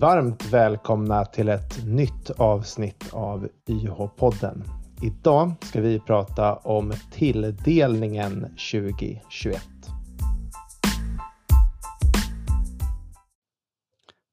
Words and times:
Varmt 0.00 0.52
välkomna 0.52 1.24
till 1.24 1.48
ett 1.48 1.86
nytt 1.86 2.30
avsnitt 2.30 3.10
av 3.12 3.48
YH-podden. 3.66 4.62
Idag 5.02 5.52
ska 5.60 5.80
vi 5.80 6.00
prata 6.00 6.56
om 6.56 6.92
tilldelningen 7.12 8.40
2021. 8.72 9.62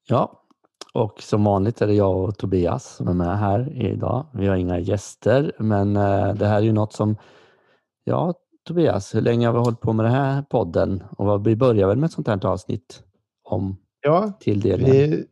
Ja, 0.08 0.42
och 0.94 1.22
som 1.22 1.44
vanligt 1.44 1.82
är 1.82 1.88
det 1.88 1.94
jag 1.94 2.18
och 2.18 2.38
Tobias 2.38 2.96
som 2.96 3.08
är 3.08 3.14
med 3.14 3.40
här 3.40 3.74
idag. 3.74 4.26
Vi 4.34 4.48
har 4.48 4.56
inga 4.56 4.80
gäster, 4.80 5.52
men 5.60 5.96
eh, 5.96 6.34
det 6.34 6.48
här 6.48 6.58
är 6.58 6.62
ju 6.62 6.74
något 6.74 6.94
som, 6.94 7.16
ja 8.04 8.34
Tobias, 8.68 9.16
hur 9.16 9.22
länge 9.22 9.48
har 9.48 9.54
vi 9.54 9.60
hållit 9.60 9.82
på 9.82 9.94
med 9.94 10.06
den 10.06 10.14
här 10.14 10.42
podden? 10.42 11.04
Och 11.18 11.48
vi 11.48 11.56
börjar 11.56 11.88
väl 11.88 11.98
med 11.98 12.08
ett 12.08 12.14
sånt 12.14 12.28
här 12.28 12.46
avsnitt 12.46 13.04
om 13.44 13.78
ja, 14.02 14.32
tilldelningen? 14.40 14.92
Vi 14.92 15.26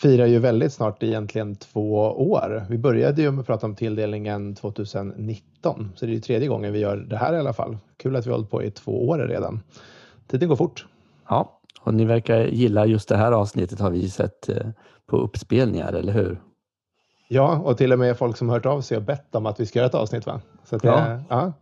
firar 0.00 0.26
ju 0.26 0.38
väldigt 0.38 0.72
snart 0.72 1.02
egentligen 1.02 1.56
två 1.56 1.94
år. 2.30 2.66
Vi 2.68 2.78
började 2.78 3.22
ju 3.22 3.30
med 3.30 3.40
att 3.40 3.46
prata 3.46 3.66
om 3.66 3.74
tilldelningen 3.74 4.54
2019, 4.54 5.92
så 5.94 6.06
det 6.06 6.12
är 6.12 6.14
ju 6.14 6.20
tredje 6.20 6.48
gången 6.48 6.72
vi 6.72 6.78
gör 6.78 6.96
det 6.96 7.16
här 7.16 7.34
i 7.34 7.38
alla 7.38 7.52
fall. 7.52 7.78
Kul 7.96 8.16
att 8.16 8.26
vi 8.26 8.30
har 8.30 8.36
hållit 8.36 8.50
på 8.50 8.62
i 8.62 8.70
två 8.70 9.08
år 9.08 9.18
redan. 9.18 9.60
Tiden 10.26 10.48
går 10.48 10.56
fort. 10.56 10.86
Ja, 11.28 11.60
och 11.80 11.94
ni 11.94 12.04
verkar 12.04 12.44
gilla 12.44 12.86
just 12.86 13.08
det 13.08 13.16
här 13.16 13.32
avsnittet 13.32 13.80
har 13.80 13.90
vi 13.90 14.10
sett 14.10 14.48
eh, 14.48 14.66
på 15.06 15.16
uppspelningar, 15.16 15.92
eller 15.92 16.12
hur? 16.12 16.40
Ja, 17.28 17.58
och 17.58 17.78
till 17.78 17.92
och 17.92 17.98
med 17.98 18.18
folk 18.18 18.36
som 18.36 18.48
hört 18.48 18.66
av 18.66 18.80
sig 18.80 18.96
och 18.96 19.02
bett 19.02 19.34
om 19.34 19.46
att 19.46 19.60
vi 19.60 19.66
ska 19.66 19.78
göra 19.78 19.86
ett 19.86 19.94
avsnitt. 19.94 20.26
Va? 20.26 20.40
Så 20.64 20.76
att, 20.76 20.84
ja. 20.84 21.20
Ja. 21.28 21.52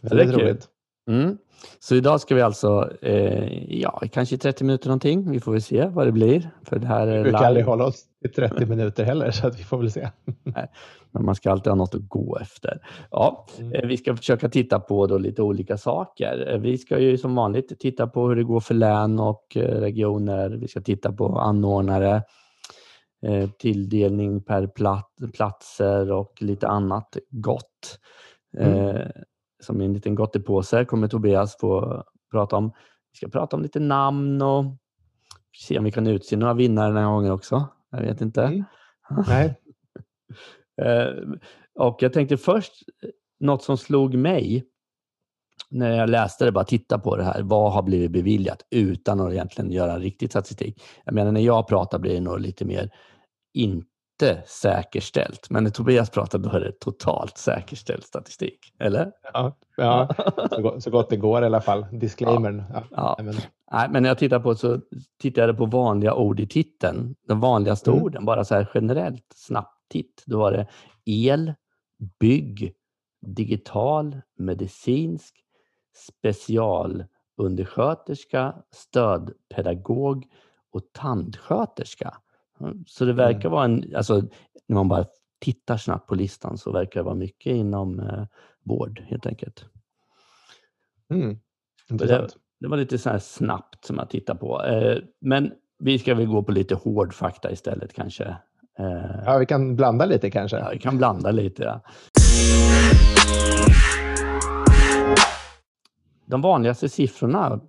Väldigt 0.00 0.36
roligt. 0.36 0.68
Mm. 1.08 1.38
Så 1.78 1.94
idag 1.94 2.20
ska 2.20 2.34
vi 2.34 2.40
alltså, 2.40 2.90
eh, 3.02 3.78
ja, 3.80 4.02
kanske 4.12 4.38
30 4.38 4.64
minuter 4.64 4.88
någonting. 4.88 5.30
Vi 5.30 5.40
får 5.40 5.52
väl 5.52 5.62
se 5.62 5.86
vad 5.86 6.06
det 6.06 6.12
blir. 6.12 6.50
För 6.62 6.78
det 6.78 6.86
här 6.86 7.06
är 7.06 7.16
vi 7.16 7.22
brukar 7.22 7.44
aldrig 7.44 7.66
hålla 7.66 7.84
oss 7.84 8.04
i 8.24 8.28
30 8.28 8.66
minuter 8.66 9.04
heller, 9.04 9.30
så 9.30 9.46
att 9.46 9.60
vi 9.60 9.64
får 9.64 9.78
väl 9.78 9.90
se. 9.90 10.10
Nej, 10.42 10.68
men 11.10 11.24
man 11.24 11.34
ska 11.34 11.50
alltid 11.50 11.70
ha 11.70 11.74
något 11.74 11.94
att 11.94 12.08
gå 12.08 12.38
efter. 12.40 12.78
Ja, 13.10 13.46
mm. 13.58 13.72
eh, 13.72 13.86
vi 13.86 13.96
ska 13.96 14.16
försöka 14.16 14.48
titta 14.48 14.80
på 14.80 15.06
då 15.06 15.18
lite 15.18 15.42
olika 15.42 15.76
saker. 15.76 16.52
Eh, 16.52 16.58
vi 16.58 16.78
ska 16.78 16.98
ju 16.98 17.18
som 17.18 17.34
vanligt 17.34 17.80
titta 17.80 18.06
på 18.06 18.28
hur 18.28 18.36
det 18.36 18.44
går 18.44 18.60
för 18.60 18.74
län 18.74 19.18
och 19.18 19.56
eh, 19.56 19.80
regioner. 19.80 20.50
Vi 20.50 20.68
ska 20.68 20.80
titta 20.80 21.12
på 21.12 21.38
anordnare, 21.38 22.22
tilldelning 23.58 24.42
per 24.42 24.66
plat 24.66 25.16
platser 25.34 26.12
och 26.12 26.32
lite 26.40 26.68
annat 26.68 27.16
gott. 27.30 27.98
Mm. 28.58 28.96
Som 29.64 29.80
en 29.80 29.92
liten 29.92 30.14
gottepåse 30.14 30.84
kommer 30.84 31.08
Tobias 31.08 31.56
få 31.58 32.04
prata 32.30 32.56
om. 32.56 32.72
Vi 33.12 33.16
ska 33.16 33.28
prata 33.28 33.56
om 33.56 33.62
lite 33.62 33.80
namn 33.80 34.42
och 34.42 34.64
se 35.56 35.78
om 35.78 35.84
vi 35.84 35.92
kan 35.92 36.06
utse 36.06 36.36
några 36.36 36.54
vinnare 36.54 36.88
den 36.88 36.96
här 36.96 37.10
gången 37.10 37.32
också. 37.32 37.68
Jag 37.90 38.00
vet 38.00 38.20
inte. 38.20 38.42
Mm. 38.42 38.64
Nej. 39.28 39.60
Eh, 40.82 41.08
och 41.74 41.96
jag 42.00 42.12
tänkte 42.12 42.36
först, 42.36 42.72
något 43.40 43.62
som 43.62 43.76
slog 43.76 44.14
mig 44.14 44.64
när 45.70 45.96
jag 45.96 46.10
läste 46.10 46.44
det, 46.44 46.52
bara 46.52 46.64
titta 46.64 46.98
på 46.98 47.16
det 47.16 47.24
här. 47.24 47.42
Vad 47.42 47.72
har 47.72 47.82
blivit 47.82 48.10
beviljat 48.10 48.66
utan 48.70 49.20
att 49.20 49.32
egentligen 49.32 49.72
göra 49.72 49.92
en 49.92 50.00
riktig 50.00 50.30
statistik? 50.30 50.82
Jag 51.04 51.14
menar, 51.14 51.32
när 51.32 51.40
jag 51.40 51.68
pratar 51.68 51.98
blir 51.98 52.14
det 52.14 52.20
nog 52.20 52.40
lite 52.40 52.64
mer 52.64 52.90
inte 53.52 53.93
inte 54.22 54.42
säkerställt. 54.46 55.50
Men 55.50 55.64
när 55.64 55.70
Tobias 55.70 56.10
pratar 56.10 56.38
då 56.38 56.50
är 56.50 56.60
det 56.60 56.80
totalt 56.80 57.38
säkerställd 57.38 58.04
statistik, 58.04 58.72
eller? 58.78 59.12
Ja, 59.32 59.56
ja 59.76 60.08
så, 60.50 60.62
gott, 60.62 60.82
så 60.82 60.90
gott 60.90 61.10
det 61.10 61.16
går 61.16 61.42
i 61.42 61.46
alla 61.46 61.60
fall. 61.60 61.86
Disclaimern. 61.92 62.64
Ja. 62.72 62.84
Ja. 62.90 63.16
Men... 63.18 63.34
Nej, 63.72 63.88
men 63.90 64.02
när 64.02 64.10
jag 64.10 64.18
tittar 64.18 64.40
på 64.40 64.54
så 64.54 64.80
tittar 65.20 65.48
jag 65.48 65.56
på 65.56 65.66
vanliga 65.66 66.14
ord 66.14 66.40
i 66.40 66.46
titeln. 66.46 67.14
De 67.28 67.40
vanligaste 67.40 67.90
mm. 67.90 68.02
orden, 68.02 68.24
bara 68.24 68.44
så 68.44 68.54
här 68.54 68.70
generellt 68.74 69.26
snabbt 69.34 69.90
titt. 69.90 70.22
Då 70.26 70.38
var 70.38 70.52
det 70.52 70.66
el, 71.04 71.54
bygg, 72.20 72.74
digital, 73.26 74.20
medicinsk, 74.38 75.34
specialundersköterska, 76.08 78.54
stödpedagog 78.74 80.26
och 80.72 80.82
tandsköterska. 80.92 82.14
Så 82.86 83.04
det 83.04 83.12
verkar 83.12 83.48
mm. 83.48 83.52
vara 83.52 83.64
en, 83.64 83.96
alltså 83.96 84.22
när 84.68 84.74
man 84.74 84.88
bara 84.88 85.04
tittar 85.40 85.76
snabbt 85.76 86.08
på 86.08 86.14
listan 86.14 86.58
så 86.58 86.72
verkar 86.72 87.00
det 87.00 87.04
vara 87.04 87.14
mycket 87.14 87.52
inom 87.52 88.00
eh, 88.00 88.24
vård 88.64 89.00
helt 89.06 89.26
enkelt. 89.26 89.64
Mm. 91.10 91.38
Det, 91.88 92.28
det, 92.60 92.68
var 92.68 92.76
lite 92.76 92.98
så 92.98 93.10
här 93.10 93.18
snabbt 93.18 93.84
som 93.84 93.96
jag 93.96 94.10
tittar 94.10 94.34
på. 94.34 94.64
Eh, 94.64 94.98
men 95.20 95.52
vi 95.78 95.98
ska 95.98 96.14
väl 96.14 96.26
gå 96.26 96.42
på 96.42 96.52
lite 96.52 96.74
hård 96.74 97.14
fakta 97.14 97.52
istället 97.52 97.92
kanske. 97.92 98.36
Eh, 98.78 99.22
ja, 99.24 99.38
vi 99.38 99.46
kan 99.46 99.76
blanda 99.76 100.06
lite 100.06 100.30
kanske. 100.30 100.56
Ja, 100.56 100.68
vi 100.72 100.78
kan 100.78 100.98
blanda 100.98 101.30
lite. 101.30 101.62
Ja. 101.62 101.80
De 106.26 106.40
vanligaste 106.40 106.88
siffrorna, 106.88 107.60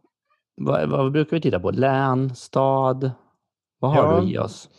vad, 0.56 0.90
vad 0.90 1.12
brukar 1.12 1.38
vi 1.38 1.42
titta 1.42 1.60
på? 1.60 1.72
Län, 1.72 2.36
stad, 2.36 3.12
vad 3.80 3.92
har 3.92 4.14
ja, 4.14 4.22
du 4.22 4.32
i 4.32 4.38
oss? 4.38 4.70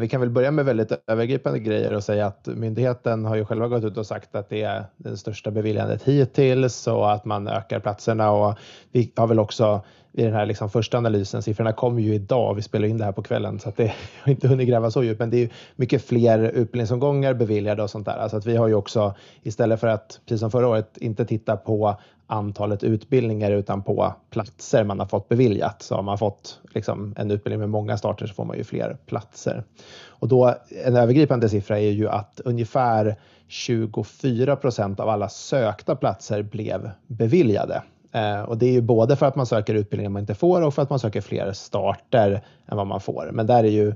Vi 0.00 0.08
kan 0.08 0.20
väl 0.20 0.30
börja 0.30 0.50
med 0.50 0.64
väldigt 0.64 0.92
övergripande 1.06 1.58
grejer 1.58 1.94
och 1.94 2.04
säga 2.04 2.26
att 2.26 2.46
myndigheten 2.46 3.24
har 3.24 3.36
ju 3.36 3.44
själva 3.44 3.68
gått 3.68 3.84
ut 3.84 3.96
och 3.96 4.06
sagt 4.06 4.34
att 4.34 4.48
det 4.48 4.62
är 4.62 4.84
det 4.96 5.16
största 5.16 5.50
beviljandet 5.50 6.02
hittills 6.02 6.86
och 6.86 7.12
att 7.12 7.24
man 7.24 7.48
ökar 7.48 7.80
platserna 7.80 8.30
och 8.30 8.58
vi 8.92 9.12
har 9.16 9.26
väl 9.26 9.38
också 9.38 9.82
i 10.12 10.22
den 10.22 10.32
här 10.32 10.46
liksom 10.46 10.70
första 10.70 10.98
analysen, 10.98 11.42
siffrorna 11.42 11.72
kommer 11.72 12.02
ju 12.02 12.14
idag, 12.14 12.54
vi 12.54 12.62
spelar 12.62 12.88
in 12.88 12.98
det 12.98 13.04
här 13.04 13.12
på 13.12 13.22
kvällen 13.22 13.58
så 13.58 13.68
att 13.68 13.76
det 13.76 13.92
har 14.22 14.32
inte 14.32 14.48
hunnit 14.48 14.68
gräva 14.68 14.90
så 14.90 15.02
djupt, 15.02 15.18
men 15.20 15.30
det 15.30 15.42
är 15.42 15.48
mycket 15.76 16.04
fler 16.04 16.38
utbildningsomgångar 16.38 17.34
beviljade 17.34 17.82
och 17.82 17.90
sånt 17.90 18.06
där. 18.06 18.16
Alltså 18.16 18.36
att 18.36 18.46
vi 18.46 18.56
har 18.56 18.68
ju 18.68 18.74
också 18.74 19.14
istället 19.42 19.80
för 19.80 19.86
att, 19.86 20.20
precis 20.26 20.40
som 20.40 20.50
förra 20.50 20.68
året, 20.68 20.96
inte 20.96 21.24
titta 21.24 21.56
på 21.56 21.96
antalet 22.30 22.84
utbildningar 22.84 23.50
utan 23.50 23.82
på 23.82 24.14
platser 24.30 24.84
man 24.84 24.98
har 24.98 25.06
fått 25.06 25.28
beviljat. 25.28 25.82
Så 25.82 25.94
har 25.94 26.02
man 26.02 26.18
fått 26.18 26.60
liksom 26.74 27.14
en 27.16 27.30
utbildning 27.30 27.60
med 27.60 27.68
många 27.68 27.96
starter 27.96 28.26
så 28.26 28.34
får 28.34 28.44
man 28.44 28.56
ju 28.56 28.64
fler 28.64 28.96
platser. 29.06 29.64
Och 30.06 30.28
då 30.28 30.54
en 30.84 30.96
övergripande 30.96 31.48
siffra 31.48 31.78
är 31.78 31.90
ju 31.90 32.08
att 32.08 32.40
ungefär 32.44 33.16
24 33.48 34.56
procent 34.56 35.00
av 35.00 35.08
alla 35.08 35.28
sökta 35.28 35.96
platser 35.96 36.42
blev 36.42 36.90
beviljade. 37.06 37.82
Eh, 38.12 38.42
och 38.42 38.58
det 38.58 38.66
är 38.66 38.72
ju 38.72 38.80
både 38.80 39.16
för 39.16 39.26
att 39.26 39.36
man 39.36 39.46
söker 39.46 39.74
utbildningar 39.74 40.10
man 40.10 40.20
inte 40.20 40.34
får 40.34 40.62
och 40.62 40.74
för 40.74 40.82
att 40.82 40.90
man 40.90 40.98
söker 40.98 41.20
fler 41.20 41.52
starter 41.52 42.44
än 42.66 42.76
vad 42.76 42.86
man 42.86 43.00
får. 43.00 43.30
Men 43.32 43.46
där 43.46 43.64
är 43.64 43.70
ju 43.70 43.94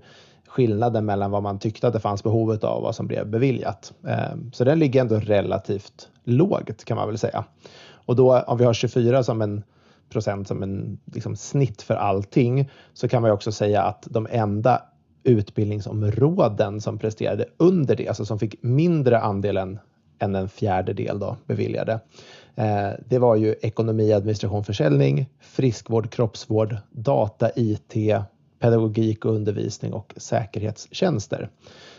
skillnaden 0.54 1.04
mellan 1.04 1.30
vad 1.30 1.42
man 1.42 1.58
tyckte 1.58 1.86
att 1.86 1.92
det 1.92 2.00
fanns 2.00 2.22
behovet 2.22 2.64
av 2.64 2.76
och 2.76 2.82
vad 2.82 2.94
som 2.94 3.06
blev 3.06 3.26
beviljat. 3.26 3.92
Ehm, 4.06 4.52
så 4.52 4.64
den 4.64 4.78
ligger 4.78 5.00
ändå 5.00 5.16
relativt 5.16 6.08
lågt 6.24 6.84
kan 6.84 6.96
man 6.96 7.08
väl 7.08 7.18
säga. 7.18 7.44
Och 8.06 8.16
då 8.16 8.40
om 8.40 8.58
vi 8.58 8.64
har 8.64 8.72
24 8.72 9.22
som 9.22 9.42
en 9.42 9.62
procent 10.10 10.48
som 10.48 10.62
en 10.62 10.98
liksom, 11.04 11.36
snitt 11.36 11.82
för 11.82 11.94
allting 11.94 12.70
så 12.92 13.08
kan 13.08 13.22
man 13.22 13.30
också 13.30 13.52
säga 13.52 13.82
att 13.82 14.06
de 14.10 14.26
enda 14.30 14.82
utbildningsområden 15.22 16.80
som 16.80 16.98
presterade 16.98 17.44
under 17.56 17.96
det, 17.96 18.08
alltså 18.08 18.24
som 18.24 18.38
fick 18.38 18.62
mindre 18.62 19.18
andelen 19.18 19.78
än 20.18 20.34
en 20.34 20.48
fjärdedel 20.48 21.18
då 21.18 21.36
beviljade. 21.46 22.00
Eh, 22.54 22.90
det 23.08 23.18
var 23.18 23.36
ju 23.36 23.54
ekonomi, 23.62 24.12
administration, 24.12 24.64
försäljning, 24.64 25.30
friskvård, 25.40 26.10
kroppsvård, 26.10 26.76
data, 26.90 27.50
IT, 27.56 27.94
pedagogik 28.64 29.24
och 29.24 29.34
undervisning 29.34 29.92
och 29.92 30.14
säkerhetstjänster. 30.16 31.48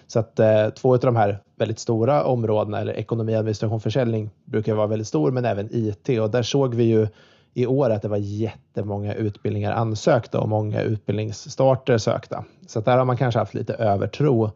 Så 0.07 0.19
att 0.19 0.39
eh, 0.39 0.69
två 0.69 0.93
av 0.93 0.99
de 0.99 1.15
här 1.15 1.39
väldigt 1.55 1.79
stora 1.79 2.23
områdena, 2.23 2.79
eller 2.79 2.93
ekonomi, 2.93 3.35
administration, 3.35 3.79
försäljning, 3.81 4.29
brukar 4.45 4.73
vara 4.73 4.87
väldigt 4.87 5.07
stor, 5.07 5.31
men 5.31 5.45
även 5.45 5.69
IT. 5.71 6.09
Och 6.19 6.31
där 6.31 6.43
såg 6.43 6.75
vi 6.75 6.83
ju 6.83 7.07
i 7.53 7.65
år 7.65 7.89
att 7.89 8.01
det 8.01 8.07
var 8.07 8.17
jättemånga 8.17 9.13
utbildningar 9.13 9.71
ansökta 9.71 10.39
och 10.39 10.49
många 10.49 10.81
utbildningsstarter 10.81 11.97
sökta. 11.97 12.45
Så 12.67 12.79
där 12.79 12.97
har 12.97 13.05
man 13.05 13.17
kanske 13.17 13.39
haft 13.39 13.53
lite 13.53 13.73
övertro 13.73 14.51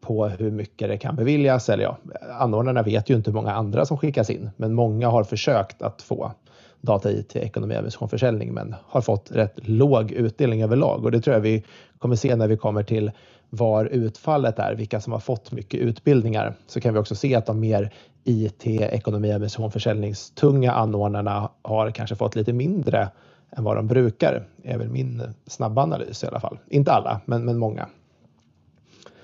på 0.00 0.26
hur 0.26 0.50
mycket 0.50 0.88
det 0.88 0.98
kan 0.98 1.16
beviljas. 1.16 1.68
Eller 1.68 1.84
ja, 1.84 1.98
anordnarna 2.38 2.82
vet 2.82 3.10
ju 3.10 3.14
inte 3.14 3.30
hur 3.30 3.34
många 3.34 3.52
andra 3.52 3.86
som 3.86 3.98
skickas 3.98 4.30
in, 4.30 4.50
men 4.56 4.74
många 4.74 5.08
har 5.08 5.24
försökt 5.24 5.82
att 5.82 6.02
få 6.02 6.32
data, 6.80 7.10
IT, 7.12 7.36
ekonomi, 7.36 7.74
administration, 7.74 8.08
försäljning, 8.08 8.54
men 8.54 8.74
har 8.86 9.00
fått 9.00 9.30
rätt 9.30 9.68
låg 9.68 10.12
utdelning 10.12 10.62
överlag. 10.62 11.04
Och 11.04 11.10
det 11.10 11.20
tror 11.20 11.34
jag 11.34 11.40
vi 11.40 11.64
kommer 11.98 12.16
se 12.16 12.36
när 12.36 12.48
vi 12.48 12.56
kommer 12.56 12.82
till 12.82 13.10
var 13.50 13.84
utfallet 13.84 14.58
är, 14.58 14.74
vilka 14.74 15.00
som 15.00 15.12
har 15.12 15.20
fått 15.20 15.52
mycket 15.52 15.80
utbildningar, 15.80 16.54
så 16.66 16.80
kan 16.80 16.94
vi 16.94 17.00
också 17.00 17.14
se 17.14 17.34
att 17.34 17.46
de 17.46 17.60
mer 17.60 17.92
IT, 18.24 18.66
ekonomi, 18.66 19.32
administration, 19.32 19.70
försäljningstunga 19.70 20.72
anordnarna 20.72 21.50
har 21.62 21.90
kanske 21.90 22.16
fått 22.16 22.36
lite 22.36 22.52
mindre 22.52 23.08
än 23.50 23.64
vad 23.64 23.76
de 23.76 23.86
brukar, 23.86 24.46
är 24.62 24.78
väl 24.78 24.88
min 24.88 25.22
snabba 25.46 25.82
analys 25.82 26.24
i 26.24 26.26
alla 26.26 26.40
fall. 26.40 26.58
Inte 26.68 26.92
alla, 26.92 27.20
men, 27.24 27.44
men 27.44 27.58
många. 27.58 27.88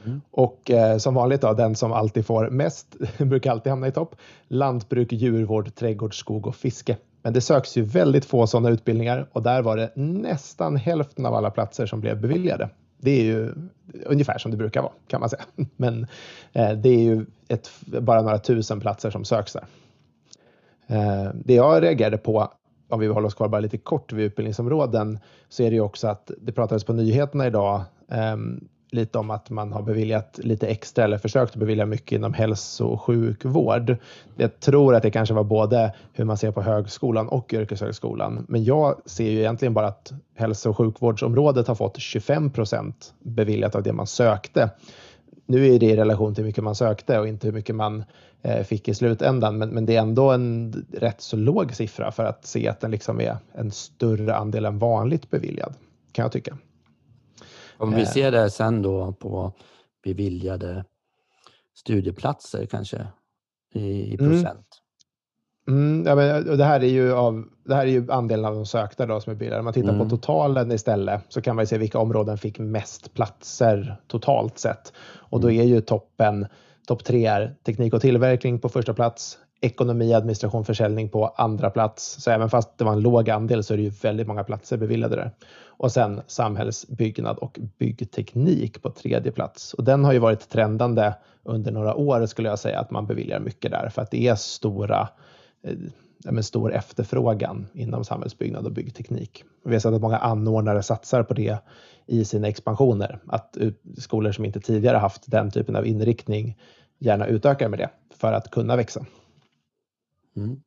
Mm. 0.05 0.21
Och 0.31 0.71
eh, 0.71 0.99
som 0.99 1.15
vanligt 1.15 1.41
då, 1.41 1.53
den 1.53 1.77
som 1.77 1.93
alltid 1.93 2.27
får 2.27 2.51
mest 2.51 2.97
brukar 3.19 3.51
alltid 3.51 3.71
hamna 3.71 3.89
i 3.89 3.93
topp. 3.93 4.17
Lantbruk, 4.49 5.13
djurvård, 5.13 5.75
trädgård, 5.75 6.19
skog 6.19 6.47
och 6.47 6.57
fiske. 6.57 6.97
Men 7.23 7.33
det 7.33 7.41
söks 7.41 7.77
ju 7.77 7.83
väldigt 7.83 8.25
få 8.25 8.47
sådana 8.47 8.71
utbildningar 8.71 9.29
och 9.33 9.43
där 9.43 9.63
var 9.63 9.77
det 9.77 9.91
nästan 9.97 10.77
hälften 10.77 11.27
av 11.27 11.35
alla 11.35 11.51
platser 11.51 11.87
som 11.87 12.01
blev 12.01 12.21
beviljade. 12.21 12.71
Det 12.99 13.11
är 13.11 13.25
ju 13.25 13.53
ungefär 14.07 14.39
som 14.39 14.51
det 14.51 14.57
brukar 14.57 14.83
vara 14.83 14.93
kan 15.07 15.21
man 15.21 15.31
säga. 15.31 15.43
Men 15.77 16.07
eh, 16.53 16.73
det 16.73 16.89
är 16.89 17.01
ju 17.01 17.27
ett, 17.49 17.71
bara 17.87 18.23
några 18.23 18.39
tusen 18.39 18.81
platser 18.81 19.11
som 19.11 19.25
söks 19.25 19.53
där. 19.53 19.65
Eh, 20.87 21.31
det 21.35 21.55
jag 21.55 21.83
reagerade 21.83 22.19
på, 22.19 22.53
om 22.89 23.01
vi 23.01 23.07
håller 23.07 23.27
oss 23.27 23.35
kvar 23.35 23.49
bara 23.49 23.61
lite 23.61 23.79
kort 23.79 24.13
vid 24.13 24.25
utbildningsområden, 24.25 25.19
så 25.49 25.63
är 25.63 25.71
det 25.71 25.75
ju 25.75 25.81
också 25.81 26.09
att 26.09 26.31
det 26.41 26.53
pratades 26.53 26.85
på 26.85 26.93
nyheterna 26.93 27.47
idag 27.47 27.83
ehm, 28.09 28.69
lite 28.95 29.19
om 29.19 29.31
att 29.31 29.51
man 29.51 29.73
har 29.73 29.83
beviljat 29.83 30.41
lite 30.43 30.67
extra 30.67 31.05
eller 31.05 31.19
försökt 31.19 31.57
bevilja 31.57 31.87
mycket 31.87 32.13
inom 32.13 32.35
hälso 32.35 32.87
och 32.87 33.03
sjukvård. 33.03 33.97
Jag 34.37 34.61
tror 34.61 34.95
att 34.95 35.03
det 35.03 35.11
kanske 35.11 35.35
var 35.35 35.45
både 35.45 35.95
hur 36.13 36.25
man 36.25 36.37
ser 36.37 36.51
på 36.51 36.63
högskolan 36.63 37.29
och 37.29 37.55
yrkeshögskolan. 37.55 38.47
Men 38.49 38.65
jag 38.65 39.01
ser 39.07 39.31
ju 39.31 39.39
egentligen 39.39 39.75
bara 39.75 39.87
att 39.87 40.13
hälso 40.35 40.71
och 40.71 40.77
sjukvårdsområdet 40.77 41.69
har 41.69 41.75
fått 41.75 41.99
25 41.99 42.51
procent 42.51 43.15
beviljat 43.23 43.75
av 43.75 43.83
det 43.83 43.93
man 43.93 44.07
sökte. 44.07 44.71
Nu 45.47 45.75
är 45.75 45.79
det 45.79 45.87
i 45.87 45.97
relation 45.97 46.35
till 46.35 46.45
hur 46.45 46.49
mycket 46.49 46.65
man 46.65 46.75
sökte 46.75 47.19
och 47.19 47.29
inte 47.29 47.47
hur 47.47 47.55
mycket 47.55 47.77
man 47.77 48.05
eh, 48.43 48.65
fick 48.65 48.89
i 48.89 48.95
slutändan, 48.95 49.59
men, 49.59 49.69
men 49.69 49.87
det 49.87 49.97
är 49.97 50.01
ändå 50.01 50.31
en 50.31 50.73
rätt 50.93 51.21
så 51.21 51.37
låg 51.37 51.75
siffra 51.75 52.13
för 52.13 52.25
att 52.25 52.47
se 52.47 52.69
att 52.69 52.81
den 52.81 52.91
liksom 52.91 53.21
är 53.21 53.37
en 53.55 53.71
större 53.71 54.35
andel 54.35 54.65
än 54.65 54.79
vanligt 54.79 55.31
beviljad, 55.31 55.75
kan 56.13 56.23
jag 56.23 56.33
tycka. 56.33 56.59
Om 57.77 57.95
vi 57.95 58.03
eh. 58.03 58.09
ser 58.09 58.33
det 58.33 58.51
sen 58.51 58.83
då 58.83 59.13
på 59.13 59.53
beviljade 60.05 60.85
studieplatser 61.75 62.67
kanske 62.67 63.07
i, 63.75 64.15
mm. 64.15 64.31
procent? 64.31 64.67
Mm, 65.69 66.05
ja, 66.07 66.15
men 66.15 66.59
det, 66.59 66.65
här 66.65 66.81
är 66.81 66.89
ju 66.89 67.13
av, 67.13 67.45
det 67.65 67.75
här 67.75 67.87
är 67.87 67.91
ju 67.91 68.11
andelen 68.11 68.45
av 68.45 68.55
de 68.55 68.67
sökta 68.67 69.07
då 69.07 69.21
som 69.21 69.31
är 69.31 69.37
billigare. 69.37 69.59
Om 69.59 69.65
man 69.65 69.75
tittar 69.75 69.89
mm. 69.89 70.09
på 70.09 70.17
totalen 70.17 70.73
istället 70.73 71.21
så 71.29 71.43
kan 71.43 71.57
man 71.57 71.67
se 71.67 71.79
vilka 71.79 71.99
områden 71.99 72.39
fick 72.39 72.59
mest 72.59 73.15
platser 73.15 73.97
totalt 74.07 74.59
sett. 74.59 74.93
Och 75.17 75.41
då 75.41 75.49
mm. 75.49 75.61
är 75.61 75.65
ju 75.65 75.81
toppen, 75.81 76.47
topp 76.87 77.05
tre 77.05 77.27
är 77.27 77.55
teknik 77.67 77.95
och 77.95 78.01
tillverkning 78.01 78.59
på 78.59 78.69
första 78.69 78.95
plats, 78.95 79.39
ekonomi, 79.65 80.15
administration, 80.15 80.65
försäljning 80.65 81.09
på 81.09 81.27
andra 81.27 81.71
plats. 81.71 82.23
Så 82.23 82.31
även 82.31 82.51
fast 82.51 82.79
det 82.79 82.85
var 82.85 82.93
en 82.93 83.01
låg 83.01 83.31
andel 83.31 83.65
så 83.65 83.73
är 83.75 83.77
det 83.77 83.83
ju 83.83 83.93
väldigt 84.03 84.27
många 84.27 84.45
platser 84.45 84.77
beviljade 84.77 85.17
där. 85.17 85.31
Och 85.67 85.93
sen 85.93 86.21
samhällsbyggnad 86.27 87.39
och 87.39 87.59
byggteknik 87.79 88.83
på 88.83 88.91
tredje 88.91 89.33
plats. 89.33 89.75
Och 89.75 89.85
den 89.85 90.05
har 90.05 90.13
ju 90.13 90.19
varit 90.19 90.49
trendande 90.49 91.15
under 91.43 91.73
några 91.73 91.95
år 91.95 92.27
skulle 92.27 92.49
jag 92.49 92.59
säga 92.59 92.81
att 92.81 92.91
man 92.91 93.07
beviljar 93.07 93.41
mycket 93.41 93.71
där 93.71 93.89
för 93.89 94.03
att 94.03 94.11
det 94.11 94.29
är 94.29 94.35
stora 94.35 95.09
eh, 95.63 96.41
stor 96.41 96.75
efterfrågan 96.75 97.67
inom 97.73 98.05
samhällsbyggnad 98.05 98.67
och 98.67 98.73
byggteknik. 98.73 99.45
Vi 99.65 99.73
har 99.73 99.81
sett 99.81 99.95
att 99.95 100.01
många 100.01 100.19
anordnare 100.19 100.83
satsar 100.83 101.23
på 101.23 101.35
det 101.35 101.59
i 102.07 102.25
sina 102.25 102.49
expansioner. 102.49 103.19
Att 103.27 103.57
skolor 103.99 104.33
som 104.33 104.45
inte 104.45 104.61
tidigare 104.61 104.97
haft 104.97 105.31
den 105.31 105.51
typen 105.51 105.77
av 105.77 105.87
inriktning 105.87 106.59
gärna 106.99 107.27
utökar 107.27 107.69
med 107.69 107.79
det 107.79 107.91
för 108.15 108.33
att 108.33 108.51
kunna 108.51 108.77
växa. 108.77 109.05
Mm. 110.37 110.61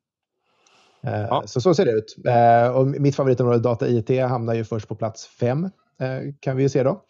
Eh, 1.02 1.22
ja. 1.22 1.44
Så 1.46 1.62
så 1.62 1.74
ser 1.74 1.86
det 1.86 1.92
ut. 1.92 2.16
Eh, 2.28 2.78
och 2.78 2.88
mitt 2.88 3.16
favoritområde 3.16 3.60
data 3.60 3.88
IT 3.88 4.10
hamnar 4.10 4.54
ju 4.54 4.64
först 4.64 4.88
på 4.88 4.96
plats 4.96 5.28
fem 5.28 5.64
eh, 6.00 6.34
kan 6.40 6.58
vi 6.58 6.64
ju 6.64 6.69
se 6.69 6.84
då. 6.84 7.02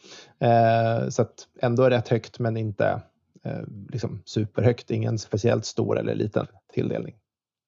Så 1.09 1.21
att 1.21 1.47
ändå 1.61 1.89
rätt 1.89 2.07
högt 2.07 2.39
men 2.39 2.57
inte 2.57 3.01
liksom 3.89 4.21
superhögt, 4.25 4.91
ingen 4.91 5.17
speciellt 5.17 5.65
stor 5.65 5.99
eller 5.99 6.15
liten 6.15 6.47
tilldelning. 6.73 7.15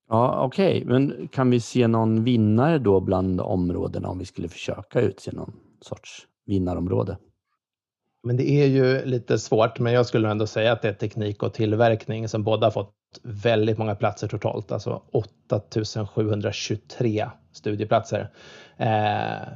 Ja, 0.10 0.46
Okej, 0.46 0.84
okay. 0.84 0.86
men 0.86 1.28
kan 1.28 1.50
vi 1.50 1.60
se 1.60 1.88
någon 1.88 2.24
vinnare 2.24 2.80
då 2.80 3.00
bland 3.00 3.42
områdena 3.42 4.10
om 4.10 4.20
vi 4.20 4.26
skulle 4.26 4.50
försöka 4.50 5.02
utse 5.02 5.32
någon 5.32 5.54
sorts 5.82 6.28
vinnarområde? 6.46 7.18
Men 8.24 8.38
det 8.38 8.50
är 8.50 8.66
ju 8.66 9.06
lite 9.06 9.39
svårt, 9.39 9.80
men 9.80 9.94
jag 9.94 10.06
skulle 10.06 10.30
ändå 10.30 10.48
säga 10.48 10.71
att 10.71 10.81
det 10.81 10.89
är 10.89 10.94
teknik 10.94 11.44
och 11.44 11.54
tillverkning 11.54 12.30
som 12.30 12.44
båda 12.44 12.66
har 12.66 12.71
fått 12.71 12.94
väldigt 13.24 13.77
många 13.77 13.95
platser 13.95 14.27
totalt, 14.27 14.71
alltså 14.71 15.01
8723 15.12 17.30
studieplatser. 17.51 18.31
Eh, 18.77 19.48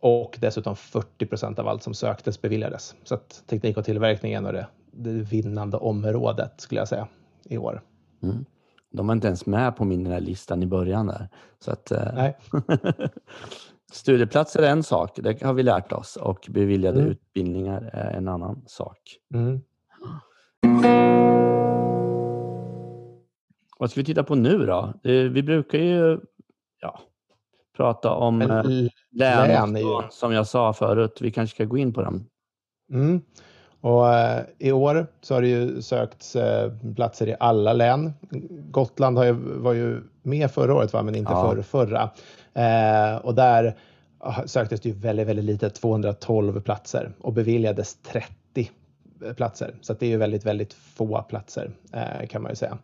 och 0.00 0.38
dessutom 0.40 0.76
40 0.76 1.26
procent 1.26 1.58
av 1.58 1.68
allt 1.68 1.82
som 1.82 1.94
söktes 1.94 2.42
beviljades. 2.42 2.94
Så 3.04 3.14
att 3.14 3.42
teknik 3.46 3.76
och 3.76 3.84
tillverkning 3.84 4.32
är 4.32 4.40
nog 4.40 4.52
det, 4.52 4.66
det 4.92 5.10
vinnande 5.10 5.76
området 5.76 6.52
skulle 6.56 6.80
jag 6.80 6.88
säga 6.88 7.08
i 7.44 7.58
år. 7.58 7.82
Mm. 8.22 8.44
De 8.92 9.06
var 9.06 9.14
inte 9.14 9.26
ens 9.26 9.46
med 9.46 9.76
på 9.76 9.84
min 9.84 10.16
listan 10.16 10.62
i 10.62 10.66
början 10.66 11.06
där. 11.06 11.28
Så 11.58 11.70
att, 11.70 11.90
eh, 11.90 12.14
Nej. 12.14 12.36
Studieplatser 13.92 14.62
är 14.62 14.70
en 14.70 14.82
sak, 14.82 15.18
det 15.22 15.42
har 15.42 15.54
vi 15.54 15.62
lärt 15.62 15.92
oss 15.92 16.16
och 16.16 16.46
beviljade 16.48 17.00
mm. 17.00 17.10
utbildningar 17.10 17.90
är 17.92 18.10
en 18.10 18.28
annan 18.28 18.62
sak. 18.66 18.98
Mm. 19.34 19.60
Vad 23.78 23.90
ska 23.90 24.00
vi 24.00 24.04
titta 24.04 24.24
på 24.24 24.34
nu 24.34 24.66
då? 24.66 24.92
Vi 25.02 25.42
brukar 25.42 25.78
ju 25.78 26.20
ja, 26.80 27.00
prata 27.76 28.10
om 28.10 28.38
Men, 28.38 28.50
eh, 28.50 28.88
län, 29.10 29.76
ju... 29.76 29.84
som 30.10 30.32
jag 30.32 30.46
sa 30.46 30.72
förut. 30.72 31.18
Vi 31.20 31.30
kanske 31.30 31.54
ska 31.54 31.64
gå 31.64 31.78
in 31.78 31.92
på 31.92 32.02
dem. 32.02 32.26
Mm. 32.92 33.20
Och, 33.80 34.08
eh, 34.08 34.44
I 34.58 34.72
år 34.72 35.06
så 35.20 35.34
har 35.34 35.42
det 35.42 35.48
ju 35.48 35.82
sökts 35.82 36.36
eh, 36.36 36.72
platser 36.96 37.26
i 37.26 37.36
alla 37.40 37.72
län. 37.72 38.12
Gotland 38.70 39.18
har 39.18 39.24
ju, 39.24 39.32
var 39.32 39.72
ju 39.72 40.02
med 40.22 40.50
förra 40.50 40.74
året, 40.74 40.92
va? 40.92 41.02
men 41.02 41.14
inte 41.14 41.32
ja. 41.32 41.50
för 41.50 41.62
förra. 41.62 42.10
Eh, 42.54 43.16
och 43.16 43.34
där 43.34 43.76
söktes 44.46 44.80
det 44.80 44.88
ju 44.88 44.94
väldigt, 44.94 45.28
väldigt 45.28 45.44
lite, 45.44 45.70
212 45.70 46.60
platser 46.60 47.12
och 47.20 47.32
beviljades 47.32 47.96
30 48.02 48.70
platser. 49.36 49.74
Så 49.80 49.92
det 49.92 50.06
är 50.06 50.10
ju 50.10 50.16
väldigt, 50.16 50.46
väldigt 50.46 50.72
få 50.72 51.22
platser 51.22 51.70
eh, 51.92 52.26
kan 52.26 52.42
man 52.42 52.52
ju 52.52 52.56
säga. 52.56 52.78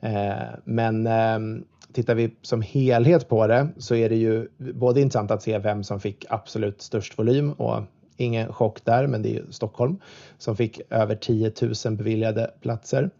Eh, 0.00 0.58
men 0.64 1.06
ehm, 1.06 1.64
tittar 1.92 2.14
vi 2.14 2.34
som 2.42 2.62
helhet 2.62 3.28
på 3.28 3.46
det 3.46 3.68
så 3.76 3.94
är 3.94 4.08
det 4.08 4.16
ju 4.16 4.48
både 4.58 5.00
intressant 5.00 5.30
att 5.30 5.42
se 5.42 5.58
vem 5.58 5.84
som 5.84 6.00
fick 6.00 6.26
absolut 6.28 6.82
störst 6.82 7.18
volym 7.18 7.52
och 7.52 7.82
ingen 8.16 8.52
chock 8.52 8.84
där, 8.84 9.06
men 9.06 9.22
det 9.22 9.28
är 9.28 9.34
ju 9.34 9.52
Stockholm 9.52 10.00
som 10.38 10.56
fick 10.56 10.80
över 10.90 11.14
10 11.14 11.52
000 11.84 11.96
beviljade 11.96 12.50
platser. 12.60 13.10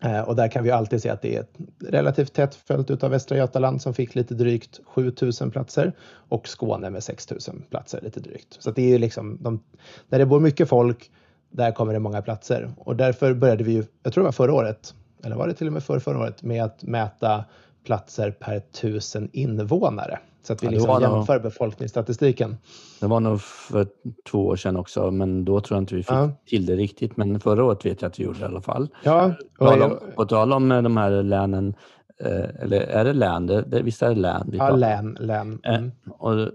Eh, 0.00 0.20
och 0.20 0.36
där 0.36 0.48
kan 0.48 0.64
vi 0.64 0.70
alltid 0.70 1.02
se 1.02 1.08
att 1.08 1.22
det 1.22 1.36
är 1.36 1.46
relativt 1.80 2.32
tätt 2.32 2.54
följt 2.54 2.90
utav 2.90 3.10
Västra 3.10 3.36
Götaland 3.36 3.82
som 3.82 3.94
fick 3.94 4.14
lite 4.14 4.34
drygt 4.34 4.80
7000 4.84 5.50
platser 5.50 5.92
och 6.28 6.48
Skåne 6.48 6.90
med 6.90 7.02
6000 7.02 7.62
platser 7.70 8.00
lite 8.02 8.20
drygt. 8.20 8.56
Så 8.58 8.70
det 8.70 8.82
är 8.82 8.88
ju 8.88 8.98
liksom, 8.98 9.38
de, 9.40 9.60
där 10.08 10.18
det 10.18 10.26
bor 10.26 10.40
mycket 10.40 10.68
folk, 10.68 11.10
där 11.50 11.72
kommer 11.72 11.92
det 11.92 11.98
många 11.98 12.22
platser. 12.22 12.70
Och 12.78 12.96
därför 12.96 13.34
började 13.34 13.64
vi 13.64 13.72
ju, 13.72 13.84
jag 14.02 14.12
tror 14.12 14.22
det 14.22 14.26
var 14.26 14.32
förra 14.32 14.54
året, 14.54 14.94
eller 15.24 15.36
var 15.36 15.48
det 15.48 15.54
till 15.54 15.66
och 15.66 15.72
med 15.72 15.82
för 15.82 15.98
förra 15.98 16.18
året, 16.18 16.42
med 16.42 16.64
att 16.64 16.82
mäta 16.82 17.44
platser 17.88 18.30
per 18.30 18.60
tusen 18.60 19.30
invånare. 19.32 20.18
Så 20.42 20.52
att 20.52 20.62
vi 20.62 20.66
ja, 20.66 20.70
liksom 20.70 21.02
jämför 21.02 21.34
nog, 21.34 21.42
befolkningsstatistiken. 21.42 22.56
Det 23.00 23.06
var 23.06 23.20
nog 23.20 23.40
för 23.40 23.86
två 24.30 24.46
år 24.46 24.56
sedan 24.56 24.76
också, 24.76 25.10
men 25.10 25.44
då 25.44 25.60
tror 25.60 25.76
jag 25.76 25.82
inte 25.82 25.94
vi 25.94 26.02
fick 26.02 26.12
ja. 26.12 26.30
till 26.46 26.66
det 26.66 26.76
riktigt. 26.76 27.16
Men 27.16 27.40
förra 27.40 27.64
året 27.64 27.86
vet 27.86 28.02
jag 28.02 28.08
att 28.08 28.18
vi 28.18 28.24
gjorde 28.24 28.38
det 28.38 28.44
i 28.44 28.48
alla 28.48 28.60
fall. 28.60 28.88
Ja, 29.04 29.32
och 29.58 29.66
tal 29.66 29.82
om, 29.82 29.98
på 30.16 30.24
tal 30.24 30.52
om 30.52 30.68
de 30.68 30.96
här 30.96 31.22
länen, 31.22 31.74
eh, 32.20 32.62
eller 32.62 32.80
är 32.80 33.04
det 33.04 33.12
län? 33.12 33.46
Det, 33.46 33.62
det, 33.62 33.82
visst 33.82 34.02
är 34.02 34.08
det 34.08 34.20
län? 34.20 34.50
ja, 34.52 34.76
län. 34.76 35.16
län. 35.20 35.60
Eh, 35.64 35.74
mm. 35.74 35.90
och 36.18 36.50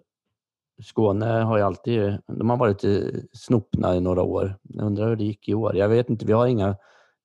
Skåne 0.84 1.26
har 1.26 1.58
ju 1.58 1.64
alltid 1.64 2.18
de 2.28 2.50
har 2.50 2.58
varit 2.58 2.84
snopna 3.34 3.96
i 3.96 4.02
några 4.02 4.22
år. 4.22 4.56
Jag 4.64 4.86
undrar 4.86 5.10
hur 5.10 5.16
det 5.16 5.24
gick 5.24 5.50
i 5.50 5.54
år. 5.54 5.76
Jag 5.76 5.90
vet 5.90 6.10
inte, 6.10 6.26
vi 6.26 6.34
har 6.34 6.48
inga 6.48 6.76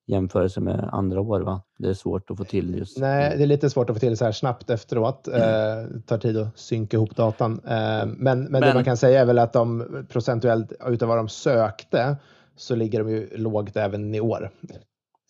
jämförelse 0.09 0.61
med 0.61 0.88
andra 0.93 1.21
år 1.21 1.41
va? 1.41 1.62
Det 1.79 1.88
är 1.88 1.95
svårt 1.95 2.31
att 2.31 2.37
få 2.37 2.45
till 2.45 2.79
just 2.79 2.99
Nej, 2.99 3.37
det 3.37 3.43
är 3.43 3.47
lite 3.47 3.71
svårt 3.71 3.91
att 3.91 3.97
få 3.97 4.00
till 4.00 4.17
så 4.17 4.25
här 4.25 4.33
snabbt 4.33 4.71
efteråt. 4.71 5.29
Mm. 5.29 5.41
Eh, 5.41 6.00
tar 6.07 6.19
tid 6.19 6.38
att 6.38 6.59
synka 6.59 6.97
ihop 6.97 7.17
datan. 7.17 7.61
Eh, 7.65 7.71
men, 7.71 8.09
men, 8.19 8.45
men, 8.45 8.61
det 8.61 8.75
man 8.75 8.85
kan 8.85 8.97
säga 8.97 9.21
är 9.21 9.25
väl 9.25 9.38
att 9.38 9.53
de 9.53 9.87
procentuellt 10.09 10.73
utav 10.87 11.09
vad 11.09 11.19
de 11.19 11.29
sökte 11.29 12.17
så 12.57 12.75
ligger 12.75 12.99
de 12.99 13.11
ju 13.11 13.37
lågt 13.37 13.77
även 13.77 14.15
i 14.15 14.21
år. 14.21 14.50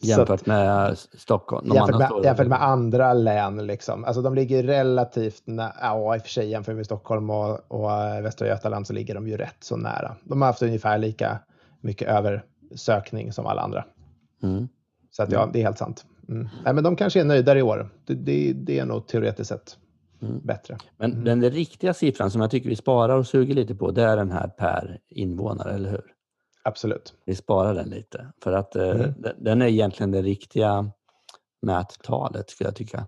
Jämfört 0.03 0.31
att, 0.31 0.47
med 0.47 0.99
Stockholm? 0.99 1.73
Jämfört 1.75 1.99
med, 1.99 2.11
jämfört 2.25 2.47
med, 2.47 2.63
andra 2.63 3.13
län. 3.13 3.67
Liksom. 3.67 4.05
Alltså 4.05 4.23
de 4.23 4.35
ligger 4.35 4.63
relativt 4.63 5.43
nära, 5.47 5.73
ja 5.81 6.17
i 6.17 6.19
och 6.19 6.23
för 6.23 6.31
sig 6.31 6.51
jämfört 6.51 6.77
med 6.77 6.87
Stockholm 6.87 7.31
och, 7.31 7.61
och 7.69 7.91
Västra 8.25 8.49
Götaland 8.49 8.87
så 8.87 8.93
ligger 8.93 9.15
de 9.15 9.29
ju 9.29 9.37
rätt 9.37 9.57
så 9.61 9.77
nära. 9.77 10.17
De 10.25 10.43
har 10.43 10.49
haft 10.49 10.63
ungefär 10.63 10.99
lika 10.99 11.39
mycket 11.81 12.09
översökning 12.09 13.33
som 13.33 13.47
alla 13.47 13.63
andra. 13.63 13.85
Mm. 14.43 14.69
Så 15.11 15.23
att, 15.23 15.33
ja, 15.33 15.51
det 15.53 15.59
är 15.61 15.65
helt 15.65 15.79
sant. 15.79 16.05
Mm. 16.29 16.49
Nej, 16.65 16.75
men 16.75 16.85
de 16.85 16.97
kanske 16.97 17.21
är 17.21 17.25
nöjdare 17.25 17.59
i 17.59 17.63
år. 17.63 17.91
Det, 18.07 18.15
det, 18.15 18.53
det 18.53 18.79
är 18.79 18.87
nog 18.87 19.07
teoretiskt 19.07 19.49
sett 19.49 19.79
mm. 20.23 20.41
bättre. 20.45 20.79
Men 20.97 21.13
mm. 21.13 21.25
den 21.25 21.51
riktiga 21.51 21.95
siffran 21.95 22.31
som 22.31 22.41
jag 22.41 22.51
tycker 22.51 22.69
vi 22.69 22.77
sparar 22.77 23.17
och 23.17 23.27
suger 23.27 23.55
lite 23.55 23.75
på, 23.75 23.91
det 23.91 24.03
är 24.03 24.17
den 24.17 24.31
här 24.31 24.49
per 24.49 24.99
invånare, 25.09 25.73
eller 25.73 25.91
hur? 25.91 26.05
Absolut. 26.63 27.15
Vi 27.25 27.35
sparar 27.35 27.75
den 27.75 27.89
lite, 27.89 28.27
för 28.43 28.53
att 28.53 28.77
eh, 28.77 28.91
mm. 28.91 29.15
den 29.39 29.63
är 29.63 29.67
egentligen 29.67 30.11
det 30.11 30.23
riktiga 30.23 30.91
mättalet, 31.63 32.51
skulle 32.51 32.69
jag 32.69 32.77
tycka. 32.77 33.07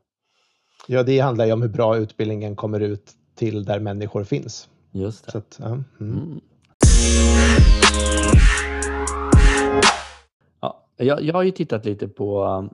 Ja, 0.87 1.03
det 1.03 1.19
handlar 1.19 1.47
ju 1.47 1.53
om 1.53 1.63
hur 1.63 1.69
bra 1.69 1.97
utbildningen 1.97 2.57
kommer 2.57 2.81
ut 2.81 3.13
till 3.35 3.65
där 3.65 3.81
människor 3.81 4.25
finns. 4.25 4.69
Just 4.93 5.33
det. 5.33 5.39
Att, 5.39 5.61
ja. 5.63 5.79
Mm. 11.01 11.07
Mm. 11.07 11.09
Ja, 11.09 11.15
jag, 11.17 11.23
jag 11.23 11.35
har 11.35 11.43
ju 11.43 11.51
tittat 11.51 11.85
lite 11.85 12.09
på 12.09 12.69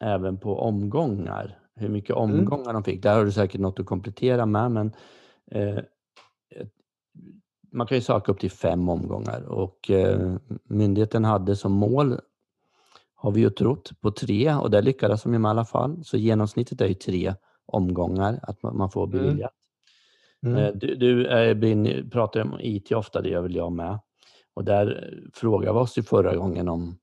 även 0.00 0.38
på 0.38 0.58
omgångar, 0.60 1.58
hur 1.76 1.88
mycket 1.88 2.16
Mm. 2.16 2.38
omgångar 2.40 2.72
de 2.72 2.84
fick. 2.84 3.02
Där 3.02 3.14
har 3.16 3.24
du 3.24 3.32
säkert 3.32 3.60
något 3.60 3.80
att 3.80 3.86
komplettera 3.86 4.46
med, 4.46 4.70
men 4.70 4.92
eh, 5.50 5.78
man 7.72 7.86
kan 7.86 7.96
ju 7.98 8.02
söka 8.02 8.32
upp 8.32 8.40
till 8.40 8.50
fem 8.50 8.88
omgångar 8.88 9.42
och 9.42 9.90
eh, 9.90 10.36
myndigheten 10.64 11.24
hade 11.24 11.56
som 11.56 11.72
mål, 11.72 12.20
har 13.14 13.30
vi 13.30 13.40
ju 13.40 13.50
trott, 13.50 14.00
på 14.00 14.10
tre 14.10 14.54
och 14.54 14.70
där 14.70 14.82
lyckades 14.82 15.22
de 15.22 15.30
med 15.32 15.40
i 15.40 15.50
alla 15.50 15.64
fall. 15.64 16.04
Så 16.04 16.16
genomsnittet 16.16 16.80
är 16.80 16.86
ju 16.86 16.94
tre 16.94 17.34
omgångar 17.66 18.40
att 18.42 18.62
man, 18.62 18.90
får 18.90 19.04
Mm. 19.06 19.10
beviljat. 19.20 19.52
Mm. 20.46 20.56
Eh, 20.58 20.72
Du, 20.74 20.94
du 20.94 21.26
eh, 21.26 21.54
Brinn, 21.54 22.10
pratar 22.10 22.40
om 22.40 22.56
IT 22.60 22.92
ofta, 22.92 23.20
det 23.22 23.28
gör 23.28 23.40
väl 23.42 23.54
jag 23.56 23.72
med. 23.72 23.98
Och 24.54 24.64
där 24.64 24.86
eh, 25.12 25.30
frågade 25.34 25.72
vi 25.72 25.78
oss 25.78 25.98
ju 25.98 26.02
förra 26.02 26.36
gången 26.36 26.68
om 26.68 26.98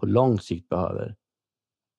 på 0.00 0.06
lång 0.06 0.38
sikt 0.38 0.68
behöver 0.68 1.16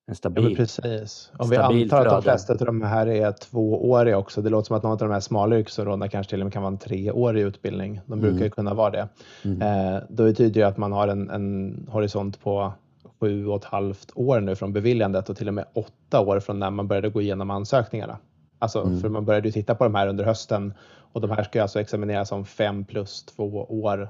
en 0.08 0.12
Ja, 0.12 0.16
stabil 0.16 0.56
precis. 0.56 1.32
Om 1.38 1.50
vi 1.50 1.58
antar 1.58 2.06
att 2.06 2.12
de 2.14 2.22
flesta 2.22 2.54
av 2.54 2.60
de 2.66 2.82
här 2.82 3.08
är 3.08 3.32
tvååriga 3.32 4.18
också. 4.18 4.42
Det 4.42 4.50
låter 4.50 4.68
som 4.68 4.78
att 4.78 4.84
någon 4.84 4.92
av 4.92 4.98
de 4.98 5.12
här 5.12 5.20
smala 5.20 5.58
yrkesområdena 5.60 6.08
kanske 6.08 6.30
till 6.30 6.40
och 6.42 6.46
med 6.46 6.54
kan 6.54 6.62
vara 6.64 6.72
en 6.72 6.78
treårig 6.78 7.42
utbildning. 7.42 8.02
De 8.06 8.20
brukar 8.22 8.36
ju 8.38 8.42
Mm. 8.42 8.52
kunna 8.52 8.74
vara 8.74 8.92
det. 8.92 9.08
Mm. 9.44 9.62
Eh, 9.96 10.02
då 10.10 10.24
betyder 10.24 10.62
det 10.62 10.68
att 10.68 10.78
man 10.78 10.92
har 10.92 11.08
en, 11.08 11.30
en 11.30 11.88
horisont 11.92 12.42
på 12.44 12.74
sju 13.20 13.48
och 13.48 13.56
ett 13.58 13.64
halvt 13.66 14.12
år 14.16 14.40
nu 14.40 14.56
från 14.56 14.74
beviljandet 14.74 15.30
och 15.30 15.38
till 15.38 15.48
och 15.48 15.54
med 15.54 15.66
åtta 15.74 16.22
år 16.22 16.40
från 16.40 16.60
när 16.60 16.70
man 16.72 16.88
började 16.88 17.10
gå 17.10 17.22
igenom 17.22 17.52
ansökningarna. 17.52 18.18
Alltså, 18.60 18.82
Mm. 18.84 19.00
för 19.00 19.10
man 19.10 19.26
började 19.26 19.48
ju 19.48 19.52
titta 19.52 19.76
på 19.76 19.84
de 19.84 19.96
här 19.96 20.08
under 20.08 20.24
hösten 20.24 20.74
och 21.14 21.22
de 21.22 21.32
här 21.32 21.44
ska 21.44 21.58
ju 21.60 21.62
alltså 21.62 21.80
examineras 21.80 22.32
om 22.32 22.46
fem 22.46 22.86
plus 22.86 23.24
två 23.26 23.66
år 23.70 24.10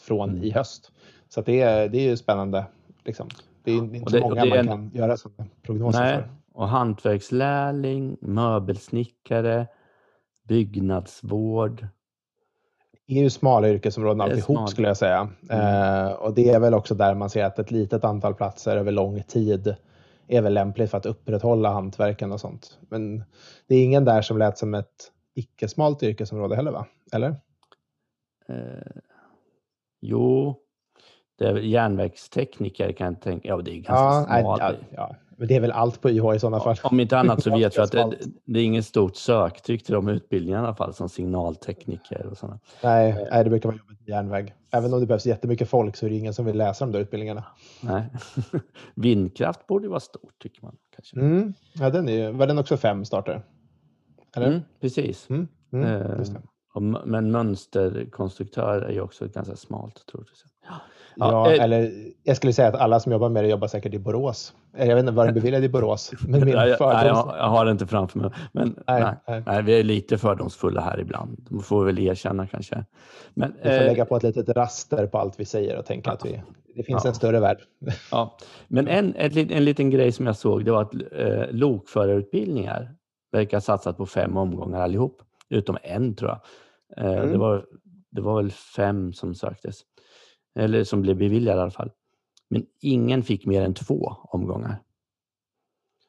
från 0.00 0.30
Mm. 0.30 0.42
i 0.44 0.50
höst. 0.50 0.90
Så 1.28 1.40
det, 1.40 1.60
är, 1.60 1.88
det 1.88 1.98
är 1.98 2.10
ju 2.10 2.16
spännande. 2.16 2.64
Liksom. 3.04 3.28
Det 3.64 3.72
är 3.72 3.76
inte 3.76 4.12
det- 4.12 4.20
och 4.22 4.30
många 4.30 4.44
det 4.44 4.50
är 4.50 4.50
man 4.50 4.58
en- 4.58 4.66
kan 4.90 4.90
göra 5.00 5.16
sådana 5.16 5.50
prognoser 5.62 6.00
Nej, 6.00 6.16
för. 6.16 6.28
och 6.52 6.68
hantverkslärling, 6.68 8.16
möbelsnickare, 8.20 9.66
byggnadsvård. 10.48 11.86
Det 13.06 13.18
är 13.18 13.22
ju 13.22 13.30
smala 13.30 13.68
yrkesområden 13.68 14.20
alltihop 14.20 14.44
smalt. 14.44 14.70
skulle 14.70 14.88
jag 14.88 14.96
säga. 14.96 15.28
Mm. 15.50 16.06
Eh, 16.06 16.12
och 16.12 16.34
det 16.34 16.50
är 16.50 16.60
väl 16.60 16.74
också 16.74 16.94
där 16.94 17.14
man 17.14 17.30
ser 17.30 17.44
att 17.44 17.58
ett 17.58 17.70
litet 17.70 18.04
antal 18.04 18.34
platser 18.34 18.76
över 18.76 18.92
lång 18.92 19.22
tid 19.22 19.76
är 20.28 20.42
väl 20.42 20.54
lämpligt 20.54 20.90
för 20.90 20.98
att 20.98 21.06
upprätthålla 21.06 21.72
hantverken 21.72 22.32
och 22.32 22.40
sånt. 22.40 22.78
Men 22.88 23.24
det 23.66 23.74
är 23.74 23.84
ingen 23.84 24.04
där 24.04 24.22
som 24.22 24.38
lät 24.38 24.58
som 24.58 24.74
ett 24.74 25.12
icke-smalt 25.34 26.02
yrkesområde 26.02 26.56
heller 26.56 26.70
va? 26.72 26.86
Eller? 27.12 27.28
Eh, 28.48 29.00
jo, 30.00 30.56
det 31.38 31.44
är 31.48 31.52
väl 31.52 31.64
järnverkstekniker 31.66 32.92
kan 32.92 33.06
jag 33.06 33.20
tänka. 33.20 33.48
Ja, 33.48 33.56
det 33.56 33.70
är 33.70 33.74
ganska 33.74 33.94
Ja, 33.94 34.40
smalt. 34.40 34.62
ja, 34.62 34.72
ja, 34.96 35.16
men 35.36 35.48
det 35.48 35.56
är 35.56 35.60
väl 35.60 35.72
allt 35.72 36.00
på 36.00 36.10
YH 36.10 36.34
i 36.34 36.38
sådana 36.38 36.60
fall. 36.60 36.76
Om 36.84 37.00
inte 37.00 37.18
annat 37.18 37.42
så 37.42 37.50
vet 37.56 37.58
vi 37.58 37.60
Ganska 37.76 37.82
att 38.04 38.10
det, 38.10 38.16
det 38.44 38.60
är 38.60 38.64
inget 38.64 38.86
stort 38.86 39.16
söktryck 39.16 39.84
till 39.84 39.94
de 39.94 40.08
utbildningarna 40.08 40.62
i 40.64 40.66
alla 40.66 40.76
fall, 40.76 40.94
som 40.94 41.08
signaltekniker 41.08 42.26
och 42.26 42.38
sådana. 42.38 42.58
Nej, 42.82 43.26
nej, 43.30 43.44
det 43.44 43.50
brukar 43.50 43.68
vara 43.68 43.78
jobbigt 43.78 44.00
med 44.00 44.08
järnväg. 44.08 44.54
Även 44.70 44.94
om 44.94 45.00
det 45.00 45.06
behövs 45.06 45.26
jättemycket 45.26 45.68
folk 45.68 45.96
så 45.96 46.06
är 46.06 46.10
det 46.10 46.16
ingen 46.16 46.34
som 46.34 46.44
vill 46.46 46.56
läsa 46.56 46.84
de 46.86 46.92
där 46.92 47.00
utbildningarna. 47.00 47.44
Nej. 47.80 48.02
Vindkraft 48.94 49.66
borde 49.66 49.88
vara 49.88 50.00
stort, 50.00 50.38
tycker 50.42 50.62
man. 50.62 50.76
Kanske. 50.96 51.20
Mm. 51.20 51.54
Ja, 51.72 51.90
den 51.90 52.08
är 52.08 52.12
ju, 52.12 52.30
var 52.32 52.46
den 52.46 52.58
också 52.58 52.76
fem 52.76 53.04
starter? 53.04 53.42
Eller? 54.36 54.46
Mm, 54.46 54.60
precis. 54.80 55.30
Mm. 55.30 55.48
Mm. 55.72 56.24
Det. 56.74 56.80
men 57.04 57.30
mönsterkonstruktör 57.30 58.80
är 58.80 58.92
ju 58.92 59.00
också 59.00 59.26
ganska 59.28 59.56
smalt, 59.56 60.06
tror 60.06 60.24
jag. 60.26 60.70
Ja, 60.70 60.80
Ja, 61.16 61.52
eh, 61.52 61.62
eller 61.64 61.92
jag 62.22 62.36
skulle 62.36 62.52
säga 62.52 62.68
att 62.68 62.74
alla 62.74 63.00
som 63.00 63.12
jobbar 63.12 63.28
med 63.28 63.44
det 63.44 63.48
jobbar 63.48 63.68
säkert 63.68 63.94
i 63.94 63.98
Borås. 63.98 64.52
Jag 64.76 64.86
vet 64.86 64.98
inte 64.98 65.12
var 65.12 65.24
den 65.24 65.34
beviljad 65.34 65.64
i 65.64 65.68
Borås. 65.68 66.12
Men 66.28 66.44
min 66.44 66.54
nej, 66.56 66.68
jag, 66.68 66.78
fördom... 66.78 66.94
nej, 66.94 67.06
jag, 67.06 67.34
jag 67.38 67.48
har 67.48 67.64
det 67.64 67.70
inte 67.70 67.86
framför 67.86 68.18
mig. 68.18 68.30
Men 68.52 68.82
Nej, 68.86 69.14
nej, 69.28 69.42
nej. 69.46 69.62
vi 69.62 69.80
är 69.80 69.84
lite 69.84 70.18
fördomsfulla 70.18 70.80
här 70.80 71.00
ibland. 71.00 71.46
De 71.50 71.62
får 71.62 71.84
vi 71.84 71.92
väl 71.92 71.98
erkänna 72.06 72.46
kanske. 72.46 72.84
Men, 73.34 73.52
Vi 73.62 73.62
får 73.62 73.76
eh, 73.76 73.84
lägga 73.86 74.04
på 74.04 74.16
ett 74.16 74.22
litet 74.22 74.48
raster 74.48 75.06
på 75.06 75.18
allt 75.18 75.40
vi 75.40 75.44
säger 75.44 75.78
och 75.78 75.84
tänka 75.86 76.10
att 76.10 76.26
vi, 76.26 76.42
det 76.74 76.82
finns 76.82 77.04
Ja. 77.04 77.08
en 77.08 77.14
större 77.14 77.40
värld. 77.40 77.58
Ja, 78.10 78.36
men 78.68 78.88
en, 78.88 79.10
lit- 79.12 79.52
en 79.52 79.64
liten 79.64 79.90
grej 79.90 80.12
som 80.12 80.26
jag 80.26 80.36
såg 80.36 80.64
det 80.64 80.70
var 80.72 80.82
att 80.82 80.94
eh, 81.12 81.44
lokförarutbildningar 81.50 82.94
verkar 83.32 83.56
ha 83.56 83.60
satsat 83.62 83.96
på 83.96 84.06
fem 84.06 84.36
omgångar 84.36 84.80
allihop, 84.80 85.22
utom 85.48 85.76
en 85.82 86.14
tror 86.14 86.30
jag. 86.30 86.40
Eh, 86.96 87.04
det, 87.04 87.22
Mm. 87.22 87.38
var, 87.38 87.66
det 88.10 88.20
var 88.20 88.42
väl 88.42 88.50
fem 88.50 89.12
som 89.12 89.34
söktes, 89.34 89.80
eller 90.58 90.84
som 90.84 91.02
blev 91.02 91.16
beviljade 91.16 91.58
i 91.58 91.62
alla 91.62 91.70
fall. 91.70 91.90
Men 92.50 92.66
ingen 92.80 93.22
fick 93.22 93.46
mer 93.46 93.62
än 93.62 93.74
två 93.74 94.16
omgångar. 94.22 94.82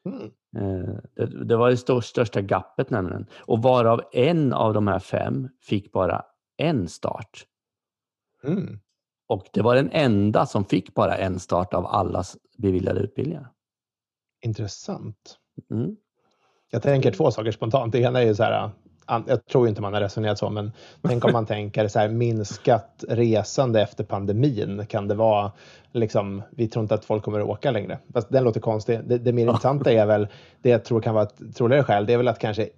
Mm. 0.04 0.22
Eh, 0.56 0.94
det, 1.16 1.44
det 1.44 1.56
var 1.56 1.70
det 1.70 1.76
stor, 1.76 2.00
största 2.00 2.40
gapet 2.40 2.90
nämligen. 2.90 3.26
Och 3.36 3.62
varav 3.62 4.02
en 4.12 4.52
av 4.52 4.74
de 4.74 4.86
här 4.86 4.98
fem 4.98 5.48
fick 5.60 5.92
bara 5.92 6.24
en 6.56 6.88
start. 6.88 7.46
Mm. 8.44 8.80
Och 9.28 9.46
det 9.52 9.62
var 9.62 9.74
den 9.74 9.90
enda 9.92 10.46
som 10.46 10.64
fick 10.64 10.94
bara 10.94 11.16
en 11.16 11.40
start 11.40 11.74
av 11.74 11.86
alla 11.86 12.22
beviljade 12.58 13.00
utbildningar. 13.00 13.48
Intressant. 14.44 15.38
Mm. 15.70 15.96
Jag 16.70 16.82
tänker 16.82 17.12
två 17.12 17.30
saker 17.30 17.50
spontant. 17.50 17.92
Det 17.92 17.98
ena 18.00 18.22
är 18.22 18.34
så 18.34 18.42
här, 18.42 18.70
jag 19.26 19.46
tror 19.46 19.68
inte 19.68 19.82
man 19.82 19.94
har 19.94 20.00
resonerat 20.00 20.38
så, 20.38 20.50
men 20.50 20.72
tänk 21.02 21.24
om 21.24 21.32
man 21.32 21.46
tänker 21.56 21.88
så 21.88 21.98
här 21.98 22.08
minskat 22.08 23.04
resande 23.08 23.82
efter 23.82 24.04
pandemin. 24.04 24.86
Kan 24.86 25.08
det 25.08 25.14
vara 25.14 25.52
liksom, 25.92 26.42
vi 26.50 26.68
tror 26.68 26.82
inte 26.82 26.94
att 26.94 27.04
folk 27.04 27.24
kommer 27.24 27.40
att 27.40 27.46
åka 27.46 27.70
längre. 27.70 27.98
Fast 28.12 28.28
den 28.28 28.44
låter 28.44 28.60
konstig. 28.60 29.00
Det, 29.04 29.18
det 29.18 29.32
mer 29.32 29.46
intressanta 29.46 29.92
är 29.92 30.06
väl, 30.06 30.28
det 30.62 30.70
jag 30.70 30.84
tror 30.84 31.00
kan 31.00 31.14
vara 31.14 31.24
ett 31.24 31.56
troligare 31.56 31.82
skäl, 31.82 32.06
det 32.06 32.12
är 32.12 32.16
väl 32.16 32.28
att 32.28 32.38
kanske 32.38 32.68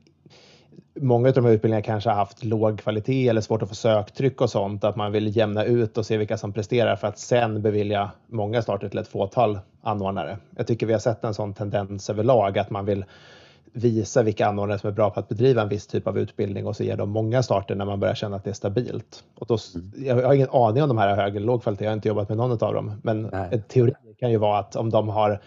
Många 1.01 1.29
av 1.29 1.35
de 1.35 1.45
här 1.45 1.53
utbildningarna 1.53 1.83
kanske 1.83 2.11
har 2.11 2.17
haft 2.17 2.45
låg 2.45 2.81
kvalitet 2.81 3.29
eller 3.29 3.41
svårt 3.41 3.63
att 3.63 3.69
få 3.69 3.75
söktryck 3.75 4.41
och 4.41 4.51
sånt. 4.51 4.85
Att 4.85 4.97
man 4.97 5.13
vill 5.13 5.37
jämna 5.37 5.65
ut 5.65 5.99
och 5.99 6.07
se 6.07 6.17
vilka 6.17 6.37
som 6.37 6.53
presterar 6.53 6.97
för 6.97 7.09
att 7.09 7.19
sen 7.19 7.63
bevilja 7.63 8.11
många 8.27 8.63
starter 8.63 8.89
till 8.89 8.99
ett 8.99 9.09
fåtal 9.09 9.59
anordnare. 9.83 10.39
Jag 10.57 10.67
tycker 10.67 10.87
vi 10.87 10.93
har 10.93 11.01
sett 11.01 11.25
en 11.25 11.35
sån 11.35 11.55
tendens 11.55 12.11
överlag 12.11 12.59
att 12.59 12.71
man 12.71 12.85
vill 12.85 13.05
visa 13.73 14.23
vilka 14.23 14.47
anordnare 14.47 14.79
som 14.79 14.89
är 14.89 14.95
bra 14.95 15.11
på 15.11 15.21
att 15.21 15.29
bedriva 15.29 15.63
en 15.63 15.69
viss 15.69 15.87
typ 15.87 16.07
av 16.07 16.19
utbildning 16.19 16.67
och 16.67 16.77
så 16.77 16.85
ger 16.85 16.97
de 16.97 17.11
många 17.11 17.43
starter 17.43 17.75
när 17.75 17.85
man 17.85 18.01
börjar 18.01 18.15
känna 18.15 18.37
att 18.37 18.45
det 18.45 18.51
är 18.51 18.55
stabilt. 18.55 19.25
Och 19.35 19.47
då, 19.47 19.59
jag 19.97 20.27
har 20.27 20.35
ingen 20.35 20.49
aning 20.51 20.83
om 20.83 20.89
de 20.89 20.99
här 20.99 21.09
har 21.09 21.17
hög 21.17 21.37
eller 21.37 21.47
låg 21.47 21.63
kvalitet, 21.63 21.85
jag 21.85 21.91
har 21.91 21.97
inte 21.97 22.09
jobbat 22.09 22.29
med 22.29 22.39
någon 22.39 22.51
av 22.51 22.75
dem. 22.75 23.01
Men 23.03 23.23
Nej. 23.23 23.49
en 23.53 23.63
teori 23.63 23.93
kan 24.19 24.31
ju 24.31 24.37
vara 24.37 24.59
att 24.59 24.77
om 24.77 24.91
de 24.91 25.09
har 25.09 25.41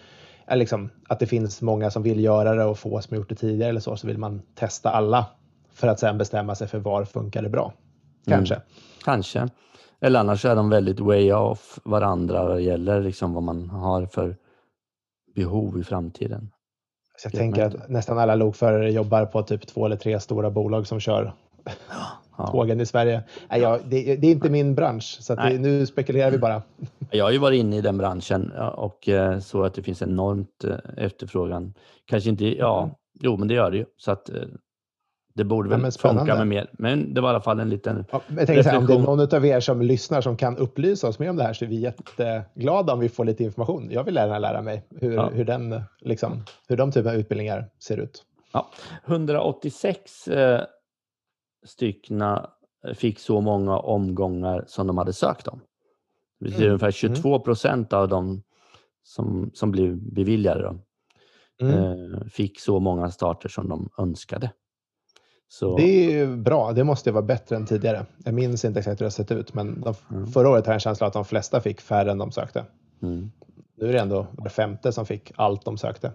liksom, 0.54 0.90
att 1.08 1.18
det 1.18 1.26
finns 1.26 1.62
många 1.62 1.90
som 1.90 2.02
vill 2.02 2.24
göra 2.24 2.54
det 2.54 2.64
och 2.64 2.78
få 2.78 3.00
som 3.00 3.16
gjort 3.16 3.28
det 3.28 3.34
tidigare 3.34 3.68
eller 3.68 3.80
så, 3.80 3.96
så 3.96 4.06
vill 4.06 4.18
man 4.18 4.42
testa 4.54 4.90
alla 4.90 5.26
för 5.72 5.88
att 5.88 6.00
sen 6.00 6.18
bestämma 6.18 6.54
sig 6.54 6.68
för 6.68 6.78
var 6.78 7.04
funkar 7.04 7.42
det 7.42 7.48
bra. 7.48 7.72
Kanske. 8.26 8.54
Mm. 8.54 8.66
Kanske. 9.04 9.48
Eller 10.00 10.20
annars 10.20 10.44
är 10.44 10.56
de 10.56 10.70
väldigt 10.70 11.00
way 11.00 11.32
off 11.32 11.78
varandra 11.84 12.44
vad 12.44 12.60
gäller 12.60 13.00
liksom 13.00 13.34
vad 13.34 13.42
man 13.42 13.70
har 13.70 14.06
för 14.06 14.36
behov 15.34 15.80
i 15.80 15.84
framtiden. 15.84 16.50
Så 17.22 17.26
jag 17.26 17.32
tänker 17.32 17.64
att 17.64 17.88
nästan 17.88 18.18
alla 18.18 18.34
lokförare 18.34 18.92
jobbar 18.92 19.26
på 19.26 19.42
typ 19.42 19.66
två 19.66 19.86
eller 19.86 19.96
tre 19.96 20.20
stora 20.20 20.50
bolag 20.50 20.86
som 20.86 21.00
kör 21.00 21.32
ja. 22.38 22.46
tågen 22.46 22.80
i 22.80 22.86
Sverige. 22.86 23.22
Nej, 23.50 23.60
jag, 23.60 23.80
det, 23.84 24.16
det, 24.16 24.26
är 24.26 24.30
inte 24.30 24.50
min 24.50 24.74
bransch, 24.74 25.18
så 25.20 25.34
det, 25.34 25.58
nu 25.58 25.86
spekulerar 25.86 26.30
vi 26.30 26.38
bara. 26.38 26.62
Jag 27.10 27.24
har 27.24 27.30
ju 27.30 27.38
varit 27.38 27.58
inne 27.58 27.76
i 27.76 27.80
den 27.80 27.98
branschen 27.98 28.52
och 28.74 29.08
eh, 29.08 29.38
så 29.38 29.62
att 29.62 29.74
det 29.74 29.82
finns 29.82 30.02
enormt 30.02 30.64
eh, 30.64 31.04
efterfrågan. 31.04 31.74
Kanske 32.04 32.30
inte, 32.30 32.44
ja, 32.44 32.82
mm. 32.82 32.94
jo 33.20 33.36
men 33.36 33.48
det 33.48 33.54
gör 33.54 33.70
det 33.70 33.76
ju. 33.76 33.84
Så 33.96 34.12
att 34.12 34.28
eh, 34.28 34.42
det 35.34 35.44
borde 35.44 35.68
väl 35.68 35.80
ja, 35.84 35.90
funka 35.90 36.36
med 36.36 36.46
mer. 36.46 36.70
Men 36.72 37.14
det 37.14 37.20
var 37.20 37.28
i 37.28 37.30
alla 37.30 37.40
fall 37.40 37.60
en 37.60 37.70
liten 37.70 38.04
ja, 38.12 38.22
jag 38.28 38.46
tänker 38.46 38.64
här, 38.64 38.78
Om 38.78 38.86
det 38.86 38.94
är 38.94 38.98
någon 38.98 39.34
av 39.34 39.46
er 39.46 39.60
som 39.60 39.82
lyssnar 39.82 40.20
som 40.20 40.36
kan 40.36 40.56
upplysa 40.56 41.08
oss 41.08 41.18
mer 41.18 41.30
om 41.30 41.36
det 41.36 41.42
här 41.42 41.52
så 41.52 41.64
är 41.64 41.68
vi 41.68 41.80
jätteglada 41.80 42.92
om 42.92 43.00
vi 43.00 43.08
får 43.08 43.24
lite 43.24 43.44
information. 43.44 43.90
Jag 43.90 44.04
vill 44.04 44.14
gärna 44.14 44.38
lära 44.38 44.62
mig 44.62 44.86
hur, 45.00 45.12
ja. 45.12 45.30
hur, 45.30 45.44
den, 45.44 45.82
liksom, 46.00 46.44
hur 46.68 46.76
de 46.76 46.92
typerna 46.92 47.10
av 47.10 47.20
utbildningar 47.20 47.68
ser 47.78 47.96
ut. 47.96 48.24
Ja. 48.52 48.70
186 49.06 50.28
eh, 50.28 50.60
styckna 51.66 52.50
fick 52.94 53.18
så 53.18 53.40
många 53.40 53.78
omgångar 53.78 54.64
som 54.66 54.86
de 54.86 54.98
hade 54.98 55.12
sökt 55.12 55.48
om. 55.48 55.60
Det 56.38 56.44
betyder 56.44 56.64
mm. 56.64 56.72
ungefär 56.72 56.90
22 56.90 57.28
mm. 57.28 57.42
procent 57.42 57.92
av 57.92 58.08
de 58.08 58.42
som, 59.02 59.50
som 59.54 59.70
blev 59.70 60.12
beviljade 60.12 60.62
då, 60.62 60.78
mm. 61.66 62.14
eh, 62.14 62.20
fick 62.24 62.60
så 62.60 62.80
många 62.80 63.10
starter 63.10 63.48
som 63.48 63.68
de 63.68 63.90
önskade. 63.98 64.50
Så... 65.52 65.76
Det 65.76 66.20
är 66.20 66.36
bra. 66.36 66.72
Det 66.72 66.84
måste 66.84 67.12
vara 67.12 67.22
bättre 67.22 67.56
än 67.56 67.66
tidigare. 67.66 68.06
Jag 68.24 68.34
minns 68.34 68.64
inte 68.64 68.78
exakt 68.78 69.00
hur 69.00 69.04
det 69.04 69.04
har 69.04 69.10
sett 69.10 69.30
ut, 69.30 69.54
men 69.54 69.80
de, 69.80 69.94
mm. 70.10 70.26
förra 70.26 70.48
året 70.48 70.66
har 70.66 70.72
jag 70.72 70.76
en 70.76 70.80
känsla 70.80 71.06
att 71.06 71.12
de 71.12 71.24
flesta 71.24 71.60
fick 71.60 71.80
färre 71.80 72.10
än 72.10 72.18
de 72.18 72.32
sökte. 72.32 72.64
Mm. 73.02 73.30
Nu 73.76 73.88
är 73.88 73.92
det 73.92 73.98
ändå 73.98 74.26
var 74.32 74.48
femte 74.48 74.92
som 74.92 75.06
fick 75.06 75.32
allt 75.36 75.64
de 75.64 75.78
sökte. 75.78 76.12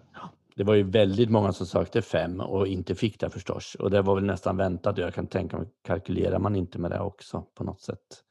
Det 0.56 0.64
var 0.64 0.74
ju 0.74 0.84
väldigt 0.84 1.30
många 1.30 1.54
som 1.54 1.66
sökte 1.66 2.02
fem 2.02 2.40
och 2.40 2.68
inte 2.68 2.96
fick 2.96 3.20
det 3.20 3.30
förstås. 3.30 3.76
Och 3.80 3.92
det 3.92 4.02
var 4.02 4.16
väl 4.16 4.26
nästan 4.26 4.58
väntat. 4.58 4.98
Jag 4.98 5.14
kan 5.14 5.28
tänka 5.28 5.58
mig, 5.58 5.68
kalkylerar 5.88 6.40
man 6.40 6.56
inte 6.56 6.80
med 6.80 6.92
det 6.92 7.00
också 7.00 7.44
på 7.58 7.64
något 7.64 7.82
sätt? 7.82 8.24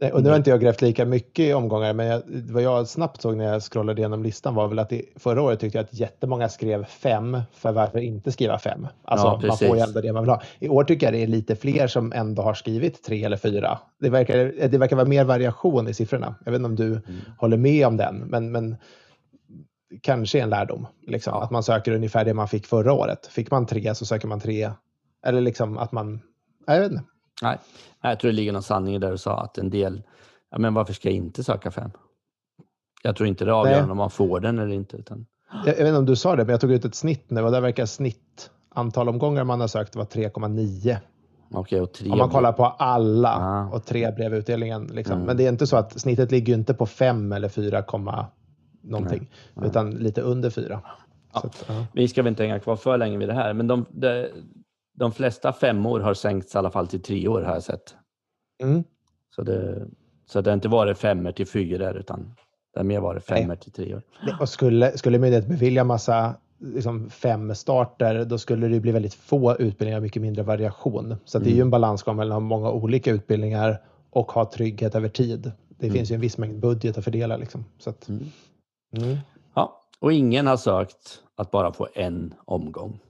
Nej, 0.00 0.12
och 0.12 0.22
nu 0.22 0.28
har 0.28 0.36
inte 0.36 0.50
jag 0.50 0.60
grävt 0.60 0.82
lika 0.82 1.04
mycket 1.04 1.44
i 1.44 1.52
omgångar, 1.52 1.92
men 1.92 2.06
jag, 2.06 2.22
vad 2.50 2.62
jag 2.62 2.88
snabbt 2.88 3.22
såg 3.22 3.36
när 3.36 3.44
jag 3.44 3.62
scrollade 3.62 4.00
igenom 4.00 4.22
listan 4.22 4.54
var 4.54 4.68
väl 4.68 4.78
att 4.78 4.88
det, 4.88 5.02
förra 5.16 5.42
året 5.42 5.60
tyckte 5.60 5.78
jag 5.78 5.84
att 5.84 5.94
jättemånga 5.94 6.48
skrev 6.48 6.84
fem, 6.84 7.38
för 7.52 7.72
varför 7.72 7.98
inte 7.98 8.32
skriva 8.32 8.58
fem? 8.58 8.86
Alltså 9.04 9.26
ja, 9.26 9.40
man 9.46 9.58
får 9.58 9.76
ju 9.76 9.82
ändå 9.82 10.00
det 10.00 10.12
man 10.12 10.22
vill 10.22 10.30
ha. 10.30 10.42
I 10.58 10.68
år 10.68 10.84
tycker 10.84 11.06
jag 11.06 11.14
det 11.14 11.22
är 11.22 11.26
lite 11.26 11.56
fler 11.56 11.86
som 11.86 12.12
ändå 12.12 12.42
har 12.42 12.54
skrivit 12.54 13.02
tre 13.02 13.24
eller 13.24 13.36
fyra. 13.36 13.78
Det 14.00 14.10
verkar, 14.10 14.68
det 14.68 14.78
verkar 14.78 14.96
vara 14.96 15.08
mer 15.08 15.24
variation 15.24 15.88
i 15.88 15.94
siffrorna. 15.94 16.34
Jag 16.44 16.52
vet 16.52 16.58
inte 16.58 16.66
om 16.66 16.76
du 16.76 16.86
mm. 16.86 17.02
håller 17.38 17.56
med 17.56 17.86
om 17.86 17.96
den, 17.96 18.16
men, 18.16 18.52
men 18.52 18.76
kanske 20.02 20.40
en 20.40 20.50
lärdom. 20.50 20.86
Liksom, 21.06 21.32
ja. 21.34 21.42
Att 21.42 21.50
man 21.50 21.62
söker 21.62 21.92
ungefär 21.92 22.24
det 22.24 22.34
man 22.34 22.48
fick 22.48 22.66
förra 22.66 22.92
året. 22.92 23.26
Fick 23.26 23.50
man 23.50 23.66
tre 23.66 23.94
så 23.94 24.06
söker 24.06 24.28
man 24.28 24.40
tre. 24.40 24.70
Eller 25.26 25.40
liksom 25.40 25.78
att 25.78 25.92
man, 25.92 26.20
jag 26.66 26.80
vet 26.80 26.92
inte. 26.92 27.04
Nej, 27.42 27.58
jag 28.02 28.20
tror 28.20 28.30
det 28.30 28.36
ligger 28.36 28.52
någon 28.52 28.62
sanning 28.62 29.00
det 29.00 29.10
du 29.10 29.18
sa 29.18 29.40
att 29.40 29.58
en 29.58 29.70
del, 29.70 30.02
ja, 30.50 30.58
men 30.58 30.74
varför 30.74 30.92
ska 30.92 31.08
jag 31.08 31.16
inte 31.16 31.44
söka 31.44 31.70
fem? 31.70 31.90
Jag 33.02 33.16
tror 33.16 33.28
inte 33.28 33.44
det 33.44 33.50
är 33.50 33.54
avgörande 33.54 33.90
om 33.90 33.98
man 33.98 34.10
får 34.10 34.40
den 34.40 34.58
eller 34.58 34.74
inte. 34.74 34.96
Utan... 34.96 35.26
Jag, 35.50 35.66
jag, 35.66 35.72
vet 35.72 35.86
inte 35.86 35.98
om 35.98 36.06
du 36.06 36.16
sa 36.16 36.36
det, 36.36 36.44
men 36.44 36.50
jag 36.50 36.60
tog 36.60 36.72
ut 36.72 36.84
ett 36.84 36.94
snitt 36.94 37.30
nu 37.30 37.42
och 37.42 37.50
där 37.50 37.60
verkar 37.60 37.86
snitt 37.86 38.50
antal 38.74 39.08
omgångar 39.08 39.44
man 39.44 39.60
har 39.60 39.68
sökt 39.68 39.96
vara 39.96 40.06
3,9. 40.06 40.96
Okay, 41.50 41.80
och 41.80 41.92
tre 41.92 42.10
om 42.10 42.18
man 42.18 42.30
kollar 42.30 42.52
på 42.52 42.64
alla 42.64 43.36
ah. 43.36 43.74
och 43.74 43.84
tre 43.84 44.12
blev 44.12 44.34
utdelningen. 44.34 44.86
Liksom. 44.86 45.14
Mm. 45.14 45.26
Men 45.26 45.36
det 45.36 45.44
är 45.44 45.48
inte 45.48 45.66
så 45.66 45.76
att 45.76 46.00
snittet 46.00 46.30
ligger 46.30 46.54
inte 46.54 46.74
på 46.74 46.86
5 46.86 47.32
eller 47.32 47.48
4, 47.48 47.84
någonting, 48.82 49.30
Nej. 49.54 49.68
utan 49.68 49.90
lite 49.90 50.20
under 50.20 50.50
4. 50.50 50.80
Ja. 51.32 51.40
Att, 51.40 51.70
uh. 51.70 51.84
Vi 51.92 52.08
ska 52.08 52.22
väl 52.22 52.30
inte 52.30 52.42
hänga 52.42 52.60
kvar 52.60 52.76
för 52.76 52.98
länge 52.98 53.18
vid 53.18 53.28
det 53.28 53.34
här, 53.34 53.52
men 53.52 53.66
de, 53.66 53.84
de, 53.90 54.26
de 54.96 55.12
flesta 55.12 55.52
femmor 55.52 56.00
har 56.00 56.14
sänkts 56.14 56.54
i 56.54 56.58
alla 56.58 56.70
fall 56.70 56.86
till 56.86 57.02
tre 57.02 57.28
år 57.28 57.42
har 57.42 57.54
jag 57.54 57.62
sett. 57.62 57.94
Mm. 58.62 58.84
Så, 59.34 59.42
det, 59.42 59.86
så 60.26 60.40
det 60.40 60.50
har 60.50 60.54
inte 60.54 60.68
varit 60.68 60.98
femmor 60.98 61.32
till 61.32 61.46
fyra 61.46 61.92
utan 61.92 62.34
det 62.74 62.80
har 62.80 62.84
mer 62.84 63.00
varit 63.00 63.24
femmor 63.24 63.56
till 63.56 63.72
tre 63.72 63.94
år. 63.94 64.02
Och 64.40 64.48
skulle, 64.48 64.98
skulle 64.98 65.18
myndigheten 65.18 65.50
bevilja 65.50 65.84
massa 65.84 66.34
liksom 66.58 67.10
fem 67.10 67.54
starter, 67.54 68.24
då 68.24 68.38
skulle 68.38 68.68
det 68.68 68.80
bli 68.80 68.92
väldigt 68.92 69.14
få 69.14 69.56
utbildningar, 69.56 70.00
mycket 70.00 70.22
mindre 70.22 70.42
variation. 70.42 71.16
Så 71.24 71.38
det 71.38 71.46
är 71.46 71.50
ju 71.50 71.54
mm. 71.54 71.66
en 71.66 71.70
balansgång 71.70 72.16
mellan 72.16 72.42
många 72.42 72.70
olika 72.70 73.10
utbildningar 73.10 73.82
och 74.10 74.32
ha 74.32 74.50
trygghet 74.50 74.94
över 74.94 75.08
tid. 75.08 75.52
Det 75.68 75.86
mm. 75.86 75.96
finns 75.96 76.10
ju 76.10 76.14
en 76.14 76.20
viss 76.20 76.38
mängd 76.38 76.60
budget 76.60 76.98
att 76.98 77.04
fördela. 77.04 77.36
Liksom. 77.36 77.64
Så 77.78 77.90
att, 77.90 78.08
mm. 78.08 78.24
Mm. 78.96 79.16
Ja, 79.54 79.80
och 80.00 80.12
ingen 80.12 80.46
har 80.46 80.56
sökt 80.56 81.22
att 81.36 81.50
bara 81.50 81.72
få 81.72 81.88
en 81.94 82.34
omgång. 82.44 83.00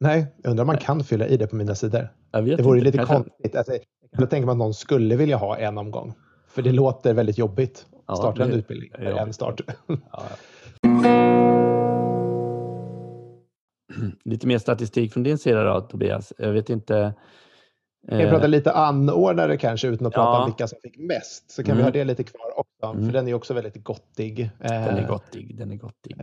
Nej, 0.00 0.26
jag 0.42 0.50
undrar 0.50 0.62
om 0.62 0.66
man 0.66 0.78
kan 0.78 1.04
fylla 1.04 1.26
i 1.26 1.36
det 1.36 1.46
på 1.46 1.56
mina 1.56 1.74
sidor. 1.74 2.08
det 2.32 2.40
vore 2.40 2.78
inte, 2.78 2.84
lite 2.84 2.98
kanske... 2.98 3.14
konstigt. 3.14 3.56
Alltså, 3.56 3.72
jag 4.10 4.30
tänker 4.30 4.46
mig 4.46 4.52
att 4.52 4.58
någon 4.58 4.74
skulle 4.74 5.16
vilja 5.16 5.36
ha 5.36 5.58
en 5.58 5.78
omgång. 5.78 6.14
För 6.48 6.62
det 6.62 6.72
låter 6.72 7.14
väldigt 7.14 7.38
jobbigt 7.38 7.86
att 8.06 8.18
starta 8.18 8.44
en 8.44 8.52
utbildning 8.52 8.90
med 8.98 9.16
en 9.16 9.32
start. 9.32 9.60
Ja. 9.86 10.22
Lite 14.24 14.46
mer 14.46 14.58
statistik 14.58 15.12
från 15.12 15.22
din 15.22 15.38
sida 15.38 15.64
då, 15.64 15.80
Tobias. 15.80 16.32
Jag 16.38 16.52
vet 16.52 16.70
inte. 16.70 17.14
Kan 18.08 18.18
vi 18.18 18.28
prata 18.28 18.44
eh, 18.44 18.50
lite 18.50 18.72
anordnare 18.72 19.56
kanske 19.56 19.88
utan 19.88 20.06
att 20.06 20.12
ja. 20.16 20.22
prata 20.22 20.38
om 20.38 20.46
vilka 20.46 20.68
som 20.68 20.78
fick 20.82 20.98
mest. 20.98 21.50
Så 21.50 21.62
kan 21.62 21.70
mm. 21.72 21.76
vi 21.76 21.82
ha 21.82 21.90
det 21.90 22.04
lite 22.04 22.24
kvar 22.24 22.58
också, 22.58 22.86
mm. 22.86 23.06
för 23.06 23.12
den 23.12 23.28
är 23.28 23.34
också 23.34 23.54
väldigt 23.54 23.84
gottig. 23.84 24.50
Den 24.58 24.72
är 24.72 25.02
eh, 25.02 25.08
gottig. 25.08 25.58
Den 25.58 25.72
är 25.72 25.76
gottig. 25.76 26.16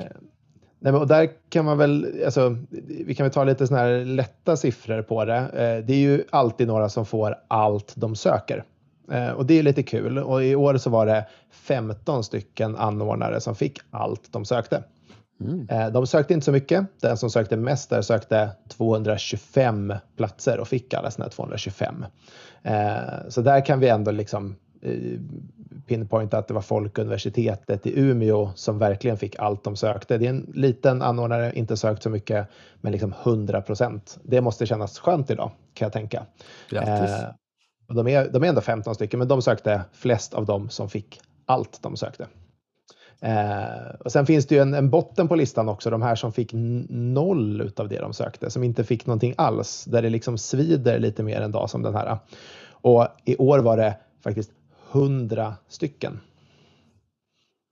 Nej, 0.79 0.91
men 0.91 1.01
och 1.01 1.07
där 1.07 1.29
kan 1.49 1.65
man 1.65 1.77
väl, 1.77 2.21
alltså, 2.25 2.57
vi 3.05 3.15
kan 3.15 3.23
väl 3.23 3.33
ta 3.33 3.43
lite 3.43 3.67
såna 3.67 3.79
här 3.79 4.05
lätta 4.05 4.57
siffror 4.57 5.01
på 5.01 5.25
det. 5.25 5.37
Eh, 5.37 5.85
det 5.85 5.93
är 5.93 5.97
ju 5.97 6.23
alltid 6.29 6.67
några 6.67 6.89
som 6.89 7.05
får 7.05 7.35
allt 7.47 7.93
de 7.95 8.15
söker. 8.15 8.63
Eh, 9.11 9.29
och 9.29 9.45
det 9.45 9.59
är 9.59 9.63
lite 9.63 9.83
kul. 9.83 10.17
Och 10.17 10.43
i 10.43 10.55
år 10.55 10.77
så 10.77 10.89
var 10.89 11.05
det 11.05 11.25
15 11.51 12.23
stycken 12.23 12.75
anordnare 12.75 13.41
som 13.41 13.55
fick 13.55 13.79
allt 13.91 14.33
de 14.33 14.45
sökte. 14.45 14.83
Mm. 15.41 15.67
Eh, 15.69 15.91
de 15.91 16.07
sökte 16.07 16.33
inte 16.33 16.45
så 16.45 16.51
mycket. 16.51 16.85
Den 17.01 17.17
som 17.17 17.29
sökte 17.29 17.57
mest 17.57 17.89
där 17.89 18.01
sökte 18.01 18.49
225 18.69 19.93
platser 20.17 20.59
och 20.59 20.67
fick 20.67 20.93
alla 20.93 21.11
sina 21.11 21.29
225. 21.29 22.05
Så 23.29 23.41
där 23.41 23.65
kan 23.65 23.79
vi 23.79 23.87
ändå 23.87 24.11
liksom 24.11 24.55
pinpointa 25.87 26.37
att 26.37 26.47
det 26.47 26.53
var 26.53 26.61
Folkuniversitetet 26.61 27.87
i 27.87 27.99
Umeå 27.99 28.49
som 28.55 28.79
verkligen 28.79 29.17
fick 29.17 29.39
allt 29.39 29.63
de 29.63 29.75
sökte. 29.75 30.17
Det 30.17 30.25
är 30.25 30.29
en 30.29 30.51
liten 30.53 31.01
anordnare, 31.01 31.51
inte 31.55 31.77
sökt 31.77 32.03
så 32.03 32.09
mycket, 32.09 32.47
men 32.81 32.91
liksom 32.91 33.13
100 33.23 33.61
procent. 33.61 34.19
Det 34.23 34.41
måste 34.41 34.65
kännas 34.65 34.99
skönt 34.99 35.29
idag, 35.29 35.51
kan 35.73 35.85
jag 35.85 35.93
tänka. 35.93 36.25
Eh, 36.71 37.25
och 37.87 37.95
de, 37.95 38.07
är, 38.07 38.29
de 38.29 38.43
är 38.43 38.47
ändå 38.47 38.61
15 38.61 38.95
stycken, 38.95 39.19
men 39.19 39.27
de 39.27 39.41
sökte 39.41 39.81
flest 39.93 40.33
av 40.33 40.45
dem 40.45 40.69
som 40.69 40.89
fick 40.89 41.19
allt 41.45 41.79
de 41.81 41.97
sökte. 41.97 42.27
Eh, 43.21 43.95
och 43.99 44.11
sen 44.11 44.25
finns 44.25 44.45
det 44.45 44.55
ju 44.55 44.61
en, 44.61 44.73
en, 44.73 44.89
botten 44.89 45.27
på 45.27 45.35
listan 45.35 45.69
också, 45.69 45.89
de 45.89 46.01
här 46.01 46.15
som 46.15 46.31
fick 46.31 46.51
noll 46.53 47.61
utav 47.61 47.89
det 47.89 47.99
de 47.99 48.13
sökte, 48.13 48.49
som 48.49 48.63
inte 48.63 48.83
fick 48.83 49.05
någonting 49.05 49.33
alls, 49.37 49.85
där 49.85 50.01
det 50.01 50.09
liksom 50.09 50.37
svider 50.37 50.99
lite 50.99 51.23
mer 51.23 51.41
en 51.41 51.51
dag 51.51 51.69
som 51.69 51.81
den 51.81 51.95
här. 51.95 52.17
Och 52.69 53.07
i 53.25 53.35
år 53.37 53.59
var 53.59 53.77
det 53.77 53.97
faktiskt 54.23 54.51
hundra 54.95 55.55
stycken 55.67 56.19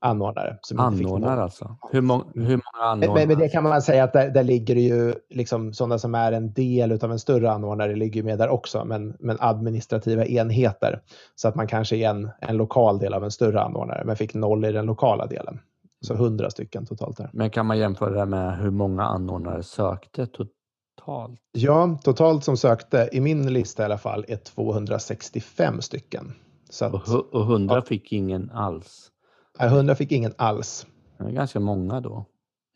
anordnare. 0.03 0.57
Som 0.62 0.79
anordnare 0.79 1.43
alltså? 1.43 1.75
Hur, 1.91 2.01
må 2.01 2.23
hur 2.33 2.41
många 2.41 2.91
anordnare? 2.91 3.19
Men, 3.19 3.27
men, 3.27 3.39
det 3.39 3.49
kan 3.49 3.63
man 3.63 3.81
säga 3.81 4.03
att 4.03 4.13
där, 4.13 4.29
där 4.29 4.43
ligger 4.43 4.75
ju 4.75 5.13
liksom 5.29 5.73
sådana 5.73 5.99
som 5.99 6.15
är 6.15 6.31
en 6.31 6.53
del 6.53 6.91
av 7.03 7.12
en 7.12 7.19
större 7.19 7.51
anordnare 7.51 7.95
ligger 7.95 8.23
med 8.23 8.38
där 8.38 8.49
också, 8.49 8.86
men, 8.86 9.15
men 9.19 9.38
administrativa 9.39 10.25
enheter. 10.25 11.01
Så 11.36 11.47
att 11.47 11.55
man 11.55 11.67
kanske 11.67 11.95
är 11.95 12.09
en, 12.09 12.29
en 12.39 12.57
lokal 12.57 12.99
del 12.99 13.13
av 13.13 13.23
en 13.23 13.31
större 13.31 13.62
anordnare, 13.62 14.03
men 14.05 14.15
fick 14.15 14.33
noll 14.33 14.65
i 14.65 14.71
den 14.71 14.86
lokala 14.86 15.25
delen. 15.25 15.59
Så 16.01 16.13
hundra 16.13 16.49
stycken 16.49 16.86
totalt 16.86 17.17
där. 17.17 17.29
Men 17.33 17.49
kan 17.49 17.65
man 17.65 17.77
jämföra 17.77 18.19
det 18.19 18.25
med 18.25 18.57
hur 18.57 18.71
många 18.71 19.03
anordnare 19.03 19.63
sökte 19.63 20.27
totalt? 20.27 21.39
Ja, 21.51 21.99
totalt 22.03 22.43
som 22.43 22.57
sökte, 22.57 23.09
i 23.12 23.19
min 23.19 23.53
lista 23.53 23.83
i 23.83 23.86
alla 23.86 23.97
fall, 23.97 24.25
är 24.27 24.38
265 24.38 25.81
stycken. 25.81 26.33
Så 26.73 26.86
att, 26.86 27.09
och, 27.09 27.33
och 27.33 27.41
100 27.41 27.75
ja. 27.75 27.81
fick 27.81 28.13
ingen 28.13 28.51
alls? 28.51 29.12
Nej, 29.59 29.67
100 29.67 29.95
fick 29.95 30.12
ingen 30.12 30.33
alls. 30.38 30.88
Det 31.17 31.23
är 31.23 31.29
ganska 31.29 31.59
många 31.59 31.99
då 31.99 32.25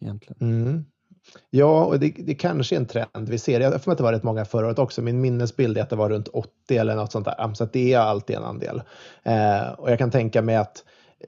egentligen. 0.02 0.38
Mm. 0.42 0.86
Ja, 1.50 1.86
och 1.86 2.00
det, 2.00 2.14
det 2.18 2.36
kanske 2.36 2.76
är 2.76 2.80
en 2.80 2.86
trend 2.86 3.30
vi 3.30 3.38
ser. 3.38 3.60
Jag 3.60 3.72
har 3.72 3.76
att 3.76 3.98
det 3.98 4.04
var 4.04 4.14
rätt 4.14 4.24
många 4.24 4.46
förra 4.46 4.68
året 4.68 4.80
också. 4.80 5.02
Min 5.02 5.22
minnesbild 5.22 5.78
är 5.78 5.82
att 5.82 5.90
det 5.90 5.96
var 5.96 6.10
runt 6.10 6.28
80 6.28 6.78
eller 6.78 6.96
något 6.96 7.12
sånt 7.12 7.26
där. 7.26 7.54
Så 7.54 7.66
det 7.66 7.94
är 7.94 8.00
alltid 8.00 8.36
en 8.36 8.44
andel. 8.44 8.82
Eh, 9.24 9.70
och 9.78 9.92
jag 9.92 9.98
kan 9.98 10.12
tänka 10.12 10.42
mig 10.42 10.56
att 10.56 10.84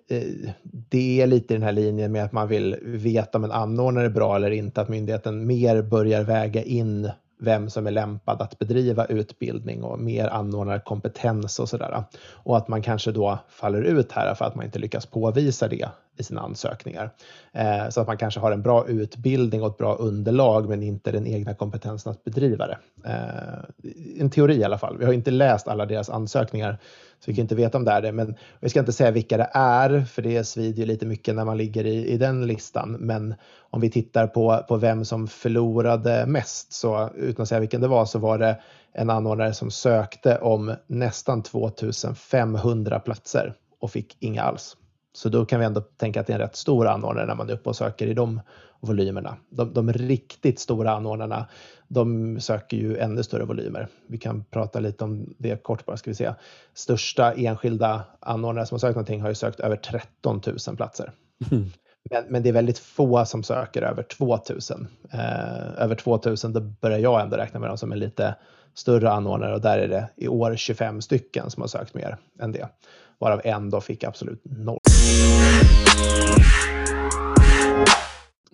eh, 0.10 0.52
det 0.64 1.22
är 1.22 1.28
lite 1.28 1.54
i 1.54 1.58
den 1.58 1.64
här 1.64 1.72
linjen 1.72 2.12
med 2.12 2.24
att 2.24 2.32
man 2.32 2.48
vill 2.48 2.78
veta 2.82 3.38
om 3.38 3.44
en 3.44 3.52
anordnare 3.52 4.06
är 4.06 4.10
bra 4.10 4.36
eller 4.36 4.52
inte, 4.52 4.82
att 4.82 4.90
myndigheten 4.90 5.48
mer 5.48 5.82
börjar 5.82 6.24
väga 6.24 6.64
in 6.64 7.12
vem 7.40 7.70
som 7.70 7.88
är 7.88 7.92
lämpad 7.92 8.42
att 8.42 8.60
bedriva 8.60 9.06
utbildning 9.06 9.84
och 9.84 10.00
mer 10.00 10.28
anordnarkompetens 10.28 11.60
och 11.60 11.70
sådär. 11.70 12.04
Och 12.32 12.58
att 12.58 12.68
man 12.68 12.82
kanske 12.82 13.12
då 13.12 13.40
faller 13.50 13.82
ut 13.82 14.12
här 14.12 14.36
för 14.36 14.46
att 14.46 14.56
man 14.56 14.66
inte 14.66 14.80
lyckas 14.80 15.06
påvisa 15.06 15.68
det 15.68 15.90
i 16.20 16.24
sina 16.24 16.42
ansökningar. 16.42 17.12
Eh, 17.52 17.90
så 17.90 18.02
att 18.02 18.08
man 18.08 18.18
kanske 18.18 18.40
har 18.40 18.52
en 18.52 18.62
bra 18.62 18.88
utbildning 18.88 19.62
och 19.62 19.68
ett 19.68 19.78
bra 19.78 19.96
underlag 19.96 20.70
men 20.70 20.84
inte 20.84 21.12
den 21.12 21.28
egna 21.28 21.54
kompetensen 21.54 22.12
att 22.12 22.24
bedriva 22.24 22.68
det. 22.68 22.78
Eh, 23.06 24.22
en 24.22 24.30
teori 24.30 24.56
i 24.56 24.64
alla 24.64 24.78
fall. 24.78 24.98
Vi 24.98 25.06
har 25.06 25.14
inte 25.14 25.32
läst 25.32 25.68
alla 25.68 25.86
deras 25.86 26.10
ansökningar 26.10 26.78
så 27.20 27.32
vi 27.32 27.36
kan 27.36 27.42
inte 27.42 27.56
veta 27.56 27.78
om 27.78 27.86
det 27.86 27.92
är 27.92 28.02
det. 28.02 28.12
Men 28.12 28.36
vi 28.60 28.70
ska 28.70 28.80
inte 28.80 28.94
säga 28.94 29.12
vilka 29.12 29.38
det 29.38 29.50
är 29.54 30.02
för 30.02 30.22
det 30.22 30.44
svider 30.44 30.86
lite 30.86 31.06
mycket 31.06 31.36
när 31.36 31.46
man 31.46 31.58
ligger 31.58 31.86
i, 31.86 32.08
i 32.08 32.18
den 32.18 32.48
listan. 32.48 32.92
Men 32.92 33.36
om 33.70 33.82
vi 33.82 33.90
tittar 33.90 34.28
på, 34.28 34.66
på 34.68 34.78
vem 34.78 35.06
som 35.06 35.28
förlorade 35.28 36.26
mest 36.26 36.74
så 36.74 37.10
utan 37.16 37.44
att 37.44 37.50
säga 37.50 37.60
vilken 37.60 37.82
det 37.82 37.88
var 37.88 38.06
så 38.06 38.20
var 38.20 38.38
det 38.38 38.60
en 38.94 39.10
anordnare 39.10 39.54
som 39.54 39.72
sökte 39.72 40.38
om 40.38 40.76
nästan 40.88 41.44
2500 41.44 43.00
platser 43.00 43.54
och 43.80 43.92
fick 43.92 44.18
inga 44.20 44.44
alls. 44.44 44.78
Så 45.20 45.30
då 45.30 45.46
kan 45.46 45.60
vi 45.60 45.66
ändå 45.66 45.82
tänka 45.82 46.22
att 46.22 46.28
det 46.28 46.34
är 46.34 46.36
en 46.36 46.42
rätt 46.42 46.56
stor 46.56 46.88
anordnare 46.88 47.26
när 47.26 47.36
man 47.36 47.50
är 47.50 47.54
uppe 47.54 47.70
och 47.70 47.76
söker 47.76 48.08
i 48.08 48.14
de 48.14 48.42
volymerna. 48.80 49.38
De, 49.50 49.74
de 49.74 49.94
riktigt 49.94 50.60
stora 50.60 50.92
anordnarna, 50.92 51.48
de 51.88 52.40
söker 52.40 52.78
ju 52.78 52.98
ännu 52.98 53.24
större 53.24 53.46
volymer. 53.46 53.88
Vi 54.08 54.18
kan 54.18 54.44
prata 54.44 54.80
lite 54.80 55.04
om 55.04 55.34
det 55.38 55.64
kort 55.64 55.86
bara, 55.86 55.98
ska 55.98 56.12
vi 56.12 56.16
se. 56.16 56.34
Största 56.74 57.34
enskilda 57.34 58.04
anordnare 58.20 58.66
som 58.66 58.76
har 58.76 58.80
sökt 58.80 58.96
någonting 58.96 59.22
har 59.22 59.30
ju 59.30 59.36
sökt 59.36 59.60
över 59.60 59.76
13 59.76 60.42
000 60.68 60.78
platser. 60.78 61.12
Mm. 61.52 61.70
Men, 62.10 62.24
men, 62.30 62.44
det 62.44 62.50
är 62.50 62.54
väldigt 62.54 62.80
få 62.80 63.26
som 63.26 63.44
söker 63.44 63.82
över 63.82 64.04
2000. 64.04 64.88
Eh, 65.12 65.84
över 65.84 65.96
2000 65.96 66.54
då 66.54 66.60
börjar 66.60 67.00
jag 67.00 67.22
ändå 67.22 67.38
räkna 67.38 67.60
med 67.60 67.70
dem 67.70 67.78
som 67.78 67.92
en 67.92 68.00
lite 68.00 68.36
större 68.74 69.12
anordnare 69.12 69.54
och 69.54 69.62
där 69.62 69.80
är 69.80 69.88
det 69.88 70.10
i 70.16 70.28
år 70.28 70.56
25 70.56 71.02
stycken 71.02 71.50
som 71.50 71.62
har 71.62 71.68
sökt 71.68 71.94
mer 71.94 72.18
än 72.40 72.52
det. 72.52 72.70
Varav 73.18 73.42
en 73.44 73.70
då 73.70 73.82
fick 73.82 74.04
absolut 74.04 74.42
noll. 74.44 74.80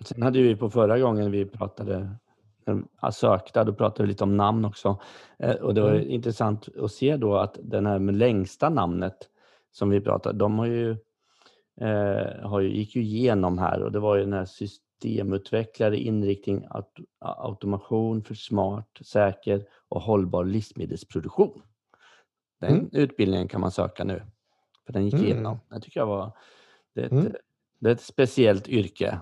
Sen 0.04 0.22
hade 0.22 0.42
vi 0.42 0.56
på 0.56 0.70
förra 0.70 0.98
gången 0.98 1.30
vi 1.30 1.46
pratade 1.46 2.16
sökta, 3.12 3.64
då 3.64 3.72
pratade 3.72 4.02
vi 4.02 4.08
lite 4.08 4.24
om 4.24 4.36
namn 4.36 4.64
också. 4.64 4.98
Eh, 5.38 5.54
och 5.54 5.74
det 5.74 5.80
var 5.80 5.90
mm. 5.90 6.10
intressant 6.10 6.68
att 6.82 6.92
se 6.92 7.16
då 7.16 7.36
att 7.36 7.58
den 7.62 7.86
här 7.86 7.98
med 7.98 8.14
längsta 8.14 8.68
namnet 8.68 9.16
som 9.72 9.90
vi 9.90 10.00
pratade, 10.00 10.38
de 10.38 10.58
har 10.58 10.66
ju, 10.66 10.90
eh, 11.80 12.42
har 12.42 12.60
ju, 12.60 12.76
gick 12.76 12.96
ju 12.96 13.02
igenom 13.02 13.58
här 13.58 13.82
och 13.82 13.92
det 13.92 13.98
var 13.98 14.16
ju 14.16 14.22
den 14.22 14.32
här 14.32 14.44
systemutvecklare 15.02 15.96
inriktning 15.96 16.66
automation 17.20 18.22
för 18.24 18.34
smart, 18.34 18.88
säker 19.00 19.64
och 19.88 20.00
hållbar 20.00 20.44
livsmedelsproduktion. 20.44 21.62
Den 22.60 22.70
mm. 22.70 22.88
utbildningen 22.92 23.48
kan 23.48 23.60
man 23.60 23.70
söka 23.70 24.04
nu. 24.04 24.22
För 24.86 24.92
den 24.92 25.04
gick 25.04 25.14
mm. 25.14 25.26
igenom. 25.26 25.58
Det 25.70 25.80
tycker 25.80 26.00
jag 26.00 26.06
var 26.06 26.32
det 26.94 27.00
är, 27.00 27.06
ett, 27.06 27.12
mm. 27.12 27.32
det 27.80 27.88
är 27.88 27.94
ett 27.94 28.00
speciellt 28.00 28.68
yrke. 28.68 29.20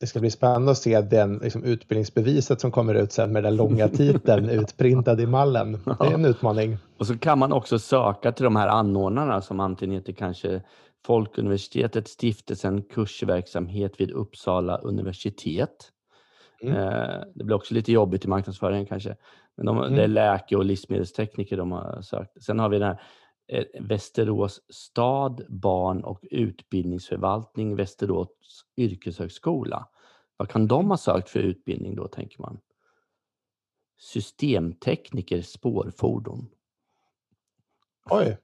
Det 0.00 0.06
ska 0.06 0.20
bli 0.20 0.30
spännande 0.30 0.70
att 0.70 0.78
se 0.78 1.00
den 1.00 1.38
liksom, 1.38 1.64
utbildningsbeviset 1.64 2.60
som 2.60 2.70
kommer 2.70 2.94
ut 2.94 3.12
sen 3.12 3.32
med 3.32 3.42
den 3.42 3.56
långa 3.56 3.88
titeln 3.98 4.48
utprintad 4.48 5.20
i 5.20 5.26
mallen. 5.26 5.72
Det 5.72 6.06
är 6.06 6.14
en 6.14 6.24
utmaning. 6.24 6.78
Och 6.98 7.06
så 7.06 7.18
kan 7.18 7.38
man 7.38 7.52
också 7.52 7.78
söka 7.78 8.32
till 8.32 8.44
de 8.44 8.56
här 8.56 8.68
anordnarna 8.68 9.40
som 9.40 9.60
antingen 9.60 9.94
heter 9.94 10.12
kanske 10.12 10.62
Folkuniversitetet, 11.06 12.08
Stiftelsen 12.08 12.82
Kursverksamhet 12.82 14.00
vid 14.00 14.10
Uppsala 14.10 14.78
universitet. 14.78 15.92
Mm. 16.62 16.76
Eh, 16.76 17.20
det 17.34 17.44
blir 17.44 17.56
också 17.56 17.74
lite 17.74 17.92
jobbigt 17.92 18.24
i 18.24 18.28
marknadsföringen 18.28 18.86
kanske. 18.86 19.16
Men 19.56 19.66
de, 19.66 19.78
mm. 19.78 19.94
det 19.94 20.04
är 20.04 20.08
läke 20.08 20.56
och 20.56 20.64
livsmedelstekniker 20.64 21.56
de 21.56 21.72
har 21.72 22.02
sökt. 22.02 22.42
Sen 22.42 22.58
har 22.58 22.68
vi 22.68 22.78
den 22.78 22.88
här 22.88 23.00
Eh, 23.48 23.64
Västerås 23.80 24.60
stad, 24.68 25.46
barn 25.48 26.04
och 26.04 26.24
utbildningsförvaltning, 26.30 27.76
Västerås 27.76 28.64
yrkeshögskola. 28.76 29.88
Vad 30.36 30.50
kan 30.50 30.66
de 30.66 30.90
ha 30.90 30.96
sökt 30.96 31.28
för 31.28 31.40
utbildning 31.40 31.94
då, 31.94 32.08
tänker 32.08 32.40
man? 32.40 32.60
Systemtekniker 33.98 35.42
spårfordon. 35.42 36.50
Oj, 38.10 38.36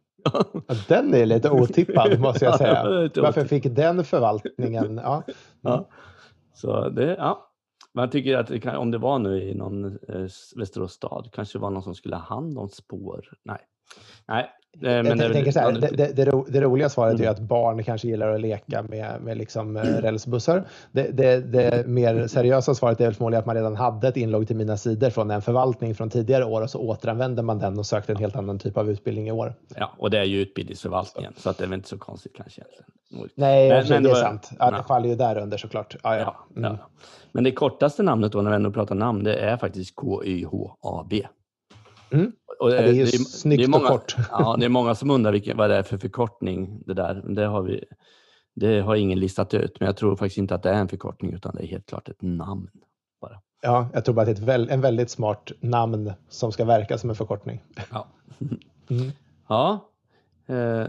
den 0.88 1.14
är 1.14 1.26
lite 1.26 1.50
otippad 1.50 2.20
måste 2.20 2.44
jag 2.44 2.54
säga. 2.58 3.10
Varför 3.16 3.44
fick 3.44 3.64
den 3.64 4.04
förvaltningen? 4.04 5.00
Ja. 5.04 5.14
Mm. 5.14 5.36
ja. 5.60 5.88
Så 6.54 6.88
det, 6.88 7.16
ja. 7.18 7.50
Man 7.94 8.10
tycker 8.10 8.36
att 8.36 8.46
det 8.46 8.60
kan, 8.60 8.76
om 8.76 8.90
det 8.90 8.98
var 8.98 9.18
nu 9.18 9.42
i 9.42 9.54
någon 9.54 9.84
eh, 9.84 10.26
Västerås 10.56 10.92
stad, 10.92 11.28
kanske 11.32 11.58
var 11.58 11.70
någon 11.70 11.82
som 11.82 11.94
skulle 11.94 12.16
ha 12.16 12.22
hand 12.22 12.58
om 12.58 12.68
spår. 12.68 13.28
Nej, 13.42 13.58
Nej, 14.26 14.50
men 14.80 15.18
jag 15.18 15.32
tänker 15.32 15.52
så 15.52 15.60
här, 15.60 15.72
det, 15.72 15.88
det, 15.88 16.12
det, 16.12 16.44
det, 16.48 16.60
roliga 16.60 16.88
svaret 16.88 17.14
mm. 17.14 17.26
är 17.26 17.30
att 17.30 17.40
barn 17.40 17.84
kanske 17.84 18.08
gillar 18.08 18.34
att 18.34 18.40
leka 18.40 18.82
med, 18.82 19.22
med 19.22 19.38
liksom 19.38 19.76
eh, 19.76 19.82
rälsbussar. 19.82 20.64
Det, 20.92 21.86
mer 21.86 22.26
seriösa 22.26 22.74
svaret 22.74 23.00
är 23.00 23.04
väl 23.04 23.14
förmodligen 23.14 23.40
att 23.40 23.46
man 23.46 23.56
redan 23.56 23.76
hade 23.76 24.08
ett 24.08 24.16
inlogg 24.16 24.46
till 24.46 24.56
mina 24.56 24.76
sidor 24.76 25.10
från 25.10 25.30
en 25.30 25.42
förvaltning 25.42 25.94
från 25.94 26.10
tidigare 26.10 26.44
år 26.44 26.62
och 26.62 26.70
så 26.70 26.78
återanvände 26.78 27.42
man 27.42 27.58
den 27.58 27.78
och 27.78 27.86
sökte 27.86 28.12
en 28.12 28.18
helt 28.18 28.36
annan 28.36 28.58
typ 28.58 28.76
av 28.76 28.90
utbildning 28.90 29.28
i 29.28 29.32
år. 29.32 29.54
Ja, 29.76 29.94
och 29.98 30.10
det 30.10 30.18
är 30.18 30.24
ju 30.24 30.40
utbildningsförvaltningen 30.40 31.32
så, 31.36 31.40
så 31.40 31.50
att 31.50 31.58
det 31.58 31.64
är 31.64 31.68
väl 31.68 31.76
inte 31.76 31.88
så 31.88 31.98
konstigt 31.98 32.32
kanske. 32.36 32.60
Egentligen. 32.60 33.30
Nej, 33.34 33.68
men, 33.68 33.88
men 33.88 34.02
det 34.02 34.10
är 34.10 34.14
sant. 34.14 34.50
Ja, 34.58 34.70
det 34.70 34.82
faller 34.82 35.08
ju 35.08 35.14
där 35.14 35.38
under 35.38 35.56
såklart. 35.56 35.96
Ja, 36.02 36.16
ja. 36.16 36.46
Mm. 36.56 36.72
ja, 36.72 36.88
Men 37.32 37.44
det 37.44 37.52
kortaste 37.52 38.02
namnet 38.02 38.32
då 38.32 38.42
när 38.42 38.50
vi 38.50 38.56
ändå 38.56 38.70
pratar 38.70 38.94
namn, 38.94 39.24
det 39.24 39.34
är 39.34 39.56
faktiskt 39.56 39.94
KYHAB. 40.00 41.12
Mm. 42.10 42.32
Och 42.60 42.70
det, 42.70 42.76
ja, 42.76 42.82
det 42.82 42.88
är 42.88 42.92
ju 42.92 43.04
det 43.04 43.14
är, 43.14 43.18
snyggt 43.18 43.60
det 43.60 43.64
är 43.64 43.68
många, 43.68 43.84
och 43.84 43.90
kort. 43.90 44.16
Ja, 44.30 44.56
det 44.58 44.64
är 44.64 44.68
många 44.68 44.94
som 44.94 45.10
undrar 45.10 45.32
vilken, 45.32 45.56
vad 45.56 45.70
det 45.70 45.76
är 45.76 45.82
för 45.82 45.98
förkortning. 45.98 46.82
Det, 46.86 46.94
där. 46.94 47.34
Det, 47.34 47.46
har 47.46 47.62
vi, 47.62 47.84
det 48.54 48.80
har 48.80 48.94
ingen 48.94 49.20
listat 49.20 49.54
ut, 49.54 49.80
men 49.80 49.86
jag 49.86 49.96
tror 49.96 50.16
faktiskt 50.16 50.38
inte 50.38 50.54
att 50.54 50.62
det 50.62 50.70
är 50.70 50.74
en 50.74 50.88
förkortning 50.88 51.32
utan 51.32 51.54
det 51.54 51.62
är 51.62 51.66
helt 51.66 51.86
klart 51.86 52.08
ett 52.08 52.22
namn. 52.22 52.70
Bara. 53.20 53.40
Ja, 53.62 53.88
jag 53.92 54.04
tror 54.04 54.14
bara 54.14 54.30
att 54.30 54.46
det 54.46 54.52
är 54.52 54.64
ett 54.64 54.70
en 54.70 54.80
väldigt 54.80 55.10
smart 55.10 55.52
namn 55.60 56.12
som 56.28 56.52
ska 56.52 56.64
verka 56.64 56.98
som 56.98 57.10
en 57.10 57.16
förkortning. 57.16 57.62
Ja. 57.92 58.06
Mm. 58.90 59.12
ja. 59.48 59.90
Eh, 60.46 60.86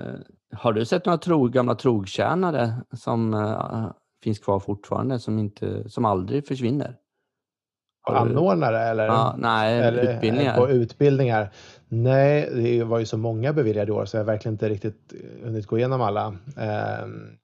har 0.52 0.74
du 0.74 0.86
sett 0.86 1.06
några 1.06 1.18
tro, 1.18 1.48
gamla 1.48 1.76
trogtjänare 1.76 2.74
som 2.92 3.34
eh, 3.34 3.92
finns 4.24 4.40
kvar 4.40 4.60
fortfarande, 4.60 5.20
som, 5.20 5.40
inte, 5.40 5.90
som 5.90 6.06
aldrig 6.06 6.48
försvinner? 6.48 6.98
Anordnare 8.06 8.82
eller, 8.82 9.06
ja, 9.06 9.36
nej, 9.38 9.80
eller 9.80 10.16
utbildningar. 10.16 10.58
på 10.58 10.70
utbildningar. 10.70 11.50
Nej, 11.88 12.50
det 12.56 12.84
var 12.84 13.00
ju 13.00 13.06
så 13.06 13.18
många 13.18 13.54
beviljade 13.54 13.92
år 13.92 14.06
så 14.06 14.18
jag 14.18 14.22
har 14.22 14.26
verkligen 14.26 14.54
inte 14.54 14.70
riktigt 14.70 15.14
hunnit 15.44 15.66
gå 15.66 15.78
igenom 15.78 16.02
alla. 16.02 16.36
Ehm, 16.58 17.38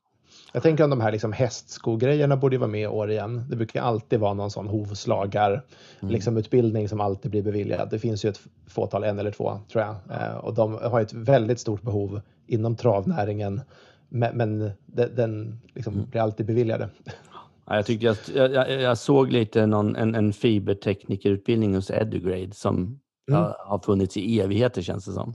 jag 0.54 0.64
tänker 0.64 0.84
om 0.84 0.90
de 0.90 1.02
här 1.02 1.12
liksom 1.12 1.34
hästskogrejerna 1.34 2.38
borde 2.38 2.58
vara 2.58 2.70
med 2.70 2.82
i 2.82 2.88
år 2.88 3.12
igen. 3.12 3.46
Det 3.50 3.56
brukar 3.56 3.82
alltid 3.82 4.20
vara 4.20 4.34
någon 4.34 4.52
sån 4.52 4.68
hovslagar 4.68 5.64
mm. 6.02 6.12
liksom 6.12 6.38
utbildning 6.38 6.90
som 6.90 7.02
alltid 7.02 7.32
blir 7.32 7.44
beviljad. 7.44 7.90
Det 7.90 8.00
finns 8.00 8.26
ju 8.26 8.30
ett 8.30 8.40
fåtal, 8.68 9.04
en 9.04 9.20
eller 9.20 9.32
två 9.32 9.60
tror 9.72 9.84
jag. 9.84 9.96
Ehm, 10.20 10.38
och 10.38 10.54
de 10.54 10.74
har 10.74 11.02
ett 11.02 11.14
väldigt 11.14 11.60
stort 11.60 11.82
behov 11.82 12.22
inom 12.48 12.76
travnäringen. 12.76 13.62
Men, 14.10 14.72
den 14.86 15.60
liksom 15.74 15.94
mm. 15.94 16.06
blir 16.10 16.22
alltid 16.22 16.46
beviljade. 16.46 16.90
jag, 17.66 17.86
tyckte 17.86 18.06
jag, 18.06 18.52
jag, 18.52 18.82
jag, 18.82 18.98
såg 18.98 19.32
lite 19.32 19.66
någon, 19.66 19.96
en, 19.96 20.16
en 20.16 20.34
fiberteknikerutbildning 20.34 21.76
hos 21.76 21.92
Edugrade 21.92 22.54
som 22.54 23.00
mm. 23.30 23.42
har, 23.66 23.80
funnits 23.80 24.18
i 24.18 24.40
evigheter 24.40 24.82
känns 24.82 25.06
det 25.06 25.12
som. 25.12 25.34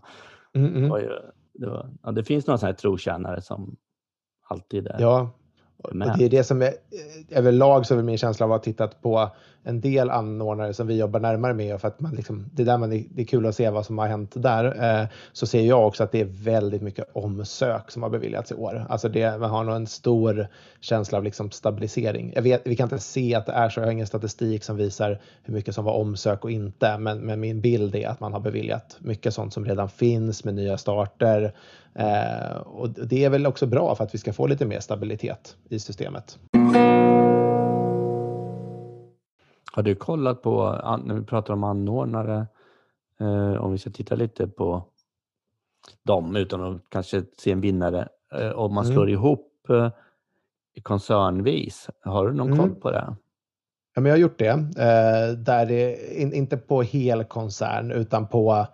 Mm, 0.55 0.69
mm. 0.69 0.83
det, 1.55 1.67
var, 1.67 1.91
ja, 2.03 2.13
det 2.13 2.25
finns 2.25 2.47
några 2.47 2.59
sådana 2.59 2.73
här 2.73 2.79
trotjänare 2.79 3.43
som 3.43 3.77
alltid 4.49 4.87
är 4.87 5.01
Ja, 5.01 5.31
och 5.77 5.97
det 5.97 6.25
är 6.25 6.29
det 6.29 6.45
som 6.45 6.63
är 6.63 6.75
överlag 7.31 7.87
så 7.87 7.99
är 7.99 8.03
min 8.03 8.19
känsla 8.19 8.47
av 8.47 8.53
att 8.53 8.61
ha 8.61 8.65
tittat 8.65 9.03
på 9.03 9.31
en 9.67 9.81
del 9.81 10.11
anordnare 10.11 10.75
som 10.75 10.87
vi 10.87 10.99
jobbar 10.99 11.21
närmare 11.21 11.55
med 11.55 11.81
för 11.81 11.89
att 11.89 12.01
man 12.01 12.15
liksom, 12.15 12.51
det, 12.53 12.65
där 12.65 12.79
man, 12.79 12.91
det 12.91 13.23
är 13.23 13.25
kul 13.25 13.47
att 13.47 13.55
se 13.55 13.71
vad 13.71 13.87
som 13.87 13.99
har 13.99 14.07
hänt 14.07 14.33
där. 14.35 15.01
Eh, 15.01 15.09
så 15.33 15.47
ser 15.47 15.63
jag 15.63 15.87
också 15.87 16.05
att 16.05 16.13
det 16.13 16.21
är 16.21 16.25
väldigt 16.25 16.83
mycket 16.83 17.11
omsök 17.13 17.91
som 17.91 18.03
har 18.03 18.11
beviljats 18.11 18.53
i 18.53 18.55
år. 18.55 18.87
Alltså 18.89 19.09
det, 19.09 19.39
man 19.39 19.51
har 19.51 19.65
nog 19.65 19.77
en 19.77 19.87
stor 19.87 20.47
känsla 20.81 21.19
av 21.19 21.25
liksom 21.25 21.51
stabilisering. 21.51 22.33
Jag 22.35 22.43
vet, 22.43 22.63
vi 22.65 22.77
kan 22.77 22.85
inte 22.85 22.99
se 22.99 23.35
att 23.35 23.47
det 23.47 23.53
är 23.53 23.69
så. 23.69 23.81
Jag 23.81 23.87
har 23.87 23.93
ingen 23.93 24.07
statistik 24.07 24.65
som 24.65 24.77
visar 24.77 25.21
hur 25.43 25.55
mycket 25.55 25.75
som 25.75 25.85
var 25.85 25.93
omsök 25.93 26.45
och 26.45 26.51
inte. 26.51 26.99
Men, 26.99 27.19
men 27.19 27.41
min 27.41 27.61
bild 27.61 27.95
är 27.95 28.09
att 28.09 28.21
man 28.21 28.33
har 28.33 28.41
beviljat 28.41 28.97
mycket 28.99 29.35
sånt 29.35 29.53
som 29.53 29.65
redan 29.65 29.89
finns 29.89 30.45
med 30.45 30.55
nya 30.55 30.79
starter. 30.79 31.53
Eh, 31.95 32.57
och 32.57 32.91
det 32.91 33.25
är 33.25 33.31
väl 33.31 33.47
också 33.47 33.67
bra 33.67 33.95
för 33.95 34.05
att 34.05 34.15
vi 34.15 34.19
ska 34.19 34.33
få 34.33 34.47
lite 34.47 34.67
mer 34.67 34.81
stabilitet 34.81 35.57
i 35.69 35.79
systemet. 35.79 36.39
Har 39.77 39.83
du 39.83 39.95
kollat 39.95 40.43
på, 40.43 40.81
när 41.05 41.15
vi 41.15 41.25
pratar 41.25 41.55
om 41.55 41.65
anordnare, 41.65 42.47
eh, 43.21 43.53
om 43.53 43.73
vi 43.73 43.79
ska 43.79 43.91
titta 43.91 44.15
lite 44.15 44.49
på 44.49 44.85
dem 46.03 46.37
utan 46.37 46.63
att 46.63 46.83
kanske 46.89 47.25
se 47.39 47.53
en 47.53 47.61
vinnare. 47.61 48.09
eh, 48.33 48.51
om 48.51 48.75
man 48.75 48.85
slår 48.85 49.03
mm. 49.03 49.13
ihop 49.13 49.71
eh, 49.71 49.91
koncernvis. 50.83 51.91
Har 52.05 52.27
du 52.27 52.33
någon 52.33 52.47
mm. 52.47 52.59
koll 52.59 52.75
på 52.75 52.91
det? 52.91 53.17
Ja, 53.95 54.01
men 54.01 54.05
jag 54.05 54.13
har 54.13 54.21
gjort 54.21 54.39
det. 54.39 54.55
Där 55.37 55.67
det, 55.67 56.15
in, 56.23 56.33
inte 56.33 56.57
på 56.57 56.83
hel 56.83 57.25
koncern 57.25 57.91
utan 57.91 58.29
på 58.29 58.67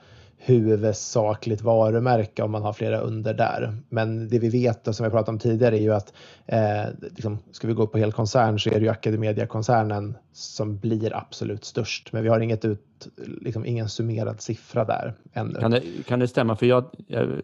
huvudsakligt 0.44 1.62
varumärke 1.62 2.42
om 2.42 2.50
man 2.50 2.62
har 2.62 2.72
flera 2.72 2.98
under 3.00 3.34
där. 3.34 3.76
Men 3.88 4.28
det 4.28 4.38
vi 4.38 4.48
vet 4.48 4.88
och 4.88 4.96
som 4.96 5.04
jag 5.04 5.12
pratat 5.12 5.28
om 5.28 5.38
tidigare 5.38 5.78
är 5.78 5.80
ju 5.80 5.92
att 5.92 6.12
eh, 6.46 6.84
liksom, 7.00 7.38
ska 7.50 7.66
vi 7.66 7.74
gå 7.74 7.86
på 7.86 7.98
hel 7.98 8.12
koncern 8.12 8.58
så 8.58 8.70
är 8.70 8.74
det 8.74 8.80
ju 8.80 8.88
Academedia-koncernen 8.88 10.16
som 10.32 10.78
blir 10.78 11.16
absolut 11.16 11.64
störst. 11.64 12.12
Men 12.12 12.22
vi 12.22 12.28
har 12.28 12.40
inget 12.40 12.64
ut, 12.64 13.08
liksom, 13.40 13.66
ingen 13.66 13.88
summerad 13.88 14.40
siffra 14.40 14.84
där 14.84 15.14
ännu. 15.32 15.60
Kan 15.60 15.70
det, 15.70 15.82
kan 16.06 16.18
det 16.18 16.28
stämma? 16.28 16.56
För 16.56 16.66
jag, 16.66 16.84
jag 17.06 17.40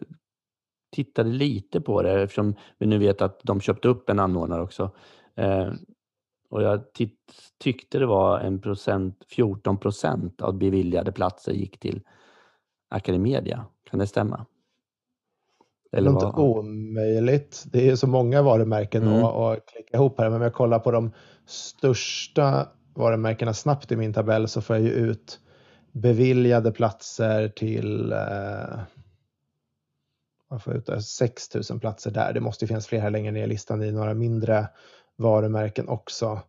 tittade 0.95 1.29
lite 1.29 1.81
på 1.81 2.01
det 2.01 2.21
eftersom 2.21 2.55
vi 2.77 2.87
nu 2.87 2.97
vet 2.97 3.21
att 3.21 3.39
de 3.43 3.61
köpte 3.61 3.87
upp 3.87 4.09
en 4.09 4.19
anordnare 4.19 4.61
också. 4.61 4.91
Eh, 5.35 5.71
och 6.49 6.63
jag 6.63 6.81
tyckte 7.59 7.99
det 7.99 8.05
var 8.05 8.39
en 8.39 8.61
procent, 8.61 9.23
14 9.29 9.77
procent 9.77 10.41
av 10.41 10.57
beviljade 10.57 11.11
platser 11.11 11.51
gick 11.51 11.79
till 11.79 12.01
Academedia. 12.89 13.65
Kan 13.89 13.99
det 13.99 14.07
stämma? 14.07 14.45
Eller 15.91 16.11
det 16.11 16.17
är 16.17 16.27
inte 16.27 16.41
omöjligt. 16.41 17.63
Det 17.71 17.89
är 17.89 17.95
så 17.95 18.07
många 18.07 18.41
varumärken 18.41 19.03
mm. 19.03 19.23
att, 19.23 19.35
att 19.35 19.65
klicka 19.65 19.97
ihop 19.97 20.19
här. 20.19 20.29
Men 20.29 20.35
om 20.35 20.41
jag 20.41 20.53
kollar 20.53 20.79
på 20.79 20.91
de 20.91 21.11
största 21.45 22.67
varumärkena 22.95 23.53
snabbt 23.53 23.91
i 23.91 23.95
min 23.95 24.13
tabell 24.13 24.47
så 24.47 24.61
får 24.61 24.75
jag 24.75 24.85
ju 24.85 24.91
ut 24.91 25.39
beviljade 25.91 26.71
platser 26.71 27.47
till 27.47 28.11
eh, 28.11 28.79
man 30.49 30.59
får 30.59 30.75
ut 30.75 31.03
6 31.03 31.55
000 31.69 31.79
platser 31.79 32.11
där. 32.11 32.33
Det 32.33 32.39
måste 32.39 32.67
finnas 32.67 32.87
fler 32.87 32.99
här 32.99 33.09
längre 33.09 33.31
ner 33.31 33.43
i 33.43 33.47
listan 33.47 33.83
i 33.83 33.91
några 33.91 34.13
mindre 34.13 34.67
varumärken 35.15 35.89
också. 35.89 36.39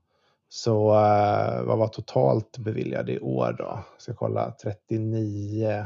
Så 0.49 0.91
eh, 0.91 1.63
vad 1.63 1.79
var 1.79 1.89
totalt 1.89 2.59
beviljade 2.59 3.13
i 3.13 3.21
år 3.21 3.55
då? 3.59 3.65
Jag 3.65 4.03
ska 4.03 4.15
kolla 4.15 4.51
39 4.63 5.85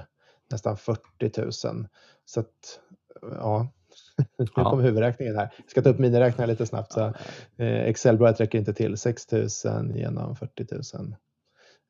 nästan 0.55 0.77
40 0.77 1.41
000. 1.41 1.53
Så 2.25 2.41
att, 2.41 2.81
ja, 3.23 3.69
nu 4.39 4.47
ja. 4.57 4.71
kom 4.71 4.81
huvudräkningen 4.81 5.37
här. 5.37 5.55
Jag 5.57 5.71
ska 5.71 5.83
ta 5.83 5.91
upp 5.91 5.99
miniräknaren 5.99 6.51
lite 6.51 6.67
snabbt. 6.67 6.93
Så, 6.93 7.01
eh, 7.57 7.83
Excel-bladet 7.83 8.41
räcker 8.41 8.59
inte 8.59 8.75
till. 8.75 8.97
6 8.97 9.33
000 9.33 9.49
genom 9.95 10.37
40 10.37 10.67
000. 10.99 11.15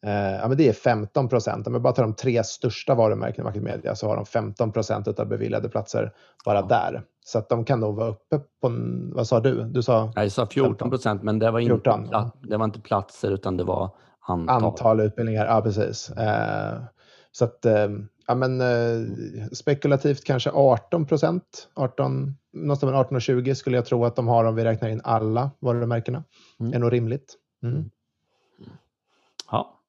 Eh, 0.06 0.12
ja, 0.12 0.48
men 0.48 0.56
det 0.56 0.68
är 0.68 0.72
15 0.72 1.28
procent. 1.28 1.66
Om 1.66 1.72
jag 1.72 1.82
bara 1.82 1.92
tar 1.92 2.02
de 2.02 2.14
tre 2.14 2.44
största 2.44 2.94
varumärkena 2.94 3.54
i 3.54 3.60
Media 3.60 3.94
så 3.94 4.08
har 4.08 4.16
de 4.16 4.26
15 4.26 4.72
procent 4.72 5.08
av 5.08 5.28
beviljade 5.28 5.68
platser 5.68 6.12
bara 6.44 6.58
ja. 6.58 6.66
där. 6.66 7.02
Så 7.24 7.38
att 7.38 7.48
de 7.48 7.64
kan 7.64 7.80
nog 7.80 7.96
vara 7.96 8.08
uppe 8.08 8.38
på, 8.38 8.72
vad 9.14 9.26
sa 9.26 9.40
du? 9.40 9.62
Du 9.62 9.82
sa? 9.82 10.12
Jag 10.16 10.32
sa 10.32 10.46
14 10.46 10.90
procent, 10.90 11.22
men 11.22 11.38
det 11.38 11.50
var, 11.50 11.60
inte, 11.60 12.30
det 12.42 12.56
var 12.56 12.64
inte 12.64 12.80
platser 12.80 13.30
utan 13.30 13.56
det 13.56 13.64
var 13.64 13.90
antal. 14.26 14.64
Antal 14.64 15.00
utbildningar, 15.00 15.46
ja 15.46 15.62
precis. 15.62 16.10
Eh, 16.10 16.82
så 17.32 17.44
att, 17.44 17.64
eh, 17.64 17.88
ja 18.26 18.34
men 18.34 18.60
eh, 18.60 19.46
spekulativt 19.52 20.24
kanske 20.24 20.50
18 20.50 21.06
procent, 21.06 21.68
18, 21.74 22.36
någonstans 22.52 22.88
mellan 22.88 23.00
18 23.00 23.16
och 23.16 23.22
20 23.22 23.54
skulle 23.54 23.76
jag 23.76 23.86
tro 23.86 24.04
att 24.04 24.16
de 24.16 24.28
har 24.28 24.44
om 24.44 24.54
vi 24.54 24.64
räknar 24.64 24.88
in 24.88 25.00
alla 25.04 25.50
varumärkena. 25.58 26.24
Mm. 26.60 26.72
är 26.72 26.78
nog 26.78 26.92
rimligt. 26.92 27.36
Mm. 27.62 27.90
Ja. 29.50 29.80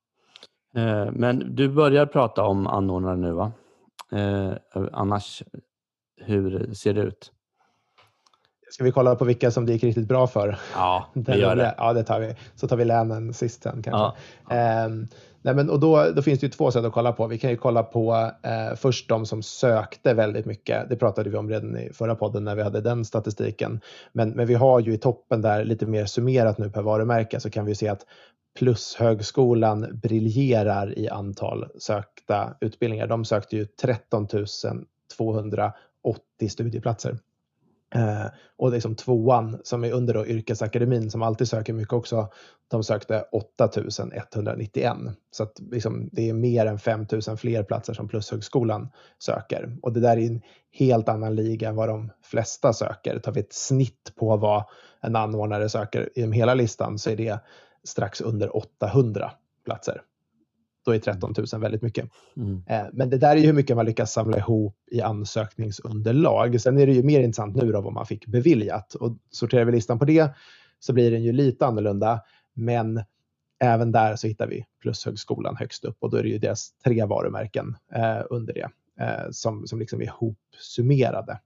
Eh, 0.76 1.12
men 1.12 1.56
du 1.56 1.70
börjar 1.70 2.06
prata 2.06 2.44
om 2.44 2.68
anordnare 2.68 3.18
nu 3.18 3.32
va? 3.32 3.52
Annars, 4.92 5.44
hur 6.22 6.74
ser 6.74 6.94
det 6.94 7.02
ut? 7.02 7.32
Ska 8.70 8.84
vi 8.84 8.92
kolla 8.92 9.16
på 9.16 9.26
vilka 9.26 9.52
som 9.52 9.66
det 9.66 9.74
gick 9.74 9.84
riktigt 9.84 10.08
bra 10.08 10.28
för? 10.28 10.60
Ja, 10.74 11.06
vi 11.14 11.40
gör 11.40 11.56
det. 11.56 11.76
Ja, 11.78 11.94
det 11.94 12.04
tar 12.04 12.20
vi. 12.20 12.36
Så 12.56 12.68
tar 12.68 12.78
vi 12.78 12.86
länen 12.86 13.34
sist 13.34 13.64
sen 13.64 13.84
kanske. 13.84 14.22
Ja. 14.50 14.86
Nej, 15.46 15.56
men, 15.56 15.70
och 15.70 15.80
då, 15.80 16.12
då 16.16 16.22
finns 16.22 16.40
det 16.40 16.46
ju 16.46 16.52
två 16.52 16.72
sätt 16.72 16.86
att 16.86 16.94
kolla 16.94 17.12
på. 17.12 17.28
Vi 17.28 17.38
kan 17.38 17.50
ju 17.50 17.58
kolla 17.58 17.84
på 17.84 18.32
eh, 18.44 18.76
först 18.76 19.10
de 19.10 19.26
som 19.26 19.44
sökte 19.44 20.14
väldigt 20.14 20.46
mycket. 20.46 20.90
Det 20.90 20.96
pratade 20.96 21.30
vi 21.30 21.38
om 21.38 21.50
redan 21.50 21.78
i 21.78 21.94
förra 21.94 22.16
podden 22.16 22.44
när 22.44 22.56
vi 22.56 22.64
hade 22.64 22.82
den 22.82 23.06
statistiken. 23.06 23.82
Men, 24.14 24.30
men 24.30 24.48
vi 24.48 24.54
har 24.54 24.80
ju 24.80 24.94
i 24.94 24.98
toppen 24.98 25.42
där 25.42 25.66
lite 25.66 25.86
mer 25.86 26.06
summerat 26.06 26.58
nu 26.58 26.70
per 26.70 26.82
varumärke 26.82 27.40
så 27.40 27.50
kan 27.50 27.66
vi 27.66 27.76
se 27.76 27.88
att 27.88 28.06
Plushögskolan 28.60 30.00
briljerar 30.04 31.00
i 31.00 31.10
antal 31.10 31.66
sökta 31.80 32.54
utbildningar. 32.62 33.08
De 33.08 33.26
sökte 33.26 33.56
ju 33.56 33.66
13 33.66 34.28
280 35.18 36.50
studieplatser. 36.50 37.18
Eh, 37.96 38.26
och 38.58 38.72
liksom 38.72 38.96
tvåan 38.96 39.60
som 39.64 39.84
är 39.84 39.92
under 39.92 40.14
då 40.14 40.28
yrkesakademin 40.28 41.12
som 41.12 41.22
alltid 41.22 41.48
söker 41.48 41.74
mycket 41.74 41.94
också, 41.94 42.30
de 42.68 42.84
sökte 42.84 43.26
8191. 43.32 44.98
Så 45.32 45.44
att 45.44 45.60
liksom, 45.72 46.10
det 46.12 46.30
är 46.30 46.34
mer 46.34 46.66
än 46.66 46.80
5000 46.80 47.38
fler 47.38 47.64
platser 47.64 47.94
som 47.94 48.08
Plushögskolan 48.08 48.90
söker. 49.20 49.78
Och 49.82 49.94
det 49.94 50.00
där 50.00 50.18
är 50.18 50.28
en 50.28 50.42
helt 50.72 51.10
annan 51.10 51.36
liga 51.36 51.70
än 51.70 51.76
vad 51.76 51.90
de 51.90 52.12
flesta 52.24 52.74
söker. 52.74 53.20
Tar 53.20 53.32
vi 53.32 53.40
ett 53.40 53.54
snitt 53.54 54.14
på 54.16 54.38
vad 54.38 54.64
en 55.02 55.16
anordnare 55.16 55.70
söker 55.70 56.10
i 56.20 56.32
hela 56.32 56.54
listan 56.54 57.00
så 57.00 57.10
är 57.10 57.16
det 57.16 57.40
strax 57.84 58.22
under 58.22 58.56
800 58.56 59.32
platser 59.66 60.02
då 60.86 60.96
är 60.96 61.00
13 61.00 61.34
000 61.54 61.62
väldigt 61.62 61.82
mycket. 61.82 62.10
Mm. 62.38 62.64
Eh, 62.68 62.86
men 62.94 63.10
det 63.10 63.18
där 63.18 63.36
är 63.36 63.40
ju 63.40 63.46
hur 63.46 63.54
mycket 63.54 63.76
man 63.76 63.86
lyckas 63.86 64.14
samla 64.14 64.38
ihop 64.38 64.78
i 64.92 65.02
ansökningsunderlag. 65.02 66.62
Sen 66.62 66.80
är 66.80 66.88
det 66.88 66.94
ju 66.94 67.04
mer 67.04 67.20
intressant 67.20 67.56
nu 67.56 67.72
då 67.72 67.82
vad 67.82 67.94
man 67.94 68.06
fick 68.06 68.28
beviljat. 68.28 68.94
Och 68.94 69.18
sorterar 69.32 69.66
vi 69.66 69.72
listan 69.72 70.00
på 70.00 70.06
det 70.06 70.36
så 70.80 70.94
blir 70.94 71.12
den 71.12 71.24
ju 71.24 71.32
lite 71.32 71.66
annorlunda. 71.66 72.22
Men 72.54 73.04
även 73.60 73.92
där 73.92 74.16
så 74.16 74.28
hittar 74.28 74.48
vi 74.48 74.66
Plushögskolan 74.82 75.56
högst 75.56 75.86
upp 75.86 75.98
och 76.00 76.10
då 76.10 76.18
är 76.18 76.24
det 76.24 76.30
ju 76.30 76.38
deras 76.38 76.70
tre 76.84 77.06
varumärken 77.06 77.76
eh, 77.94 78.22
under 78.30 78.54
det 78.54 78.70
eh, 79.00 79.26
som, 79.32 79.68
som 79.68 79.80
liksom 79.80 80.02
är 80.02 80.08
hopsummerade. 80.08 81.40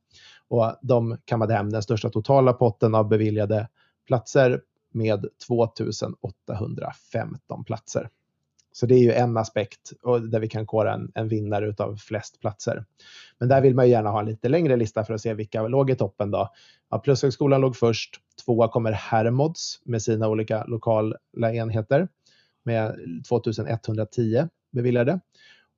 Och 0.47 0.75
de 0.81 1.17
kammade 1.25 1.53
hem 1.53 1.69
den 1.69 1.83
största 1.83 2.09
totala 2.09 2.53
potten 2.53 2.95
av 2.95 3.09
beviljade 3.09 3.67
platser 4.07 4.61
med 4.91 5.25
2815 5.47 7.63
platser. 7.63 8.09
Så 8.79 8.85
det 8.85 8.95
är 8.95 8.99
ju 8.99 9.11
en 9.11 9.37
aspekt 9.37 9.93
där 10.29 10.39
vi 10.39 10.47
kan 10.47 10.65
kora 10.65 10.93
en, 10.93 11.11
en 11.15 11.27
vinnare 11.27 11.67
utav 11.67 11.95
flest 11.95 12.39
platser. 12.39 12.85
Men 13.39 13.49
där 13.49 13.61
vill 13.61 13.75
man 13.75 13.85
ju 13.85 13.91
gärna 13.91 14.09
ha 14.09 14.19
en 14.19 14.25
lite 14.25 14.49
längre 14.49 14.75
lista 14.75 15.03
för 15.03 15.13
att 15.13 15.21
se 15.21 15.33
vilka 15.33 15.67
låg 15.67 15.89
i 15.89 15.95
toppen 15.95 16.31
då. 16.31 16.49
Ja, 16.89 16.99
Plushögskolan 16.99 17.61
låg 17.61 17.75
först. 17.75 18.15
Tvåa 18.45 18.67
kommer 18.67 18.91
Hermods 18.91 19.81
med 19.83 20.01
sina 20.01 20.27
olika 20.27 20.63
lokala 20.63 21.17
enheter 21.53 22.07
med 22.63 22.95
2110 23.27 24.47
beviljade. 24.71 25.19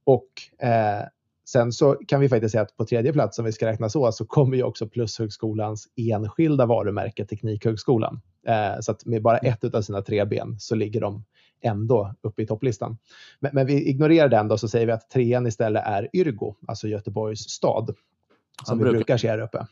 Och 0.04 0.28
eh, 0.68 1.06
sen 1.46 1.72
så 1.72 1.94
kan 2.08 2.20
vi 2.20 2.30
faktiskt 2.30 2.52
säga 2.52 2.62
att 2.62 2.78
på 2.78 2.86
tredje 2.86 3.14
plats, 3.14 3.40
om 3.40 3.46
vi 3.46 3.52
ska 3.52 3.68
räkna 3.68 3.90
så, 3.90 4.12
så 4.12 4.26
kommer 4.26 4.58
ju 4.58 4.64
också 4.64 4.88
Plushögskolans 4.88 5.88
enskilda 5.96 6.66
varumärke 6.66 7.26
Teknikhögskolan. 7.26 8.22
Eh, 8.48 8.80
så 8.82 8.92
att 8.92 9.06
med 9.06 9.22
bara 9.22 9.38
ett 9.38 9.76
av 9.76 9.82
sina 9.82 10.02
tre 10.02 10.26
ben 10.26 10.60
så 10.60 10.76
ligger 10.76 11.02
de 11.02 11.24
ändå 11.62 12.15
uppe 12.21 12.41
i 12.41 12.47
topplistan. 12.47 12.97
Men, 13.39 13.52
men, 13.54 13.65
vi 13.65 13.89
ignorerar 13.89 14.30
den 14.30 14.47
då 14.47 14.58
så 14.58 14.67
säger 14.67 14.86
vi 14.86 14.91
att 14.91 15.10
trean 15.10 15.47
istället 15.47 15.84
är 15.86 16.10
Yrgo, 16.13 16.56
alltså 16.67 16.88
Göteborgs 16.88 17.39
stad, 17.39 17.95
som 18.65 18.78
vi 18.78 18.84
brukar 18.84 19.17
se 19.17 19.30
här 19.30 19.41
uppe. 19.41 19.67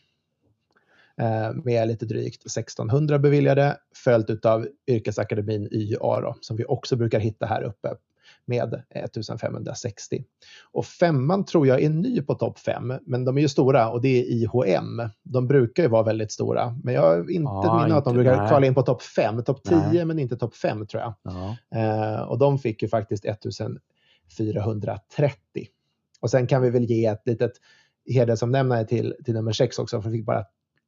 Eh, 1.17 1.53
med 1.53 1.87
lite 1.87 2.05
drygt 2.05 2.45
1600 2.45 3.19
beviljade, 3.19 3.77
följt 3.95 4.45
av 4.45 4.67
Yrkesakademin 4.87 5.69
YA 5.71 6.21
då, 6.21 6.35
som 6.41 6.57
vi 6.57 6.65
också 6.65 6.95
brukar 6.95 7.19
hitta 7.19 7.45
här 7.45 7.63
uppe 7.63 7.95
med 8.49 8.83
1560. 8.89 10.23
Och 10.71 10.85
femman 10.85 11.45
tror 11.45 11.67
jag 11.67 11.81
är 11.81 11.89
ny 11.89 12.21
på 12.21 12.35
topp 12.35 12.59
fem, 12.59 12.93
men 13.05 13.25
de 13.25 13.37
är 13.37 13.41
ju 13.41 13.49
stora 13.49 13.89
och 13.89 14.01
det 14.01 14.19
är 14.19 14.23
IHM. 14.23 15.01
De 15.23 15.47
brukar 15.47 15.83
ju 15.83 15.89
vara 15.89 16.03
väldigt 16.03 16.31
stora, 16.31 16.75
men 16.83 16.93
jag 16.93 17.01
har 17.01 17.31
inte 17.31 17.51
ja, 17.51 17.83
minne 17.83 17.97
att 17.97 18.05
de 18.05 18.13
brukar 18.13 18.47
kvala 18.47 18.65
in 18.65 18.75
på 18.75 18.81
topp 18.81 19.01
fem. 19.01 19.43
Topp 19.43 19.63
10 19.91 20.05
men 20.05 20.19
inte 20.19 20.37
topp 20.37 20.55
fem 20.55 20.87
tror 20.87 21.03
jag. 21.03 21.13
Ja. 21.21 21.57
Eh, 21.79 22.21
och 22.21 22.37
de 22.37 22.59
fick 22.59 22.81
ju 22.81 22.87
faktiskt 22.87 23.25
1430. 23.25 25.39
Och 26.21 26.29
sen 26.29 26.47
kan 26.47 26.61
vi 26.61 26.69
väl 26.69 26.83
ge 26.83 27.05
ett 27.05 27.21
litet 27.25 27.51
hedersomnämnare 28.05 28.85
till, 28.85 29.15
till 29.25 29.33
nummer 29.33 29.51
sex 29.51 29.79
också, 29.79 30.01
för 30.01 30.11
fick 30.11 30.25
bara, 30.25 30.45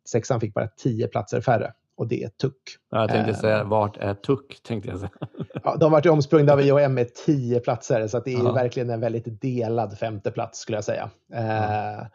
sexan 0.09 0.39
fick 0.39 0.53
bara 0.53 0.67
10 0.67 1.07
platser 1.07 1.41
färre 1.41 1.73
och 1.97 2.07
det 2.07 2.23
är 2.23 2.29
TUC. 2.29 2.53
Jag 2.91 3.09
tänkte 3.09 3.33
säga, 3.33 3.59
eh. 3.59 3.67
vart 3.67 3.97
är 3.97 4.13
TUC? 4.13 4.61
Tänkte 4.63 4.89
jag 4.89 4.99
säga. 4.99 5.11
Ja, 5.63 5.75
de 5.75 5.91
varit 5.91 6.05
omsprungna 6.05 6.53
av 6.53 6.61
IOM 6.61 6.93
med 6.93 7.15
tio 7.15 7.59
platser, 7.59 8.07
så 8.07 8.19
det 8.19 8.33
är 8.33 8.43
ja. 8.43 8.51
verkligen 8.51 8.89
en 8.89 8.99
väldigt 8.99 9.41
delad 9.41 9.97
femte 9.97 10.31
plats 10.31 10.59
skulle 10.59 10.77
jag 10.77 10.83
säga. 10.83 11.09
Ja. 11.27 11.37
Eh, 11.37 12.05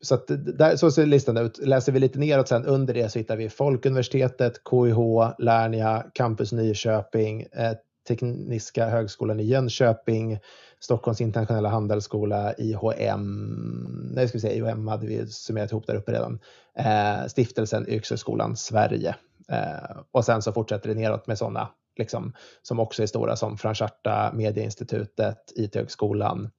så, 0.00 0.14
att 0.14 0.26
där, 0.58 0.76
så 0.76 0.90
ser 0.90 1.06
listan 1.06 1.36
ut. 1.36 1.58
Läser 1.58 1.92
vi 1.92 1.98
lite 1.98 2.18
neråt 2.18 2.48
sen 2.48 2.66
under 2.66 2.94
det 2.94 3.08
så 3.08 3.18
hittar 3.18 3.36
vi 3.36 3.48
Folkuniversitetet, 3.48 4.52
KIH, 4.70 4.98
Lernia, 5.38 6.04
Campus 6.14 6.52
Nyköping, 6.52 7.40
eh, 7.40 7.72
Tekniska 8.08 8.86
högskolan 8.86 9.40
i 9.40 9.44
Jönköping, 9.44 10.38
Stockholms 10.80 11.20
internationella 11.20 11.68
handelsskola, 11.68 12.54
IHM, 12.58 14.10
nej 14.14 14.28
ska 14.28 14.36
vi 14.38 14.40
säga, 14.40 14.54
IHM 14.54 14.88
hade 14.88 15.06
vi 15.06 15.26
summerat 15.26 15.70
ihop 15.70 15.86
där 15.86 15.94
uppe 15.94 16.12
redan, 16.12 16.40
eh, 16.78 17.26
Stiftelsen 17.26 17.88
Yrkeshögskolan 17.88 18.56
Sverige. 18.56 19.14
Eh, 19.48 20.00
och 20.10 20.24
sen 20.24 20.42
så 20.42 20.52
fortsätter 20.52 20.88
det 20.88 20.94
neråt 20.94 21.26
med 21.26 21.38
sådana 21.38 21.68
liksom, 21.98 22.32
som 22.62 22.80
också 22.80 23.02
är 23.02 23.06
stora 23.06 23.36
som 23.36 23.58
Francharta, 23.58 24.32
Medieinstitutet, 24.34 25.52
IT-högskolan, 25.56 26.50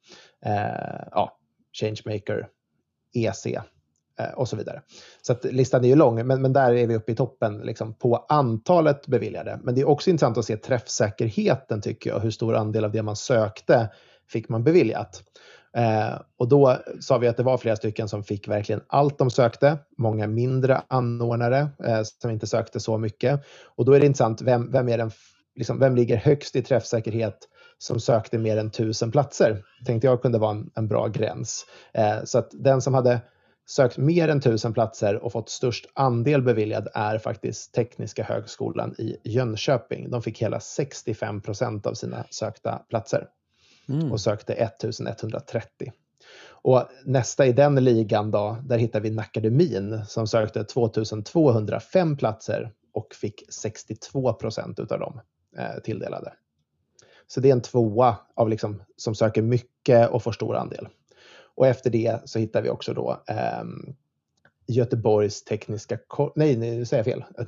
eh, 0.46 1.08
ja, 1.12 1.38
Changemaker, 1.74 2.48
EC 3.14 3.48
Eh, 4.20 4.34
och 4.34 4.50
så 4.50 4.56
vidare. 4.56 4.82
Så 5.22 5.34
att 5.34 5.46
listan 5.46 5.84
är 5.84 5.88
ju 5.88 5.96
lång, 5.96 6.28
men, 6.28 6.42
men 6.42 6.54
där 6.54 6.74
är 6.74 6.88
vi 6.88 6.96
uppe 6.96 7.12
i 7.12 7.16
toppen 7.16 7.58
liksom, 7.58 7.94
på 7.94 8.26
antalet 8.30 9.08
beviljade. 9.08 9.60
Men 9.64 9.76
det 9.76 9.82
är 9.82 9.88
också 9.88 10.10
intressant 10.10 10.38
att 10.38 10.46
se 10.46 10.58
träffsäkerheten 10.58 11.82
tycker 11.82 12.10
jag, 12.10 12.20
hur 12.20 12.32
stor 12.32 12.56
andel 12.56 12.86
av 12.86 12.92
det 12.92 13.04
man 13.04 13.16
sökte 13.16 13.90
fick 14.30 14.50
man 14.50 14.64
beviljat. 14.64 15.24
Eh, 15.78 16.20
och 16.38 16.48
då 16.48 16.78
sa 17.00 17.18
vi 17.18 17.28
att 17.28 17.38
det 17.38 17.44
var 17.44 17.58
flera 17.58 17.76
stycken 17.76 18.10
som 18.10 18.24
fick 18.24 18.48
verkligen 18.48 18.82
allt 18.88 19.18
de 19.18 19.32
sökte, 19.32 19.78
många 19.98 20.28
mindre 20.28 20.82
anordnare 20.88 21.68
eh, 21.84 22.02
som 22.22 22.32
inte 22.32 22.48
sökte 22.48 22.80
så 22.80 22.98
mycket. 22.98 23.42
Och 23.76 23.86
då 23.86 23.94
är 23.94 24.00
det 24.00 24.06
intressant, 24.06 24.42
vem, 24.42 24.72
vem, 24.72 24.90
är 24.90 24.98
den, 24.98 25.12
liksom, 25.56 25.80
vem 25.80 25.96
ligger 25.96 26.18
högst 26.18 26.56
i 26.56 26.62
träffsäkerhet 26.62 27.38
som 27.78 28.00
sökte 28.00 28.38
mer 28.38 28.58
än 28.58 28.72
tusen 28.72 29.12
platser? 29.12 29.64
Tänkte 29.86 30.08
jag 30.08 30.22
kunde 30.22 30.38
vara 30.38 30.52
en, 30.52 30.72
en 30.76 30.88
bra 30.88 31.08
gräns. 31.08 31.66
Eh, 31.94 32.24
så 32.24 32.38
att 32.38 32.50
den 32.52 32.82
som 32.82 32.94
hade 32.94 33.22
sökt 33.66 33.98
mer 33.98 34.28
än 34.28 34.42
tusen 34.42 34.74
platser 34.74 35.16
och 35.24 35.32
fått 35.32 35.50
störst 35.50 35.86
andel 35.94 36.42
beviljad 36.42 36.88
är 36.94 37.18
faktiskt 37.18 37.74
Tekniska 37.74 38.24
högskolan 38.24 38.96
i 38.98 39.18
Jönköping. 39.24 40.10
De 40.10 40.22
fick 40.22 40.42
hela 40.42 40.60
65 40.60 41.42
procent 41.42 41.86
av 41.86 41.94
sina 41.94 42.26
sökta 42.30 42.86
platser 42.90 43.28
mm. 43.90 44.12
och 44.12 44.22
sökte 44.22 44.54
1130. 44.54 45.92
Och 46.46 46.84
nästa 47.06 47.46
i 47.46 47.52
den 47.52 47.76
ligan 47.76 48.32
då, 48.32 48.58
där 48.64 48.78
hittar 48.78 49.00
vi 49.00 49.10
Nakademin 49.10 50.02
som 50.08 50.28
sökte 50.28 50.64
2205 50.64 52.18
platser 52.18 52.72
och 52.94 53.16
fick 53.16 53.44
62 53.54 54.34
procent 54.34 54.80
av 54.80 55.00
dem 55.00 55.20
eh, 55.58 55.82
tilldelade. 55.84 56.34
Så 57.28 57.40
det 57.40 57.50
är 57.50 57.54
en 57.54 57.62
tvåa 57.62 58.16
av 58.36 58.50
liksom, 58.50 58.84
som 58.98 59.16
söker 59.16 59.42
mycket 59.42 60.10
och 60.10 60.24
får 60.24 60.32
stor 60.32 60.56
andel. 60.56 60.88
Och 61.56 61.68
efter 61.68 61.90
det 61.90 62.22
så 62.26 62.40
hittar 62.40 62.62
vi 62.62 62.70
också 62.70 62.94
då 62.94 63.24
eh, 63.28 63.64
Göteborgs 64.68 65.44
tekniska... 65.44 66.00
Nej, 66.36 66.58
nu 66.58 66.86
säger 66.86 67.04
jag 67.04 67.14
fel. 67.14 67.24
Jag 67.38 67.48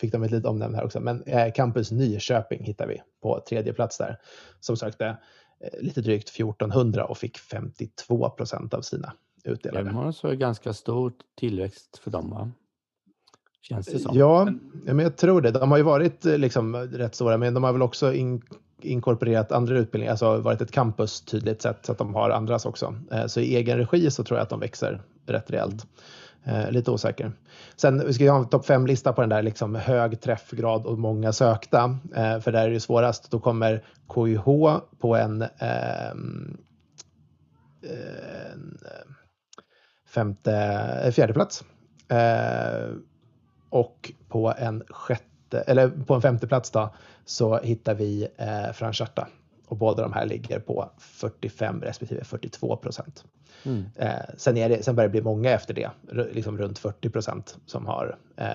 fick 0.00 0.12
de 0.12 0.22
ett 0.22 0.30
litet 0.30 0.46
omnämnande 0.46 0.76
här 0.76 0.84
också. 0.84 1.00
Men 1.00 1.22
eh, 1.22 1.52
Campus 1.52 1.90
Nyköping 1.90 2.64
hittar 2.64 2.86
vi 2.86 3.02
på 3.22 3.40
tredje 3.48 3.72
plats 3.72 3.98
där. 3.98 4.18
Som 4.60 4.76
sökte 4.76 5.16
Eh, 5.62 5.80
lite 5.80 6.00
drygt 6.00 6.28
1400 6.28 7.04
och 7.04 7.18
fick 7.18 7.38
52 7.38 8.30
procent 8.30 8.74
av 8.74 8.80
sina 8.80 9.12
utdelade. 9.44 9.90
Det 9.90 9.96
var 9.96 10.12
så 10.12 10.34
ganska 10.34 10.72
stor 10.72 11.12
tillväxt 11.36 11.98
för 11.98 12.10
dem 12.10 12.30
va? 12.30 12.50
Känns 13.60 13.86
det 13.86 13.98
som. 13.98 14.18
Ja, 14.18 14.52
men 14.84 14.98
jag 14.98 15.16
tror 15.16 15.40
det. 15.40 15.50
De 15.50 15.70
har 15.70 15.78
ju 15.78 15.84
varit 15.84 16.26
eh, 16.26 16.38
liksom 16.38 16.76
rätt 16.76 17.14
stora, 17.14 17.38
men 17.38 17.54
de 17.54 17.64
har 17.64 17.72
väl 17.72 17.82
också 17.82 18.12
in, 18.12 18.42
inkorporerat 18.84 19.52
andra 19.52 19.78
utbildningar, 19.78 20.10
alltså 20.10 20.38
varit 20.38 20.60
ett 20.60 20.72
campus 20.72 21.20
tydligt 21.20 21.62
sett 21.62 21.86
så 21.86 21.92
att 21.92 21.98
de 21.98 22.14
har 22.14 22.30
andras 22.30 22.66
också. 22.66 22.94
Eh, 23.12 23.26
så 23.26 23.40
i 23.40 23.56
egen 23.56 23.78
regi 23.78 24.10
så 24.10 24.24
tror 24.24 24.38
jag 24.38 24.42
att 24.42 24.50
de 24.50 24.60
växer 24.60 25.02
rätt 25.26 25.50
rejält. 25.50 25.86
Eh, 26.44 26.70
lite 26.70 26.90
osäker. 26.90 27.32
Sen 27.76 28.06
vi 28.06 28.12
ska 28.12 28.30
ha 28.30 28.38
en 28.38 28.48
topp 28.48 28.66
fem 28.66 28.86
lista 28.86 29.12
på 29.12 29.20
den 29.20 29.30
där 29.30 29.42
liksom 29.42 29.74
hög 29.74 30.20
träffgrad 30.20 30.86
och 30.86 30.98
många 30.98 31.32
sökta. 31.32 31.98
Eh, 32.16 32.40
för 32.40 32.52
där 32.52 32.68
är 32.68 32.70
det 32.70 32.80
svårast. 32.80 33.30
Då 33.30 33.40
kommer 33.40 33.84
KIH 34.14 34.44
på 34.98 35.16
en, 35.16 35.42
ehm, 35.42 36.56
en 37.82 38.78
eh, 38.84 39.14
femte, 40.08 40.54
eh, 41.04 41.10
fjärde 41.10 41.32
plats. 41.32 41.64
Och 43.70 44.12
på 44.28 44.54
en 44.58 44.84
sjätte, 44.88 45.31
eller 45.54 45.88
på 45.88 46.14
en 46.14 46.22
femte 46.22 46.46
plats 46.46 46.70
då, 46.70 46.94
så 47.24 47.58
hittar 47.58 47.94
vi 47.94 48.28
eh, 48.36 48.72
Francharta. 48.72 49.28
Och 49.66 49.76
båda 49.76 50.02
de 50.02 50.12
här 50.12 50.26
ligger 50.26 50.58
på 50.58 50.90
45 50.98 51.80
respektive 51.80 52.24
42 52.24 52.76
procent. 52.76 53.24
Mm. 53.62 53.84
Eh, 53.96 54.10
sen, 54.36 54.56
är 54.56 54.68
det, 54.68 54.84
sen 54.84 54.96
börjar 54.96 55.08
det 55.08 55.12
bli 55.12 55.22
många 55.22 55.50
efter 55.50 55.74
det, 55.74 55.90
liksom 56.32 56.58
runt 56.58 56.78
40 56.78 57.10
procent 57.10 57.56
som 57.66 57.86
har 57.86 58.16
eh, 58.36 58.46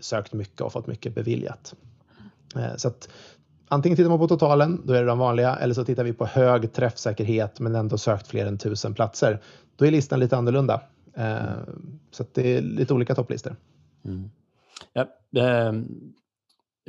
sökt 0.00 0.32
mycket 0.32 0.60
och 0.60 0.72
fått 0.72 0.86
mycket 0.86 1.14
beviljat. 1.14 1.74
Eh, 2.56 2.76
så 2.76 2.88
att, 2.88 3.08
antingen 3.68 3.96
tittar 3.96 4.10
man 4.10 4.18
på 4.18 4.28
totalen, 4.28 4.82
då 4.84 4.92
är 4.92 5.00
det 5.00 5.06
de 5.06 5.18
vanliga, 5.18 5.56
eller 5.56 5.74
så 5.74 5.84
tittar 5.84 6.04
vi 6.04 6.12
på 6.12 6.26
hög 6.26 6.72
träffsäkerhet 6.72 7.60
men 7.60 7.74
ändå 7.74 7.98
sökt 7.98 8.26
fler 8.26 8.46
än 8.46 8.58
tusen 8.58 8.94
platser. 8.94 9.40
Då 9.76 9.86
är 9.86 9.90
listan 9.90 10.20
lite 10.20 10.36
annorlunda. 10.36 10.82
Eh, 11.14 11.42
så 12.10 12.24
det 12.32 12.56
är 12.56 12.62
lite 12.62 12.94
olika 12.94 13.14
topplistor. 13.14 13.56
Mm. 14.04 14.30
Ja, 14.92 15.06
ehm, 15.40 16.12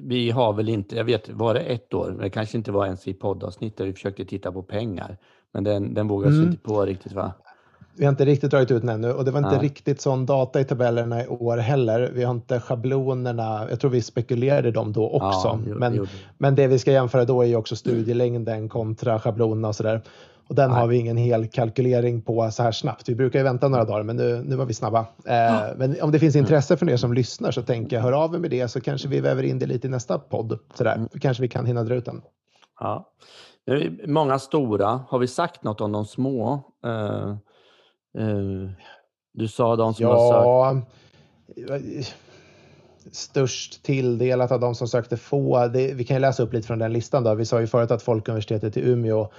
vi 0.01 0.31
har 0.31 0.53
väl 0.53 0.69
inte, 0.69 0.95
jag 0.95 1.03
vet, 1.03 1.29
var 1.29 1.53
det 1.53 1.59
ett 1.59 1.93
år, 1.93 2.17
det 2.21 2.29
kanske 2.29 2.57
inte 2.57 2.71
var 2.71 2.85
ens 2.85 3.07
i 3.07 3.13
poddavsnitt 3.13 3.77
där 3.77 3.85
vi 3.85 3.93
försökte 3.93 4.25
titta 4.25 4.51
på 4.51 4.63
pengar, 4.63 5.17
men 5.53 5.63
den, 5.63 5.93
den 5.93 6.07
vågades 6.07 6.35
mm. 6.35 6.47
inte 6.47 6.61
på 6.61 6.85
riktigt 6.85 7.13
va? 7.13 7.33
Vi 7.95 8.05
har 8.05 8.11
inte 8.11 8.25
riktigt 8.25 8.51
dragit 8.51 8.71
ut 8.71 8.81
den 8.81 8.89
ännu 8.89 9.11
och 9.13 9.25
det 9.25 9.31
var 9.31 9.39
inte 9.39 9.51
Nej. 9.51 9.59
riktigt 9.59 10.01
sån 10.01 10.25
data 10.25 10.61
i 10.61 10.65
tabellerna 10.65 11.23
i 11.23 11.27
år 11.27 11.57
heller. 11.57 12.11
Vi 12.13 12.23
har 12.23 12.31
inte 12.31 12.59
schablonerna. 12.59 13.67
Jag 13.69 13.79
tror 13.79 13.91
vi 13.91 14.01
spekulerade 14.01 14.71
dem 14.71 14.93
då 14.93 15.09
också. 15.09 15.59
Ja, 15.67 15.75
men, 15.75 16.07
men 16.37 16.55
det 16.55 16.67
vi 16.67 16.79
ska 16.79 16.91
jämföra 16.91 17.25
då 17.25 17.41
är 17.41 17.47
ju 17.47 17.55
också 17.55 17.75
studielängden 17.75 18.69
kontra 18.69 19.19
schablonerna 19.19 19.67
och 19.67 19.75
sådär. 19.75 20.01
Och 20.47 20.55
den 20.55 20.69
Nej. 20.69 20.79
har 20.79 20.87
vi 20.87 20.97
ingen 20.97 21.17
hel 21.17 21.47
kalkylering 21.47 22.21
på 22.21 22.51
så 22.51 22.63
här 22.63 22.71
snabbt. 22.71 23.09
Vi 23.09 23.15
brukar 23.15 23.39
ju 23.39 23.43
vänta 23.43 23.67
några 23.67 23.85
dagar, 23.85 24.03
men 24.03 24.15
nu, 24.15 24.43
nu 24.45 24.55
var 24.55 24.65
vi 24.65 24.73
snabba. 24.73 24.99
Eh, 25.25 25.61
men 25.75 26.01
om 26.01 26.11
det 26.11 26.19
finns 26.19 26.35
mm. 26.35 26.43
intresse 26.43 26.77
för 26.77 26.89
er 26.89 26.97
som 26.97 27.13
lyssnar 27.13 27.51
så 27.51 27.61
tänker 27.61 27.95
jag 27.95 28.03
hör 28.03 28.11
av 28.11 28.35
er 28.35 28.39
med 28.39 28.51
det 28.51 28.67
så 28.67 28.81
kanske 28.81 29.07
vi 29.07 29.19
väver 29.19 29.43
in 29.43 29.59
det 29.59 29.65
lite 29.65 29.87
i 29.87 29.89
nästa 29.89 30.19
podd. 30.19 30.59
Sådär. 30.73 30.95
Mm. 30.95 31.09
kanske 31.21 31.41
vi 31.41 31.47
kan 31.47 31.65
hinna 31.65 31.83
dra 31.83 31.95
ut 31.95 32.05
den. 32.05 32.21
Ja. 32.79 33.09
Många 34.07 34.39
stora. 34.39 35.05
Har 35.09 35.19
vi 35.19 35.27
sagt 35.27 35.63
något 35.63 35.81
om 35.81 35.91
de 35.91 36.05
små? 36.05 36.63
Uh, 36.85 37.35
uh, 38.19 38.69
du 39.33 39.47
sa 39.47 39.75
de 39.75 39.93
som 39.93 40.05
ja, 40.05 40.13
har 40.13 40.81
sökt. 41.85 42.15
Störst 43.11 43.83
tilldelat 43.83 44.51
av 44.51 44.59
de 44.59 44.75
som 44.75 44.87
sökte 44.87 45.17
få. 45.17 45.67
Det, 45.67 45.93
vi 45.93 46.03
kan 46.03 46.15
ju 46.15 46.21
läsa 46.21 46.43
upp 46.43 46.53
lite 46.53 46.67
från 46.67 46.79
den 46.79 46.93
listan. 46.93 47.23
Då. 47.23 47.35
Vi 47.35 47.45
sa 47.45 47.61
ju 47.61 47.67
förut 47.67 47.91
att 47.91 48.01
Folkuniversitetet 48.01 48.77
i 48.77 48.89
Umeå 48.89 49.29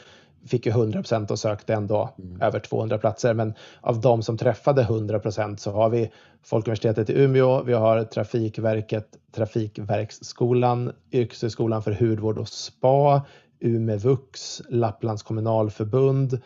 fick 0.47 0.67
ju 0.67 0.73
100 0.73 0.99
procent 0.99 1.31
och 1.31 1.39
sökte 1.39 1.75
ändå 1.75 2.15
mm. 2.19 2.43
över 2.43 2.61
200 2.61 2.99
platser. 2.99 3.35
Men 3.35 3.55
av 3.81 4.01
de 4.01 4.23
som 4.23 4.39
träffade 4.39 4.83
100 4.83 5.19
procent 5.19 5.61
så 5.61 5.71
har 5.71 5.89
vi 5.89 6.11
Folkuniversitetet 6.43 7.11
i 7.11 7.23
Umeå, 7.23 7.63
vi 7.63 7.73
har 7.73 8.05
Trafikverket, 8.05 9.09
Trafikverksskolan, 9.33 10.93
Yrkeshögskolan 11.13 11.83
för 11.83 11.93
hudvård 11.93 12.39
och 12.39 12.49
spa, 12.49 13.27
Umevux, 13.61 14.63
Lapplands 14.69 15.23
kommunalförbund, 15.23 16.41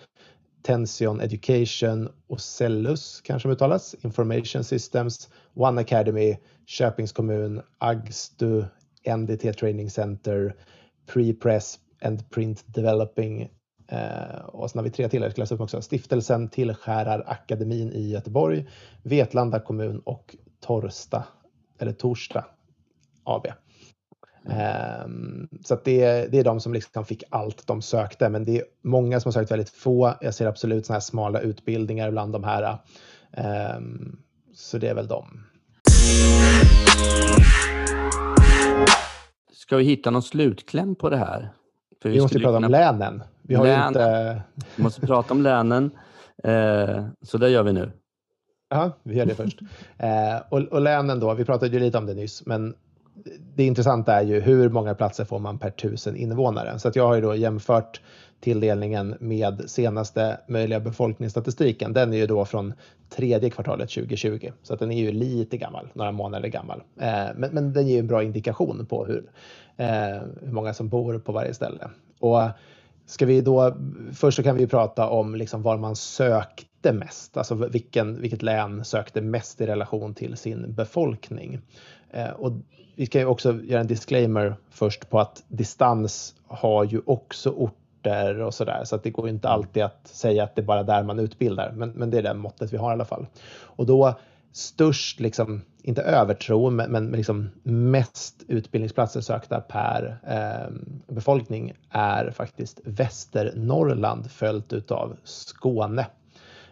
Tension 0.62 1.20
Education 1.20 2.08
och 2.26 2.40
Cellus 2.40 3.20
kanske 3.24 3.48
de 3.48 3.52
uttalas, 3.52 3.94
Information 4.02 4.64
Systems, 4.64 5.28
One 5.54 5.80
Academy, 5.80 6.36
Köpings 6.66 7.12
kommun, 7.12 7.62
Agstu, 7.78 8.64
NDT 9.16 9.52
Training 9.52 9.90
Center, 9.90 10.54
Prepress 11.06 11.78
and 12.02 12.30
Print 12.30 12.64
Developing 12.66 13.48
Eh, 13.88 14.40
och 14.44 14.70
sen 14.70 14.78
har 14.78 14.84
vi 14.84 14.90
tre 14.90 15.08
till, 15.08 15.22
jag 15.22 15.32
ska 15.32 15.42
läsa 15.42 15.54
upp 15.54 15.60
också. 15.60 15.82
Stiftelsen 15.82 16.48
Tillskärarakademin 16.48 17.92
i 17.92 18.08
Göteborg, 18.08 18.68
Vetlanda 19.02 19.60
kommun 19.60 20.02
och 20.04 20.36
Torsta, 20.60 21.24
eller 21.78 21.92
Torsta 21.92 22.44
AB. 23.24 23.46
Eh, 24.50 25.08
så 25.64 25.78
det, 25.84 26.26
det 26.32 26.38
är 26.38 26.44
de 26.44 26.60
som 26.60 26.72
liksom 26.74 27.04
fick 27.04 27.22
allt 27.30 27.66
de 27.66 27.82
sökte, 27.82 28.28
men 28.28 28.44
det 28.44 28.58
är 28.58 28.64
många 28.82 29.20
som 29.20 29.28
har 29.28 29.32
sökt 29.32 29.50
väldigt 29.50 29.70
få. 29.70 30.14
Jag 30.20 30.34
ser 30.34 30.46
absolut 30.46 30.86
såna 30.86 30.94
här 30.94 31.00
smala 31.00 31.40
utbildningar 31.40 32.10
bland 32.10 32.32
de 32.32 32.44
här. 32.44 32.78
Eh, 33.32 33.80
så 34.54 34.78
det 34.78 34.88
är 34.88 34.94
väl 34.94 35.08
de. 35.08 35.44
Ska 39.52 39.76
vi 39.76 39.84
hitta 39.84 40.10
någon 40.10 40.22
slutkläm 40.22 40.94
på 40.94 41.10
det 41.10 41.16
här? 41.16 41.52
Vi, 42.04 42.10
vi 42.10 42.20
måste 42.20 42.38
prata 42.38 42.56
kunna... 42.56 42.66
om 42.66 42.70
länen. 42.70 43.22
Vi 43.42 43.54
har 43.54 43.64
Län. 43.64 43.88
inte... 43.88 44.42
Vi 44.76 44.82
måste 44.82 45.00
prata 45.00 45.34
om 45.34 45.42
länen. 45.42 45.90
Eh, 46.44 47.04
så 47.22 47.38
det 47.38 47.50
gör 47.50 47.62
vi 47.62 47.72
nu. 47.72 47.90
Ja, 48.70 48.90
vi 49.02 49.16
gör 49.16 49.26
det 49.26 49.34
först. 49.34 49.60
Eh, 49.98 50.42
och, 50.48 50.58
och, 50.58 50.80
länen 50.80 51.20
då, 51.20 51.34
vi 51.34 51.44
pratade 51.44 51.72
ju 51.72 51.80
lite 51.80 51.98
om 51.98 52.06
det 52.06 52.14
nyss, 52.14 52.46
men 52.46 52.74
det 53.56 53.64
intressanta 53.64 54.14
är 54.14 54.22
ju 54.22 54.40
hur 54.40 54.68
många 54.68 54.94
platser 54.94 55.24
får 55.24 55.38
man 55.38 55.58
per 55.58 55.70
tusen 55.70 56.16
invånare? 56.16 56.78
Så 56.78 56.88
att 56.88 56.96
jag 56.96 57.06
har 57.06 57.14
ju 57.14 57.20
då 57.20 57.34
jämfört 57.34 58.00
tilldelningen 58.40 59.16
med 59.20 59.70
senaste 59.70 60.40
möjliga 60.48 60.80
befolkningsstatistiken. 60.80 61.92
Den 61.92 62.12
är 62.12 62.16
ju 62.16 62.26
då 62.26 62.44
från 62.44 62.74
tredje 63.08 63.50
kvartalet 63.50 63.90
2020, 63.90 64.52
så 64.62 64.74
att 64.74 64.80
den 64.80 64.92
är 64.92 65.00
ju 65.00 65.12
lite 65.12 65.56
gammal, 65.56 65.88
några 65.92 66.12
månader 66.12 66.48
gammal. 66.48 66.82
Eh, 67.00 67.26
men, 67.36 67.50
men 67.52 67.72
den 67.72 67.88
ger 67.88 67.98
en 67.98 68.06
bra 68.06 68.22
indikation 68.22 68.86
på 68.86 69.06
hur, 69.06 69.30
eh, 69.76 69.86
hur 70.40 70.52
många 70.52 70.74
som 70.74 70.88
bor 70.88 71.18
på 71.18 71.32
varje 71.32 71.54
ställe. 71.54 71.88
Och 72.18 72.42
ska 73.06 73.26
vi 73.26 73.40
då, 73.40 73.76
först 74.12 74.36
så 74.36 74.42
kan 74.42 74.56
vi 74.56 74.66
prata 74.66 75.08
om 75.08 75.34
liksom 75.34 75.62
var 75.62 75.76
man 75.76 75.96
sökte 75.96 76.92
mest, 76.92 77.36
alltså 77.36 77.54
vilken, 77.54 78.20
vilket 78.20 78.42
län 78.42 78.84
sökte 78.84 79.20
mest 79.20 79.60
i 79.60 79.66
relation 79.66 80.14
till 80.14 80.36
sin 80.36 80.74
befolkning. 80.74 81.60
Eh, 82.10 82.30
och 82.30 82.52
vi 82.96 83.06
ska 83.06 83.18
ju 83.18 83.26
också 83.26 83.60
göra 83.62 83.80
en 83.80 83.86
disclaimer 83.86 84.56
först 84.70 85.10
på 85.10 85.20
att 85.20 85.44
distans 85.48 86.34
har 86.46 86.84
ju 86.84 87.00
också 87.06 87.50
orter 87.98 88.40
och 88.40 88.54
sådär, 88.54 88.84
så 88.84 88.96
att 88.96 89.02
det 89.02 89.10
går 89.10 89.28
inte 89.28 89.48
alltid 89.48 89.82
att 89.82 90.08
säga 90.08 90.44
att 90.44 90.54
det 90.54 90.62
är 90.62 90.66
bara 90.66 90.82
där 90.82 91.02
man 91.02 91.18
utbildar, 91.18 91.72
men, 91.72 91.90
men 91.90 92.10
det 92.10 92.18
är 92.18 92.22
det 92.22 92.34
måttet 92.34 92.72
vi 92.72 92.76
har 92.76 92.90
i 92.90 92.92
alla 92.92 93.04
fall. 93.04 93.26
Och 93.60 93.86
då 93.86 94.18
störst, 94.52 95.20
liksom, 95.20 95.62
inte 95.82 96.02
övertro, 96.02 96.70
men, 96.70 96.90
men 96.90 97.10
liksom 97.10 97.50
mest 97.62 98.44
utbildningsplatser 98.48 99.20
sökta 99.20 99.60
per 99.60 100.18
eh, 100.26 100.72
befolkning 101.14 101.72
är 101.90 102.30
faktiskt 102.30 102.80
Västernorrland 102.84 104.30
följt 104.30 104.72
utav 104.72 105.16
Skåne. 105.24 106.06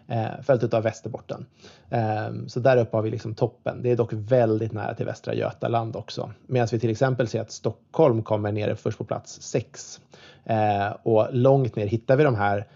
Eh, 0.09 0.41
följt 0.43 0.73
av 0.73 0.83
Västerbotten. 0.83 1.45
Eh, 1.89 2.29
så 2.47 2.59
där 2.59 2.77
uppe 2.77 2.97
har 2.97 3.01
vi 3.01 3.11
liksom 3.11 3.35
toppen. 3.35 3.81
Det 3.81 3.91
är 3.91 3.95
dock 3.95 4.13
väldigt 4.13 4.71
nära 4.71 4.93
till 4.93 5.05
Västra 5.05 5.33
Götaland 5.33 5.95
också. 5.95 6.31
Medan 6.47 6.67
vi 6.71 6.79
till 6.79 6.89
exempel 6.89 7.27
ser 7.27 7.41
att 7.41 7.51
Stockholm 7.51 8.23
kommer 8.23 8.51
ner 8.51 8.75
först 8.75 8.97
på 8.97 9.03
plats 9.03 9.41
6. 9.41 10.01
Eh, 10.49 10.95
och 11.03 11.27
långt 11.31 11.75
ner 11.75 11.87
hittar 11.87 12.15
vi 12.15 12.23
de 12.23 12.35
här 12.35 12.67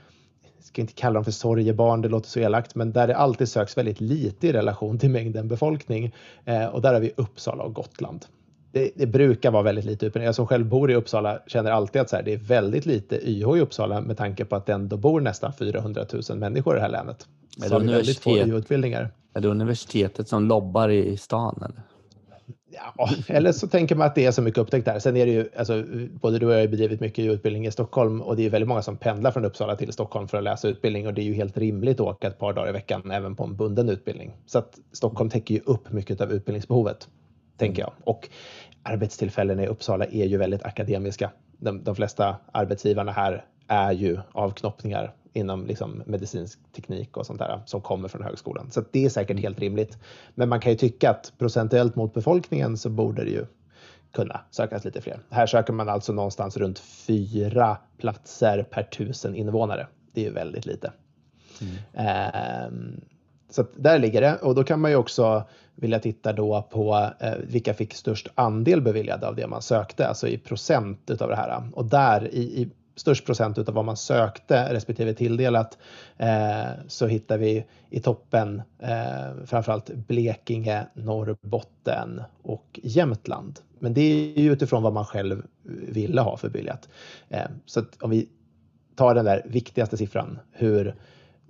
ska 0.64 0.82
inte 0.82 0.94
kalla 0.94 1.14
dem 1.14 1.24
för 1.24 1.32
sorgebarn, 1.32 2.02
det 2.02 2.10
låter 2.10 2.30
så 2.30 2.40
elakt, 2.40 2.76
men 2.76 2.92
där 2.92 3.08
det 3.08 3.16
alltid 3.16 3.50
söks 3.50 3.78
väldigt 3.78 4.02
lite 4.02 4.48
i 4.48 4.52
relation 4.52 5.00
till 5.00 5.10
mängden 5.10 5.48
befolkning. 5.48 6.16
Eh, 6.46 6.66
och 6.66 6.82
där 6.82 6.94
har 6.94 7.00
vi 7.00 7.14
Uppsala 7.16 7.64
och 7.64 7.74
Gotland. 7.74 8.26
Det, 8.72 8.92
det, 8.96 9.08
brukar 9.08 9.52
vara 9.52 9.64
väldigt 9.64 9.86
lite 9.86 10.06
utbildning. 10.06 10.26
Jag 10.26 10.36
som 10.36 10.48
själv 10.48 10.66
bor 10.66 10.92
i 10.92 10.96
Uppsala 10.96 11.40
känner 11.48 11.72
alltid 11.72 12.02
att 12.02 12.10
så 12.10 12.16
här, 12.16 12.24
det 12.24 12.34
är 12.34 12.38
väldigt 12.38 12.86
lite 12.86 13.30
YH 13.30 13.58
i 13.58 13.60
Uppsala 13.60 14.02
med 14.02 14.18
tanke 14.18 14.46
på 14.46 14.56
att 14.56 14.66
det 14.66 14.74
ändå 14.74 14.98
bor 14.98 15.22
nästan 15.22 15.54
400 15.54 16.06
000 16.30 16.38
människor 16.38 16.76
i 16.76 16.76
det 16.76 16.82
här 16.82 16.90
länet. 16.90 17.28
Är 17.64 17.70
det, 17.70 17.76
universitet, 17.76 18.48
är 19.34 19.42
det 19.42 19.48
universitetet 19.48 20.28
som 20.28 20.48
lobbar 20.48 20.90
i 20.90 21.18
stan? 21.18 21.56
Eller? 21.58 21.82
Ja, 22.74 23.10
eller 23.28 23.52
så 23.52 23.68
tänker 23.68 23.96
man 23.96 24.08
att 24.08 24.16
det 24.16 24.26
är 24.26 24.32
så 24.32 24.42
mycket 24.42 24.58
upptäckt 24.58 24.86
där. 24.86 25.00
Sen 25.00 25.18
är 25.18 25.26
det 25.26 25.32
ju, 25.32 25.50
alltså, 25.58 25.84
både 26.12 26.40
du 26.40 26.46
och 26.46 26.54
jag 26.54 26.60
har 26.60 26.68
bedrivit 26.68 27.00
mycket 27.00 27.26
utbildning 27.26 27.66
i 27.68 27.72
Stockholm 27.72 28.22
och 28.22 28.36
det 28.36 28.46
är 28.46 28.50
väldigt 28.50 28.68
många 28.68 28.82
som 28.82 28.98
pendlar 28.98 29.32
från 29.32 29.46
Uppsala 29.46 29.76
till 29.76 29.94
Stockholm 29.94 30.28
för 30.28 30.38
att 30.38 30.44
läsa 30.44 30.68
utbildning 30.68 31.08
och 31.08 31.14
det 31.14 31.22
är 31.22 31.26
ju 31.26 31.34
helt 31.34 31.58
rimligt 31.58 32.00
att 32.00 32.08
åka 32.08 32.28
ett 32.28 32.40
par 32.40 32.54
dagar 32.54 32.70
i 32.70 32.72
veckan 32.72 33.12
även 33.12 33.36
på 33.36 33.44
en 33.44 33.56
bunden 33.56 33.90
utbildning. 33.90 34.32
Så 34.46 34.60
att 34.60 34.80
Stockholm 34.92 35.30
täcker 35.30 35.56
ju 35.56 35.62
upp 35.66 35.92
mycket 35.92 36.22
av 36.22 36.32
utbildningsbehovet, 36.32 37.08
tänker 37.58 37.82
jag. 37.82 37.94
Och 38.04 38.30
arbetstillfällena 38.84 39.64
i 39.64 39.68
Uppsala 39.68 40.06
är 40.06 40.26
ju 40.26 40.38
väldigt 40.38 40.64
akademiska. 40.64 41.32
De, 41.58 41.84
de 41.84 41.96
flesta 41.96 42.36
arbetsgivarna 42.52 43.12
här 43.12 43.46
är 43.68 43.92
ju 43.92 44.20
avknoppningar 44.32 45.14
inom 45.34 45.66
liksom 45.66 46.04
medicinsk 46.06 46.60
teknik 46.76 47.18
och 47.18 47.26
sånt 47.26 47.40
där 47.40 47.62
som 47.66 47.82
kommer 47.82 48.08
från 48.08 48.24
högskolan. 48.24 48.72
Så 48.72 48.84
det 48.92 49.06
är 49.06 49.10
säkert 49.10 49.40
helt 49.40 49.60
rimligt. 49.60 49.98
Men 50.36 50.50
man 50.50 50.60
kan 50.60 50.72
ju 50.72 50.78
tycka 50.78 51.10
att 51.10 51.34
procentuellt 51.38 51.96
mot 51.96 52.14
befolkningen 52.14 52.78
så 52.78 52.90
borde 52.90 53.24
det 53.24 53.32
ju 53.32 53.46
kunna 54.12 54.42
sökas 54.52 54.86
lite 54.86 55.02
fler. 55.02 55.20
Här 55.30 55.46
söker 55.46 55.74
man 55.74 55.90
alltså 55.90 56.14
någonstans 56.14 56.58
runt 56.58 56.80
fyra 56.80 57.78
platser 57.98 58.64
per 58.64 58.84
tusen 58.84 59.36
invånare. 59.36 59.88
Det 60.14 60.22
är 60.22 60.26
ju 60.26 60.34
väldigt 60.34 60.66
lite. 60.66 60.92
Mm. 61.62 62.68
Um, 62.68 63.02
så 63.50 63.66
där 63.76 64.00
ligger 64.00 64.22
det 64.22 64.36
och 64.36 64.56
då 64.56 64.64
kan 64.64 64.82
man 64.82 64.92
ju 64.92 64.98
också 64.98 65.44
vilja 65.76 66.00
titta 66.00 66.34
då 66.34 66.62
på 66.72 67.10
eh, 67.20 67.34
vilka 67.44 67.74
fick 67.74 67.94
störst 67.94 68.28
andel 68.36 68.82
beviljade 68.82 69.28
av 69.28 69.36
det 69.36 69.48
man 69.48 69.62
sökte, 69.62 70.08
alltså 70.08 70.28
i 70.28 70.38
procent 70.38 71.10
utav 71.10 71.30
det 71.30 71.36
här. 71.36 71.64
Och 71.74 71.86
där 71.86 72.34
i, 72.34 72.62
i 72.62 72.70
störst 73.02 73.26
procent 73.26 73.58
av 73.58 73.74
vad 73.74 73.86
man 73.86 73.98
sökte 73.98 74.74
respektive 74.74 75.14
tilldelat 75.14 75.78
eh, 76.18 76.70
så 76.88 77.08
hittar 77.08 77.38
vi 77.38 77.66
i 77.90 78.00
toppen 78.00 78.62
eh, 78.80 79.46
framförallt 79.46 79.90
Blekinge, 79.94 80.88
Norrbotten 80.94 82.22
och 82.44 82.80
Jämtland. 82.84 83.60
Men 83.80 83.94
det 83.94 84.02
är 84.02 84.40
ju 84.40 84.52
utifrån 84.52 84.84
vad 84.84 84.94
man 84.94 85.06
själv 85.06 85.46
ville 85.88 86.22
ha 86.22 86.38
förbilligat. 86.38 86.90
Eh, 87.30 87.48
så 87.66 87.84
om 88.02 88.10
vi 88.10 88.30
tar 88.96 89.16
den 89.16 89.26
där 89.26 89.42
viktigaste 89.46 89.98
siffran, 89.98 90.40
hur, 90.52 90.96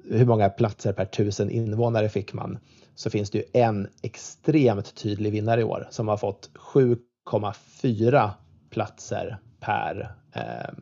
hur 0.09 0.25
många 0.25 0.49
platser 0.49 0.93
per 0.93 1.05
tusen 1.05 1.49
invånare 1.49 2.09
fick 2.09 2.33
man, 2.33 2.59
så 2.95 3.09
finns 3.09 3.29
det 3.29 3.37
ju 3.37 3.43
en 3.53 3.87
extremt 4.01 4.95
tydlig 4.95 5.31
vinnare 5.31 5.61
i 5.61 5.63
år 5.63 5.87
som 5.89 6.07
har 6.07 6.17
fått 6.17 6.49
7,4 6.53 8.29
platser 8.69 9.37
per 9.59 10.15
eh, 10.33 10.73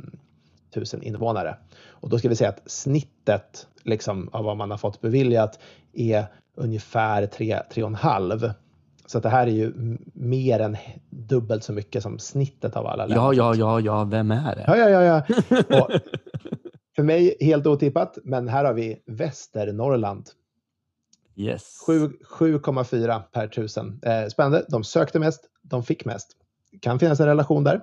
tusen 0.74 1.03
invånare. 1.03 1.57
Och 1.89 2.09
då 2.09 2.20
ska 2.20 2.30
vi 2.30 2.36
säga 2.36 2.49
att 2.49 2.61
snittet 2.65 3.67
liksom, 3.84 4.30
av 4.32 4.43
vad 4.43 4.57
man 4.57 4.72
har 4.72 4.78
fått 4.78 5.01
beviljat 5.01 5.59
är 5.93 6.26
ungefär 6.55 7.28
3-3,5. 7.28 8.53
Så 9.05 9.17
att 9.17 9.24
det 9.24 9.30
här 9.30 9.47
är 9.47 9.51
ju 9.51 9.97
mer 10.13 10.59
än 10.59 10.78
dubbelt 11.09 11.63
så 11.63 11.74
mycket 11.74 12.03
som 12.03 12.20
snittet 12.20 12.76
av 12.76 12.88
alla 12.88 13.05
länder. 13.05 13.15
Ja, 13.15 13.34
ja, 13.34 13.55
ja, 13.55 13.80
ja, 13.80 14.03
vem 14.03 14.32
är 14.32 14.55
det? 14.55 14.63
Ja, 14.67 14.78
ja, 14.78 14.89
ja. 14.89 15.24
ja. 15.70 15.80
Och 15.82 15.91
för 16.95 17.03
mig 17.03 17.38
helt 17.39 17.67
otippat, 17.67 18.17
men 18.24 18.47
här 18.47 18.65
har 18.65 18.74
vi 18.74 19.03
Västernorrland. 19.05 20.30
Yes. 21.36 21.84
7,4 21.88 23.22
per 23.22 23.47
tusen. 23.47 23.99
Eh, 24.03 24.28
spännande. 24.28 24.65
De 24.70 24.84
sökte 24.84 25.20
mest, 25.20 25.45
de 25.61 25.84
fick 25.84 26.05
mest. 26.05 26.32
Kan 26.82 26.99
finnas 26.99 27.20
en 27.20 27.26
relation 27.26 27.63
där, 27.63 27.82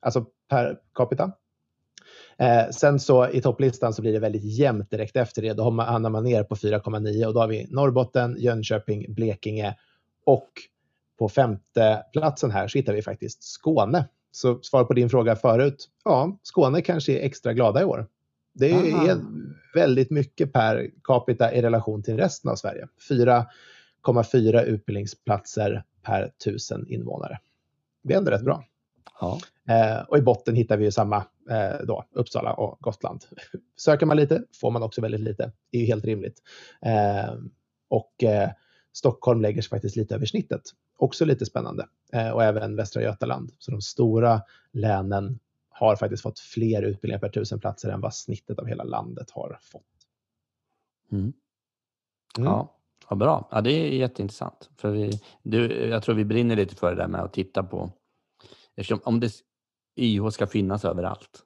alltså 0.00 0.24
per 0.48 0.78
capita. 0.94 1.32
Eh, 2.40 2.70
sen 2.70 3.00
så 3.00 3.28
i 3.28 3.40
topplistan 3.40 3.94
så 3.94 4.02
blir 4.02 4.12
det 4.12 4.18
väldigt 4.18 4.44
jämnt 4.44 4.90
direkt 4.90 5.16
efter 5.16 5.42
det. 5.42 5.52
Då 5.52 5.62
hamnar 5.62 6.10
man 6.10 6.24
ner 6.24 6.44
på 6.44 6.56
4,9 6.56 7.26
och 7.26 7.34
då 7.34 7.40
har 7.40 7.48
vi 7.48 7.66
Norrbotten, 7.70 8.36
Jönköping, 8.38 9.14
Blekinge 9.14 9.76
och 10.24 10.48
på 11.18 11.28
femte 11.28 12.02
platsen 12.12 12.50
här 12.50 12.68
så 12.68 12.78
hittar 12.78 12.92
vi 12.92 13.02
faktiskt 13.02 13.42
Skåne. 13.42 14.08
Så 14.30 14.62
svar 14.62 14.84
på 14.84 14.94
din 14.94 15.10
fråga 15.10 15.36
förut. 15.36 15.88
Ja, 16.04 16.38
Skåne 16.42 16.82
kanske 16.82 17.12
är 17.12 17.26
extra 17.26 17.52
glada 17.52 17.80
i 17.80 17.84
år. 17.84 18.06
Det 18.52 18.72
Aha. 18.72 19.06
är 19.06 19.20
väldigt 19.74 20.10
mycket 20.10 20.52
per 20.52 20.90
capita 21.04 21.54
i 21.54 21.62
relation 21.62 22.02
till 22.02 22.16
resten 22.16 22.50
av 22.50 22.56
Sverige. 22.56 22.88
4,4 23.08 24.62
utbildningsplatser 24.62 25.84
per 26.02 26.32
tusen 26.44 26.86
invånare. 26.88 27.38
Det 28.02 28.14
är 28.14 28.18
ändå 28.18 28.30
rätt 28.30 28.44
bra. 28.44 28.64
Ja. 29.20 29.40
Eh, 29.68 30.00
och 30.08 30.18
i 30.18 30.22
botten 30.22 30.54
hittar 30.54 30.76
vi 30.76 30.84
ju 30.84 30.90
samma 30.90 31.16
eh, 31.50 31.86
då, 31.86 32.04
Uppsala 32.10 32.52
och 32.52 32.78
Gotland. 32.80 33.24
Söker 33.76 34.06
man 34.06 34.16
lite 34.16 34.44
får 34.60 34.70
man 34.70 34.82
också 34.82 35.00
väldigt 35.00 35.20
lite. 35.20 35.52
Det 35.70 35.78
är 35.78 35.80
ju 35.80 35.86
helt 35.86 36.04
rimligt. 36.04 36.42
Eh, 36.82 37.34
och 37.88 38.24
eh, 38.24 38.50
Stockholm 38.92 39.40
lägger 39.40 39.62
sig 39.62 39.68
faktiskt 39.68 39.96
lite 39.96 40.14
över 40.14 40.26
snittet. 40.26 40.62
Också 40.98 41.24
lite 41.24 41.46
spännande. 41.46 41.86
Eh, 42.12 42.30
och 42.30 42.44
även 42.44 42.76
Västra 42.76 43.02
Götaland. 43.02 43.52
Så 43.58 43.70
de 43.70 43.80
stora 43.80 44.42
länen 44.72 45.38
har 45.70 45.96
faktiskt 45.96 46.22
fått 46.22 46.38
fler 46.38 46.82
utbildningar 46.82 47.20
per 47.20 47.28
tusen 47.28 47.60
platser 47.60 47.88
än 47.88 48.00
vad 48.00 48.14
snittet 48.14 48.58
av 48.58 48.66
hela 48.66 48.84
landet 48.84 49.30
har 49.30 49.58
fått. 49.62 49.82
Mm. 51.12 51.22
Mm. 51.24 51.32
Ja, 52.50 52.76
vad 53.08 53.18
bra. 53.18 53.48
Ja, 53.50 53.60
det 53.60 53.72
är 53.72 53.88
jätteintressant. 53.88 54.70
För 54.76 54.90
vi, 54.90 55.20
du, 55.42 55.88
jag 55.88 56.02
tror 56.02 56.14
vi 56.14 56.24
brinner 56.24 56.56
lite 56.56 56.74
för 56.74 56.90
det 56.90 56.96
där 56.96 57.08
med 57.08 57.20
att 57.20 57.32
titta 57.32 57.62
på 57.62 57.92
Eftersom 58.78 59.00
om 59.04 59.20
det, 59.20 59.32
YH 59.98 60.30
ska 60.30 60.46
finnas 60.46 60.84
överallt. 60.84 61.42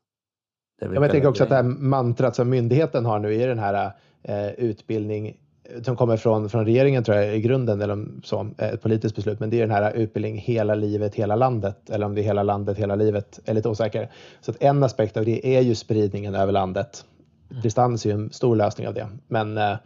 Ja, 0.80 0.94
jag 0.94 1.10
tänker 1.10 1.28
också 1.28 1.42
att 1.42 1.48
det 1.48 1.54
här 1.54 1.62
mantrat 1.62 2.36
som 2.36 2.50
myndigheten 2.50 3.04
har 3.04 3.18
nu 3.18 3.34
i 3.34 3.46
den 3.46 3.58
här 3.58 3.92
eh, 4.22 4.50
utbildning 4.50 5.36
som 5.82 5.96
kommer 5.96 6.16
från, 6.16 6.50
från 6.50 6.64
regeringen 6.64 7.04
tror 7.04 7.16
jag 7.16 7.36
i 7.36 7.40
grunden, 7.40 7.80
eller 7.80 8.06
så, 8.24 8.40
eh, 8.58 8.68
ett 8.68 8.82
politiskt 8.82 9.16
beslut, 9.16 9.40
men 9.40 9.50
det 9.50 9.56
är 9.56 9.60
den 9.60 9.70
här 9.70 9.92
utbildning 9.92 10.38
hela 10.38 10.74
livet, 10.74 11.14
hela 11.14 11.36
landet, 11.36 11.90
eller 11.90 12.06
om 12.06 12.14
det 12.14 12.20
är 12.20 12.24
hela 12.24 12.42
landet, 12.42 12.78
hela 12.78 12.94
livet, 12.94 13.40
är 13.44 13.54
lite 13.54 13.68
osäker. 13.68 14.10
Så 14.40 14.50
att 14.50 14.62
en 14.62 14.82
aspekt 14.82 15.16
av 15.16 15.24
det 15.24 15.56
är 15.56 15.60
ju 15.60 15.74
spridningen 15.74 16.34
över 16.34 16.52
landet. 16.52 17.04
Mm. 17.50 17.62
Distans 17.62 18.06
är 18.06 18.10
ju 18.10 18.14
en 18.14 18.32
stor 18.32 18.56
lösning 18.56 18.88
av 18.88 18.94
det, 18.94 19.08
men 19.28 19.58
eh, 19.58 19.76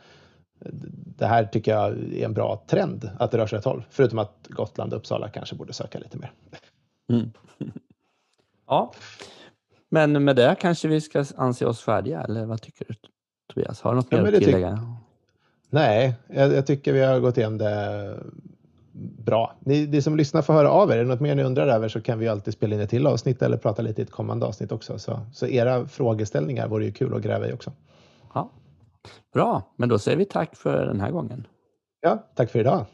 det 1.18 1.26
här 1.26 1.44
tycker 1.44 1.72
jag 1.72 1.92
är 1.92 2.24
en 2.24 2.34
bra 2.34 2.64
trend 2.66 3.10
att 3.18 3.30
det 3.30 3.38
rör 3.38 3.46
sig 3.46 3.58
åt 3.58 3.64
håll, 3.64 3.84
förutom 3.90 4.18
att 4.18 4.46
Gotland 4.48 4.92
och 4.92 4.98
Uppsala 4.98 5.28
kanske 5.28 5.56
borde 5.56 5.72
söka 5.72 5.98
lite 5.98 6.18
mer. 6.18 6.32
Mm. 7.12 7.30
ja, 8.66 8.92
men 9.88 10.24
med 10.24 10.36
det 10.36 10.56
kanske 10.60 10.88
vi 10.88 11.00
ska 11.00 11.24
anse 11.36 11.66
oss 11.66 11.80
färdiga, 11.80 12.22
eller 12.22 12.44
vad 12.44 12.62
tycker 12.62 12.84
du 12.88 12.94
Tobias? 13.54 13.80
Har 13.80 13.90
du 13.90 13.96
något 13.96 14.06
ja, 14.10 14.22
mer 14.22 14.32
att 14.32 14.42
tillägga? 14.42 14.96
Nej, 15.70 16.14
jag, 16.28 16.52
jag, 16.52 16.66
tycker 16.66 16.92
vi 16.92 17.04
har 17.04 17.20
gått 17.20 17.38
igenom 17.38 17.58
det 17.58 18.18
bra. 19.18 19.56
Ni, 19.60 19.86
ni 19.86 20.02
som 20.02 20.16
lyssnar 20.16 20.42
får 20.42 20.54
höra 20.54 20.70
av 20.70 20.90
er. 20.90 20.96
Är 20.96 20.98
det 20.98 21.08
något 21.08 21.20
mer 21.20 21.34
ni 21.34 21.42
undrar 21.42 21.66
över 21.66 21.88
så 21.88 22.00
kan 22.00 22.18
vi 22.18 22.28
alltid 22.28 22.54
spela 22.54 22.74
in 22.74 22.80
ett 22.80 22.90
till 22.90 23.06
avsnitt 23.06 23.42
eller 23.42 23.56
prata 23.56 23.82
lite 23.82 24.02
i 24.02 24.04
ett 24.04 24.10
kommande 24.10 24.46
avsnitt 24.46 24.72
också. 24.72 24.98
Så, 24.98 25.20
så 25.32 25.46
era 25.46 25.86
frågeställningar 25.86 26.68
vore 26.68 26.84
ju 26.84 26.92
kul 26.92 27.14
att 27.14 27.22
gräva 27.22 27.48
i 27.48 27.52
också. 27.52 27.72
Ja. 28.34 28.50
Bra, 29.34 29.62
men 29.76 29.88
då 29.88 29.98
säger 29.98 30.18
vi 30.18 30.24
tack 30.24 30.56
för 30.56 30.86
den 30.86 31.00
här 31.00 31.10
gången. 31.10 31.46
Ja, 32.00 32.26
tack 32.34 32.50
för 32.50 32.58
idag. 32.58 32.84